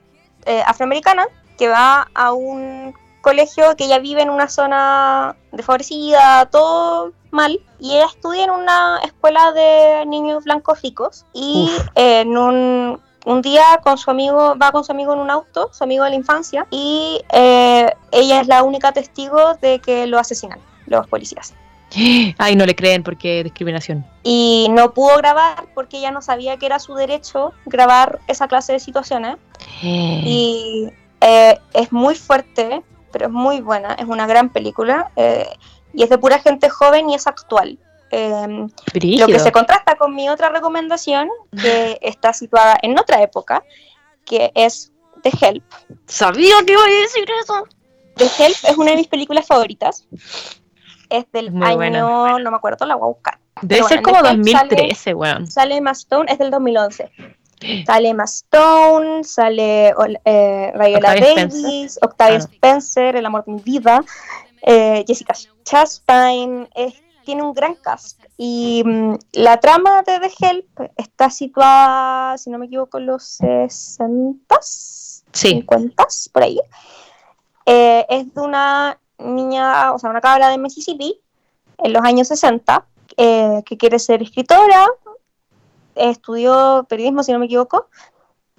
eh, 0.44 0.62
afroamericana 0.66 1.28
que 1.56 1.68
va 1.68 2.08
a 2.12 2.32
un 2.32 2.92
colegio 3.28 3.76
que 3.76 3.84
ella 3.84 3.98
vive 3.98 4.22
en 4.22 4.30
una 4.30 4.48
zona 4.48 5.36
desfavorecida, 5.52 6.46
todo 6.46 7.12
mal, 7.30 7.60
y 7.78 7.96
ella 7.96 8.06
estudia 8.06 8.44
en 8.44 8.50
una 8.50 8.98
escuela 9.04 9.52
de 9.52 10.06
niños 10.06 10.44
blancos 10.44 10.80
ricos 10.82 11.26
y 11.34 11.70
en 11.94 12.36
un 12.36 13.00
un 13.28 13.42
día 13.42 13.80
con 13.82 13.98
su 13.98 14.10
amigo, 14.10 14.56
va 14.56 14.72
con 14.72 14.84
su 14.84 14.92
amigo 14.92 15.12
en 15.12 15.18
un 15.18 15.30
auto, 15.30 15.70
su 15.72 15.84
amigo 15.84 16.04
de 16.04 16.10
la 16.10 16.16
infancia, 16.16 16.66
y 16.70 17.20
eh, 17.30 17.92
ella 18.10 18.40
es 18.40 18.46
la 18.46 18.62
única 18.62 18.92
testigo 18.92 19.54
de 19.60 19.80
que 19.80 20.06
lo 20.06 20.18
asesinan 20.18 20.58
los 20.86 21.06
policías. 21.08 21.52
Ay, 22.38 22.56
no 22.56 22.64
le 22.64 22.74
creen 22.74 23.02
porque 23.02 23.44
discriminación. 23.44 24.06
Y 24.22 24.68
no 24.70 24.94
pudo 24.94 25.16
grabar 25.18 25.66
porque 25.74 25.98
ella 25.98 26.10
no 26.10 26.22
sabía 26.22 26.56
que 26.56 26.64
era 26.64 26.78
su 26.78 26.94
derecho 26.94 27.52
grabar 27.66 28.18
esa 28.28 28.48
clase 28.48 28.72
de 28.72 28.80
situaciones. 28.80 29.36
Eh. 29.82 30.22
Y 30.24 30.88
eh, 31.20 31.58
es 31.74 31.92
muy 31.92 32.14
fuerte, 32.14 32.82
pero 33.12 33.26
es 33.26 33.32
muy 33.32 33.60
buena, 33.60 33.94
es 33.94 34.06
una 34.06 34.26
gran 34.26 34.50
película. 34.50 35.10
y 35.94 36.02
es 36.02 36.10
de 36.10 36.18
pura 36.18 36.38
gente 36.38 36.68
joven 36.68 37.10
y 37.10 37.14
es 37.14 37.26
actual. 37.26 37.78
Em, 38.10 38.68
lo 39.18 39.26
que 39.26 39.38
se 39.38 39.52
contrasta 39.52 39.96
con 39.96 40.14
mi 40.14 40.28
otra 40.28 40.48
recomendación, 40.48 41.28
que 41.60 41.98
está 42.02 42.32
situada 42.32 42.78
en 42.82 42.98
otra 42.98 43.22
época, 43.22 43.62
que 44.24 44.50
es 44.54 44.92
The 45.22 45.30
Help. 45.40 45.64
Sabía 46.06 46.54
que 46.66 46.72
iba 46.72 46.82
a 46.82 46.86
decir 46.86 47.26
eso. 47.42 47.64
The 48.16 48.24
Help 48.24 48.56
es 48.68 48.76
una 48.76 48.90
de 48.92 48.96
mis 48.96 49.08
películas 49.08 49.46
favoritas. 49.46 50.06
es 51.10 51.30
del 51.32 51.52
Muy 51.52 51.66
año, 51.66 51.76
buena. 51.76 52.38
no 52.38 52.50
me 52.50 52.56
acuerdo, 52.56 52.86
la 52.86 52.94
voy 52.96 53.06
a 53.06 53.12
buscar. 53.14 53.38
Debe 53.62 53.80
Pero 53.80 53.88
ser 53.88 54.02
bueno, 54.02 54.18
como 54.18 54.30
en 54.30 54.40
Netflix 54.42 54.68
2013, 54.70 55.14
weón. 55.14 55.46
Sale 55.46 55.76
Emma 55.76 55.90
Stone, 55.92 56.30
es 56.30 56.38
del 56.38 56.50
2011. 56.50 57.10
Sale 57.86 58.08
Emma 58.08 58.24
Stone, 58.24 59.24
sale 59.24 59.88
eh, 60.24 60.72
Octavia 60.74 61.00
Davis, 61.00 61.98
Octavia 62.02 62.36
Ah. 62.36 62.48
Spencer, 62.52 63.16
El 63.16 63.26
amor 63.26 63.44
de 63.44 63.52
mi 63.52 63.60
vida, 63.62 64.04
eh, 64.62 65.04
Jessica 65.06 65.34
Chastain, 65.64 66.68
tiene 67.24 67.42
un 67.42 67.52
gran 67.52 67.74
cast. 67.74 68.24
Y 68.38 68.82
mm, 68.86 69.14
la 69.32 69.58
trama 69.60 70.02
de 70.02 70.18
The 70.20 70.32
Help 70.40 70.80
está 70.96 71.28
situada, 71.28 72.38
si 72.38 72.48
no 72.48 72.58
me 72.58 72.66
equivoco, 72.66 72.98
en 72.98 73.06
los 73.06 73.24
60 73.24 74.56
Sí, 74.60 75.50
50 75.50 76.06
por 76.32 76.42
ahí. 76.42 76.58
Eh, 77.66 78.06
es 78.08 78.34
de 78.34 78.40
una 78.40 78.98
niña, 79.18 79.92
o 79.92 79.98
sea, 79.98 80.10
una 80.10 80.20
cabra 80.20 80.48
de 80.48 80.58
Mississippi 80.58 81.20
en 81.78 81.92
los 81.92 82.02
años 82.02 82.28
60 82.28 82.86
eh, 83.16 83.62
que 83.66 83.76
quiere 83.76 83.98
ser 83.98 84.22
escritora, 84.22 84.86
estudió 85.98 86.86
periodismo, 86.88 87.22
si 87.22 87.32
no 87.32 87.38
me 87.38 87.46
equivoco, 87.46 87.88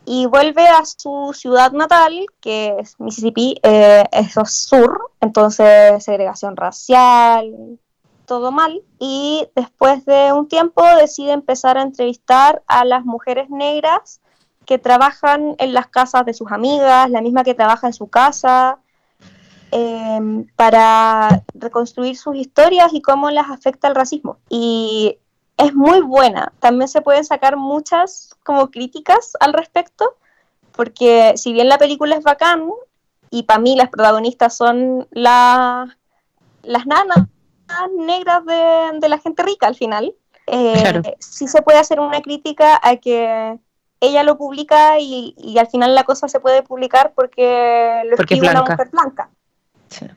y 0.05 0.25
vuelve 0.25 0.67
a 0.67 0.83
su 0.85 1.31
ciudad 1.33 1.71
natal, 1.71 2.25
que 2.41 2.75
es 2.79 2.99
Mississippi, 2.99 3.59
eh, 3.63 4.03
eso 4.11 4.41
es 4.41 4.53
sur, 4.53 5.11
entonces 5.21 6.03
segregación 6.03 6.55
racial, 6.55 7.79
todo 8.25 8.51
mal, 8.51 8.81
y 8.99 9.47
después 9.55 10.05
de 10.05 10.33
un 10.33 10.47
tiempo 10.47 10.83
decide 10.99 11.31
empezar 11.31 11.77
a 11.77 11.83
entrevistar 11.83 12.63
a 12.67 12.85
las 12.85 13.05
mujeres 13.05 13.49
negras 13.49 14.21
que 14.65 14.77
trabajan 14.77 15.55
en 15.57 15.73
las 15.73 15.87
casas 15.87 16.25
de 16.25 16.33
sus 16.33 16.51
amigas, 16.51 17.09
la 17.09 17.21
misma 17.21 17.43
que 17.43 17.55
trabaja 17.55 17.87
en 17.87 17.93
su 17.93 18.07
casa, 18.07 18.79
eh, 19.71 20.45
para 20.55 21.43
reconstruir 21.53 22.17
sus 22.17 22.35
historias 22.35 22.93
y 22.93 23.01
cómo 23.01 23.29
las 23.29 23.49
afecta 23.49 23.87
el 23.87 23.95
racismo. 23.95 24.37
Y 24.49 25.19
es 25.59 25.73
muy 25.75 26.01
buena. 26.01 26.51
También 26.59 26.87
se 26.87 27.01
pueden 27.01 27.23
sacar 27.23 27.55
muchas 27.57 28.35
como 28.43 28.71
críticas 28.71 29.33
al 29.39 29.53
respecto, 29.53 30.15
porque 30.71 31.33
si 31.35 31.53
bien 31.53 31.67
la 31.69 31.77
película 31.77 32.15
es 32.15 32.23
bacán, 32.23 32.69
y 33.29 33.43
para 33.43 33.59
mí 33.59 33.75
las 33.75 33.89
protagonistas 33.89 34.55
son 34.57 35.07
la- 35.11 35.95
las 36.63 36.85
nanas 36.87 37.27
negras 37.97 38.43
de, 38.45 38.99
de 38.99 39.09
la 39.09 39.19
gente 39.19 39.43
rica 39.43 39.67
al 39.67 39.75
final, 39.75 40.15
eh, 40.47 40.73
Claro. 40.81 41.01
sí 41.19 41.47
se 41.47 41.61
puede 41.61 41.77
hacer 41.77 41.99
una 41.99 42.21
crítica 42.21 42.79
a 42.81 42.95
que 42.95 43.59
ella 44.01 44.23
lo 44.23 44.37
publica 44.37 44.97
y, 44.99 45.35
y 45.37 45.59
al 45.59 45.67
final 45.67 45.93
la 45.93 46.05
cosa 46.05 46.27
se 46.27 46.39
puede 46.39 46.63
publicar 46.63 47.11
porque 47.13 48.01
lo 48.05 48.15
Porque 48.17 48.33
es 48.33 48.39
escribe 48.39 48.49
una 48.51 48.61
blanca. 48.63 48.73
mujer 48.73 48.89
blanca. 48.91 49.29
sí. 49.89 50.07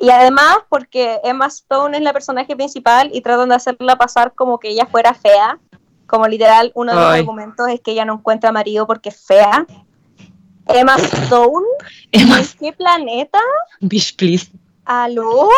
Y 0.00 0.08
además 0.08 0.58
porque 0.70 1.20
Emma 1.24 1.46
Stone 1.46 1.96
es 1.96 2.02
la 2.02 2.14
personaje 2.14 2.56
principal 2.56 3.10
y 3.12 3.20
tratan 3.20 3.50
de 3.50 3.56
hacerla 3.56 3.96
pasar 3.96 4.32
como 4.34 4.58
que 4.58 4.70
ella 4.70 4.86
fuera 4.86 5.12
fea. 5.12 5.58
Como 6.06 6.26
literal, 6.26 6.72
uno 6.74 6.92
de 6.92 6.98
los 6.98 7.10
Ay. 7.10 7.20
argumentos 7.20 7.68
es 7.68 7.80
que 7.80 7.92
ella 7.92 8.06
no 8.06 8.14
encuentra 8.14 8.50
marido 8.50 8.86
porque 8.86 9.10
es 9.10 9.20
fea. 9.24 9.66
Emma 10.66 10.96
Stone, 10.96 11.66
Emma, 12.12 12.38
¿en 12.38 12.46
qué 12.58 12.72
planeta? 12.72 13.38
bitch, 13.80 14.16
please. 14.16 14.50
¿Aló? 14.84 15.50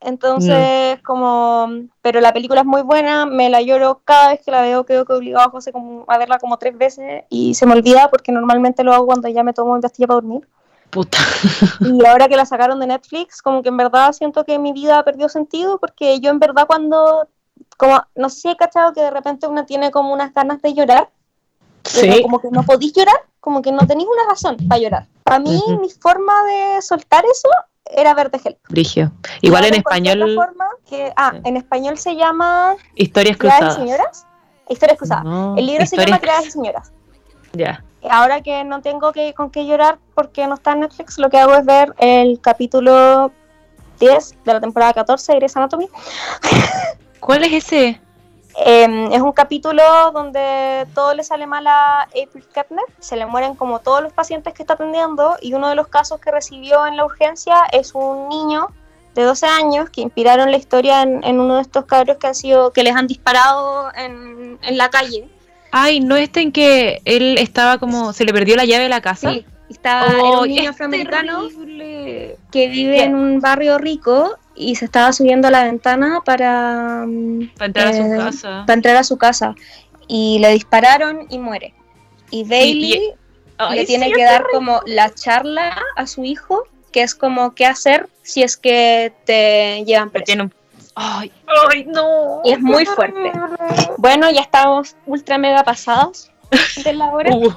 Entonces, 0.00 1.00
como... 1.02 1.68
Pero 2.02 2.20
la 2.20 2.32
película 2.32 2.60
es 2.60 2.66
muy 2.66 2.82
buena, 2.82 3.26
me 3.26 3.50
la 3.50 3.60
lloro 3.60 4.00
cada 4.04 4.30
vez 4.30 4.40
que 4.44 4.50
la 4.50 4.62
veo, 4.62 4.84
creo 4.84 5.04
que 5.04 5.12
obligado 5.12 5.46
a 5.46 5.50
José 5.50 5.72
como 5.72 6.04
a 6.08 6.18
verla 6.18 6.38
como 6.38 6.56
tres 6.56 6.76
veces 6.76 7.24
y 7.28 7.54
se 7.54 7.66
me 7.66 7.74
olvida 7.74 8.10
porque 8.10 8.32
normalmente 8.32 8.82
lo 8.82 8.94
hago 8.94 9.06
cuando 9.06 9.28
ya 9.28 9.44
me 9.44 9.52
tomo 9.52 9.76
mi 9.76 9.82
pastilla 9.82 10.06
para 10.08 10.20
dormir. 10.20 10.48
Puta. 10.90 11.18
Y 11.80 12.04
ahora 12.06 12.28
que 12.28 12.36
la 12.36 12.44
sacaron 12.46 12.80
de 12.80 12.86
Netflix, 12.86 13.42
como 13.42 13.62
que 13.62 13.68
en 13.68 13.76
verdad 13.76 14.12
siento 14.12 14.44
que 14.44 14.58
mi 14.58 14.72
vida 14.72 15.02
perdió 15.04 15.28
sentido, 15.28 15.78
porque 15.78 16.20
yo 16.20 16.30
en 16.30 16.38
verdad 16.38 16.66
cuando, 16.66 17.28
como, 17.76 18.02
no 18.16 18.28
sé 18.28 18.40
si 18.40 18.48
he 18.50 18.56
cachado 18.56 18.92
que 18.92 19.00
de 19.00 19.10
repente 19.10 19.46
uno 19.46 19.64
tiene 19.64 19.90
como 19.90 20.12
unas 20.12 20.34
ganas 20.34 20.60
de 20.62 20.74
llorar, 20.74 21.10
pero 21.94 22.12
Sí. 22.14 22.22
como 22.22 22.40
que 22.40 22.48
no 22.50 22.62
podéis 22.64 22.92
llorar, 22.92 23.16
como 23.40 23.62
que 23.62 23.72
no 23.72 23.86
tenéis 23.86 24.08
una 24.12 24.28
razón 24.28 24.56
para 24.68 24.80
llorar. 24.80 25.06
Para 25.24 25.38
mí, 25.38 25.62
mi 25.80 25.88
forma 25.90 26.32
de 26.44 26.82
soltar 26.82 27.24
eso 27.24 27.48
era 27.84 28.12
ver 28.14 28.30
The 28.30 28.40
Help. 28.44 28.58
Brigio. 28.68 29.12
Igual 29.40 29.64
en 29.66 29.74
español, 29.74 30.34
forma 30.34 30.66
que, 30.88 31.12
ah, 31.16 31.32
en 31.44 31.56
español 31.56 31.96
se 31.98 32.16
llama 32.16 32.74
historias 32.96 33.36
y 33.36 33.38
cruzadas. 33.38 33.74
Señoras. 33.76 34.26
Historias 34.68 34.98
cruzadas. 34.98 35.24
No, 35.24 35.56
El 35.56 35.66
libro 35.66 35.86
se 35.86 35.96
llama 35.96 36.18
Criadas 36.20 36.46
y 36.46 36.50
Señoras. 36.52 36.92
Ya. 37.52 37.84
Ahora 38.08 38.40
que 38.40 38.64
no 38.64 38.80
tengo 38.80 39.12
que, 39.12 39.34
con 39.34 39.50
qué 39.50 39.66
llorar 39.66 39.98
porque 40.14 40.46
no 40.46 40.54
está 40.54 40.72
en 40.72 40.80
Netflix, 40.80 41.18
lo 41.18 41.28
que 41.28 41.38
hago 41.38 41.54
es 41.54 41.64
ver 41.64 41.94
el 41.98 42.40
capítulo 42.40 43.30
10 43.98 44.36
de 44.44 44.52
la 44.54 44.60
temporada 44.60 44.94
14 44.94 45.32
de 45.32 45.38
Grey's 45.38 45.56
Anatomy. 45.56 45.88
¿Cuál 47.20 47.44
es 47.44 47.52
ese? 47.52 48.00
Eh, 48.66 49.08
es 49.12 49.20
un 49.20 49.32
capítulo 49.32 49.82
donde 50.12 50.86
todo 50.94 51.14
le 51.14 51.22
sale 51.22 51.46
mal 51.46 51.66
a 51.66 52.02
April 52.02 52.44
Kettner, 52.52 52.84
se 52.98 53.16
le 53.16 53.26
mueren 53.26 53.54
como 53.54 53.78
todos 53.78 54.02
los 54.02 54.12
pacientes 54.12 54.54
que 54.54 54.62
está 54.62 54.74
atendiendo 54.74 55.36
y 55.40 55.54
uno 55.54 55.68
de 55.68 55.74
los 55.74 55.86
casos 55.88 56.20
que 56.20 56.30
recibió 56.30 56.86
en 56.86 56.96
la 56.96 57.04
urgencia 57.04 57.64
es 57.72 57.94
un 57.94 58.28
niño 58.28 58.68
de 59.14 59.22
12 59.22 59.46
años 59.46 59.90
que 59.90 60.00
inspiraron 60.00 60.50
la 60.50 60.56
historia 60.56 61.02
en, 61.02 61.22
en 61.24 61.40
uno 61.40 61.56
de 61.56 61.62
estos 61.62 61.84
cabros 61.84 62.16
que 62.18 62.26
han 62.26 62.34
sido 62.34 62.72
que 62.72 62.82
les 62.82 62.94
han 62.94 63.06
disparado 63.06 63.92
en, 63.94 64.58
en 64.62 64.78
la 64.78 64.90
calle. 64.90 65.28
Ay, 65.72 66.00
¿no 66.00 66.16
este 66.16 66.40
en 66.40 66.52
que 66.52 67.00
él 67.04 67.36
estaba 67.38 67.78
como, 67.78 68.12
se 68.12 68.24
le 68.24 68.32
perdió 68.32 68.56
la 68.56 68.64
llave 68.64 68.84
de 68.84 68.88
la 68.88 69.00
casa? 69.00 69.32
Sí, 69.32 69.44
estaba 69.68 70.06
era 70.12 70.22
Oh, 70.22 70.42
un 70.42 70.48
niño 70.48 70.62
es 70.62 70.68
afroamericano 70.70 71.48
terrible. 71.48 72.36
que 72.50 72.68
vive 72.68 73.02
en 73.04 73.14
un 73.14 73.40
barrio 73.40 73.78
rico 73.78 74.36
y 74.56 74.74
se 74.74 74.84
estaba 74.84 75.12
subiendo 75.12 75.48
a 75.48 75.50
la 75.52 75.64
ventana 75.64 76.20
para, 76.24 77.04
mm, 77.06 77.50
Para 77.56 77.66
entrar 77.66 77.86
a 77.88 77.92
su 77.92 78.02
eh, 78.02 78.16
casa. 78.16 78.64
para 78.66 78.74
entrar 78.74 78.96
a 78.96 79.04
su 79.04 79.16
casa 79.16 79.54
y 80.08 80.38
le 80.40 80.50
dispararon 80.52 81.26
y 81.30 81.38
muere. 81.38 81.72
Y 82.32 82.44
Bailey 82.44 83.12
le 83.72 83.84
tiene 83.86 84.06
sí, 84.06 84.12
que 84.12 84.24
dar 84.24 84.44
como 84.52 84.80
la 84.86 85.10
charla 85.14 85.76
a 85.96 86.06
su 86.06 86.24
hijo, 86.24 86.64
que 86.92 87.02
es 87.02 87.14
como 87.14 87.54
qué 87.54 87.66
hacer 87.66 88.08
si 88.22 88.42
es 88.42 88.56
que 88.56 89.12
te 89.24 89.84
llevan 89.84 90.10
preso. 90.10 90.24
Tiene 90.24 90.42
un- 90.44 90.52
Ay, 91.02 91.32
ay, 91.70 91.84
no. 91.86 92.42
Y 92.44 92.52
es 92.52 92.60
muy 92.60 92.84
fuerte. 92.84 93.32
Bueno, 93.96 94.30
ya 94.30 94.42
estamos 94.42 94.96
ultra 95.06 95.38
mega 95.38 95.64
pasados 95.64 96.30
de 96.84 96.92
la 96.92 97.06
hora, 97.06 97.30
Uh. 97.34 97.50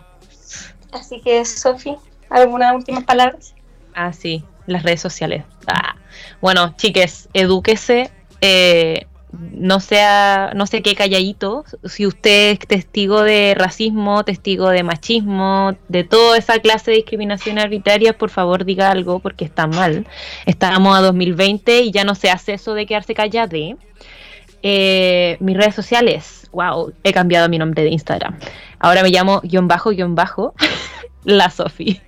así 0.94 1.20
que 1.20 1.44
Sofi, 1.44 1.98
¿algunas 2.30 2.74
últimas 2.74 3.04
palabras? 3.04 3.54
Ah, 3.94 4.14
sí, 4.14 4.46
las 4.66 4.84
redes 4.84 5.02
sociales. 5.02 5.44
Ah. 5.68 5.96
Bueno, 6.42 6.74
chiques, 6.78 7.28
edúquese. 7.34 8.12
eh, 8.40 9.08
no 9.34 9.80
sea, 9.80 10.52
no 10.56 10.68
sé 10.68 10.82
qué 10.82 10.96
calladito. 10.96 11.66
Si 11.86 12.06
usted 12.06 12.52
es 12.52 12.60
testigo 12.60 13.24
de 13.24 13.56
racismo, 13.58 14.24
testigo 14.24 14.70
de 14.70 14.84
machismo, 14.84 15.76
de 15.90 16.04
toda 16.04 16.38
esa 16.38 16.60
clase 16.60 16.92
de 16.92 16.98
discriminación 16.98 17.60
arbitraria, 17.60 18.14
por 18.14 18.30
favor 18.30 18.66
diga 18.66 18.92
algo 18.92 19.20
porque 19.20 19.46
está 19.46 19.68
mal. 19.68 20.06
Estamos 20.46 20.98
a 20.98 21.02
2020 21.02 21.82
y 21.82 21.92
ya 21.92 22.04
no 22.04 22.16
se 22.16 22.30
hace 22.30 22.54
eso 22.54 22.74
de 22.74 22.86
quedarse 22.86 23.14
callado. 23.14 23.58
Eh, 24.62 25.38
mis 25.40 25.58
redes 25.58 25.76
sociales, 25.76 26.48
wow, 26.52 26.94
he 27.04 27.12
cambiado 27.12 27.50
mi 27.50 27.58
nombre 27.58 27.84
de 27.84 27.90
Instagram. 27.90 28.38
Ahora 28.80 29.04
me 29.04 29.10
llamo 29.10 29.42
guion 29.42 29.68
bajo, 29.68 29.90
guion 29.90 30.16
bajo, 30.16 30.54
la 31.24 31.50
Sofi. 31.50 32.02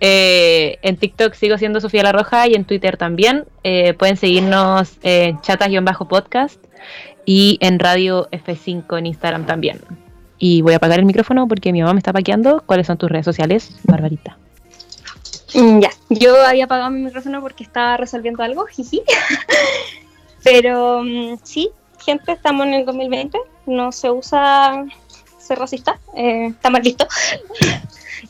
Eh, 0.00 0.78
en 0.82 0.96
TikTok 0.96 1.34
sigo 1.34 1.58
siendo 1.58 1.80
Sofía 1.80 2.02
La 2.02 2.12
Roja 2.12 2.48
y 2.48 2.54
en 2.54 2.64
Twitter 2.64 2.96
también. 2.96 3.44
Eh, 3.62 3.94
pueden 3.94 4.16
seguirnos 4.16 4.98
en 5.02 5.40
chatas-podcast 5.40 6.58
y 7.24 7.58
en 7.60 7.78
Radio 7.78 8.28
F5 8.30 8.98
en 8.98 9.06
Instagram 9.06 9.46
también. 9.46 9.80
Y 10.38 10.62
voy 10.62 10.74
a 10.74 10.76
apagar 10.76 10.98
el 10.98 11.04
micrófono 11.04 11.46
porque 11.48 11.72
mi 11.72 11.80
mamá 11.80 11.94
me 11.94 11.98
está 11.98 12.12
paqueando. 12.12 12.62
¿Cuáles 12.64 12.86
son 12.86 12.96
tus 12.96 13.10
redes 13.10 13.24
sociales, 13.24 13.76
Barbarita? 13.84 14.38
Mm, 15.54 15.80
Ya, 15.80 15.90
yo 16.08 16.40
había 16.44 16.64
apagado 16.64 16.90
mi 16.90 17.00
micrófono 17.02 17.40
porque 17.40 17.64
estaba 17.64 17.96
resolviendo 17.96 18.42
algo, 18.42 18.66
jiji. 18.66 19.02
Pero 20.44 21.02
mm, 21.02 21.38
sí, 21.42 21.70
gente, 22.04 22.32
estamos 22.32 22.66
en 22.66 22.74
el 22.74 22.86
2020, 22.86 23.38
no 23.66 23.92
se 23.92 24.10
usa 24.10 24.84
ser 25.38 25.58
racista, 25.58 25.98
eh, 26.14 26.46
está 26.48 26.70
mal. 26.70 26.82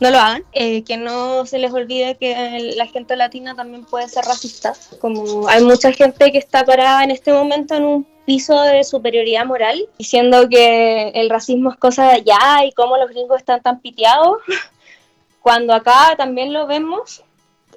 No 0.01 0.11
lo 0.11 0.18
hagan. 0.18 0.45
Eh, 0.53 0.82
que 0.84 0.97
no 0.97 1.47
se 1.47 1.59
les 1.59 1.72
olvide 1.72 2.16
que 2.16 2.74
la 2.76 2.86
gente 2.86 3.16
latina 3.16 3.55
también 3.55 3.84
puede 3.84 4.09
ser 4.09 4.24
racista. 4.24 4.74
Como 5.01 5.49
hay 5.49 5.62
mucha 5.64 5.93
gente 5.93 6.30
que 6.32 6.39
está 6.39 6.64
parada 6.64 7.05
en 7.05 7.11
este 7.11 7.32
momento 7.32 7.74
en 7.74 7.84
un 7.84 8.07
piso 8.26 8.61
de 8.61 8.84
superioridad 8.84 9.47
moral, 9.47 9.89
diciendo 9.99 10.49
que 10.49 11.09
el 11.14 11.30
racismo 11.30 11.70
es 11.70 11.76
cosa 11.78 12.09
de 12.09 12.12
allá 12.12 12.64
y 12.66 12.72
cómo 12.72 12.97
los 12.99 13.09
gringos 13.09 13.39
están 13.39 13.62
tan 13.62 13.80
piteados 13.80 14.39
cuando 15.41 15.72
acá 15.72 16.14
también 16.16 16.53
lo 16.53 16.66
vemos, 16.66 17.22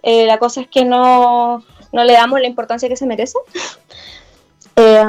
eh, 0.04 0.26
la 0.26 0.40
cosa 0.40 0.62
es 0.62 0.68
que 0.68 0.84
no, 0.84 1.64
no 1.94 2.04
le 2.04 2.14
damos 2.14 2.42
la 2.42 2.48
importancia 2.48 2.90
que 2.90 2.98
se 2.98 3.06
merece. 3.06 3.38
Eh, 4.78 5.04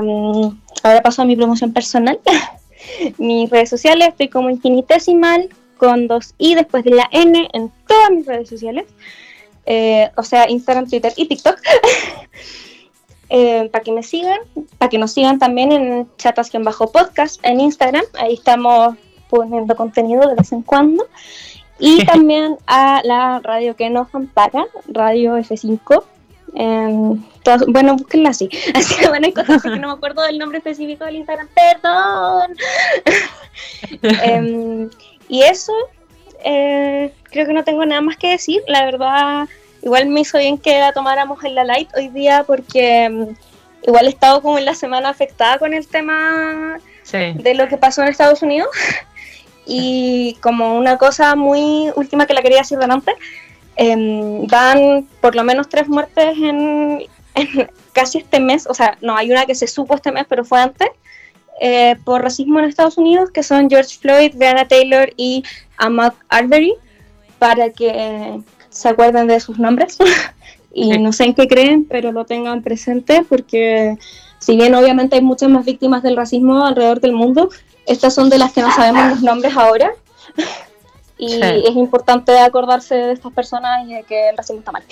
ahora 0.83 1.03
paso 1.03 1.23
a 1.23 1.25
mi 1.25 1.37
promoción 1.37 1.73
personal. 1.73 2.19
mis 3.19 3.49
redes 3.49 3.71
sociales, 3.71 4.09
estoy 4.09 4.29
como 4.29 4.51
infinitesimal, 4.51 5.49
con 5.83 6.07
dos 6.07 6.37
i 6.39 6.55
después 6.55 6.85
de 6.85 6.93
la 6.93 7.09
n 7.11 7.49
en 7.53 7.73
todas 7.89 8.13
mis 8.13 8.25
redes 8.25 8.49
sociales. 8.49 8.85
Eh, 9.67 10.09
o 10.17 10.23
sea, 10.23 10.49
Instagram, 10.49 10.89
Twitter 10.89 11.13
y 11.17 11.27
TikTok. 11.27 11.59
eh, 13.29 13.69
para 13.73 13.83
que 13.83 13.91
me 13.91 14.05
sigan, 14.05 14.39
para 14.79 14.89
que 14.89 14.99
nos 14.99 15.11
sigan 15.11 15.41
también 15.41 15.73
en 15.73 16.09
bajo 16.63 16.93
podcast 16.93 17.45
en 17.45 17.59
Instagram, 17.59 18.05
ahí 18.21 18.35
estamos 18.35 18.95
poniendo 19.29 19.75
contenido 19.75 20.29
de 20.29 20.37
vez 20.37 20.53
en 20.53 20.63
cuando. 20.63 21.05
Y 21.81 22.05
también 22.07 22.59
a 22.69 23.01
la 23.03 23.41
radio 23.41 23.75
que 23.75 23.91
nos 23.91 24.07
ampara, 24.15 24.65
Radio 24.87 25.37
F5. 25.37 26.05
bueno, 27.67 27.97
búsquenla 27.97 28.29
así. 28.31 28.49
Así 28.75 28.95
que 29.01 29.09
bueno, 29.09 29.27
hay 29.27 29.33
cosas 29.33 29.61
que 29.61 29.71
no 29.71 29.89
me 29.89 29.95
acuerdo 29.95 30.23
del 30.23 30.39
nombre 30.39 30.59
específico 30.59 31.05
del 31.07 31.17
Instagram, 31.17 31.49
perdón. 31.57 32.57
Em, 35.29 35.37
y 35.37 35.43
eso, 35.43 35.73
eh, 36.45 37.13
creo 37.25 37.47
que 37.47 37.53
no 37.53 37.65
tengo 37.65 37.85
nada 37.85 38.01
más 38.01 38.17
que 38.17 38.31
decir. 38.31 38.63
La 38.67 38.85
verdad, 38.85 39.49
igual 39.83 40.07
me 40.07 40.21
hizo 40.21 40.39
bien 40.39 40.59
que 40.59 40.79
la 40.79 40.93
tomáramos 40.93 41.43
en 41.45 41.55
la 41.55 41.65
light 41.65 41.89
hoy 41.97 42.09
día 42.09 42.45
porque 42.47 43.09
mm, 43.09 43.87
igual 43.89 44.07
he 44.07 44.11
estado 44.11 44.43
como 44.43 44.59
en 44.59 44.65
la 44.65 44.75
semana 44.75 45.09
afectada 45.09 45.59
con 45.59 45.75
el 45.75 45.87
tema 45.87 46.79
de 47.13 47.55
lo 47.55 47.69
que 47.69 47.77
pasó 47.77 48.03
en 48.03 48.09
Estados 48.09 48.43
Unidos. 48.43 48.71
y 49.67 50.37
como 50.41 50.77
una 50.77 50.99
cosa 50.99 51.37
muy 51.37 51.91
última 51.95 52.27
que 52.27 52.35
la 52.35 52.43
quería 52.43 52.59
decir 52.59 52.79
delante, 52.79 53.15
eh, 53.77 54.41
dan 54.45 55.07
por 55.21 55.35
lo 55.35 55.45
menos 55.45 55.69
tres 55.69 55.89
muertes 55.89 56.37
en, 56.37 57.07
casi 57.93 58.19
este 58.19 58.41
mes, 58.41 58.67
o 58.67 58.75
sea, 58.75 58.99
no, 59.01 59.17
hay 59.17 59.31
una 59.31 59.47
que 59.47 59.55
se 59.55 59.67
supo 59.67 59.95
este 59.95 60.13
mes, 60.13 60.27
pero 60.29 60.45
fue 60.45 60.61
antes, 60.61 60.89
eh, 61.65 61.95
por 62.03 62.23
racismo 62.23 62.59
en 62.59 62.65
Estados 62.65 62.99
Unidos, 62.99 63.31
que 63.31 63.45
son 63.45 63.71
George 63.71 63.97
Floyd, 63.97 64.35
Breonna 64.35 64.67
Taylor 64.67 65.13
y 65.17 65.45
Ahmaud 65.77 66.13
Arbery, 66.29 66.75
para 67.39 67.71
que 67.71 68.41
se 68.69 68.89
acuerden 68.89 69.29
de 69.29 69.39
sus 69.39 69.61
nombres 69.61 69.97
y 70.75 70.99
no 70.99 71.13
sé 71.13 71.23
en 71.23 71.35
qué 71.35 71.47
creen, 71.47 71.85
pero 71.85 72.11
lo 72.11 72.25
tengan 72.25 72.65
presente 72.65 73.25
porque 73.29 73.97
si 74.41 74.57
bien 74.57 74.75
obviamente 74.75 75.15
hay 75.15 75.23
muchas 75.23 75.51
más 75.51 75.65
víctimas 75.65 76.03
del 76.03 76.17
racismo 76.17 76.67
alrededor 76.67 77.01
del 77.01 77.13
mundo, 77.13 77.49
estas 77.87 78.13
son 78.13 78.29
de 78.29 78.39
las 78.39 78.53
que 78.53 78.63
no 78.63 78.75
sabemos 78.75 79.11
los 79.11 79.23
nombres 79.23 79.57
ahora. 79.57 79.93
y 81.17 81.41
es 81.41 81.77
importante 81.77 82.37
acordarse 82.41 82.97
de 82.97 83.13
estas 83.13 83.33
personas 83.33 83.87
y 83.87 83.95
de 83.95 84.03
que 84.03 84.31
el 84.31 84.37
racismo 84.37 84.59
está 84.59 84.73
mal. 84.73 84.83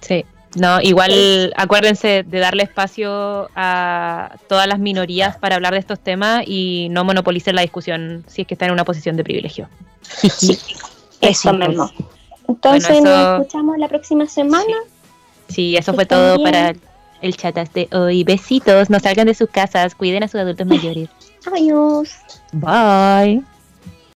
Sí, 0.00 0.24
no, 0.56 0.80
igual 0.80 1.52
acuérdense 1.56 2.22
de 2.22 2.38
darle 2.38 2.62
espacio 2.62 3.48
a 3.56 4.36
todas 4.48 4.66
las 4.66 4.78
minorías 4.78 5.36
para 5.36 5.56
hablar 5.56 5.72
de 5.72 5.80
estos 5.80 5.98
temas 5.98 6.44
y 6.46 6.88
no 6.90 7.04
monopolicen 7.04 7.56
la 7.56 7.62
discusión 7.62 8.24
si 8.28 8.42
es 8.42 8.48
que 8.48 8.54
están 8.54 8.68
en 8.68 8.74
una 8.74 8.84
posición 8.84 9.16
de 9.16 9.24
privilegio. 9.24 9.68
Sí, 10.02 10.58
eso 11.20 11.52
mismo. 11.52 11.90
Entonces 12.48 13.02
nos 13.02 13.40
escuchamos 13.40 13.78
la 13.78 13.88
próxima 13.88 14.26
semana. 14.26 14.76
Sí, 15.48 15.76
eso 15.76 15.94
fue 15.94 16.06
todo 16.06 16.42
para 16.42 16.74
el 17.20 17.36
chat 17.36 17.56
de 17.72 17.88
hoy. 17.92 18.24
Besitos, 18.24 18.90
no 18.90 19.00
salgan 19.00 19.26
de 19.26 19.34
sus 19.34 19.48
casas, 19.48 19.94
cuiden 19.94 20.22
a 20.22 20.28
sus 20.28 20.40
adultos 20.40 20.66
mayores. 20.66 21.08
Adiós. 21.46 22.10
Bye. 22.52 23.42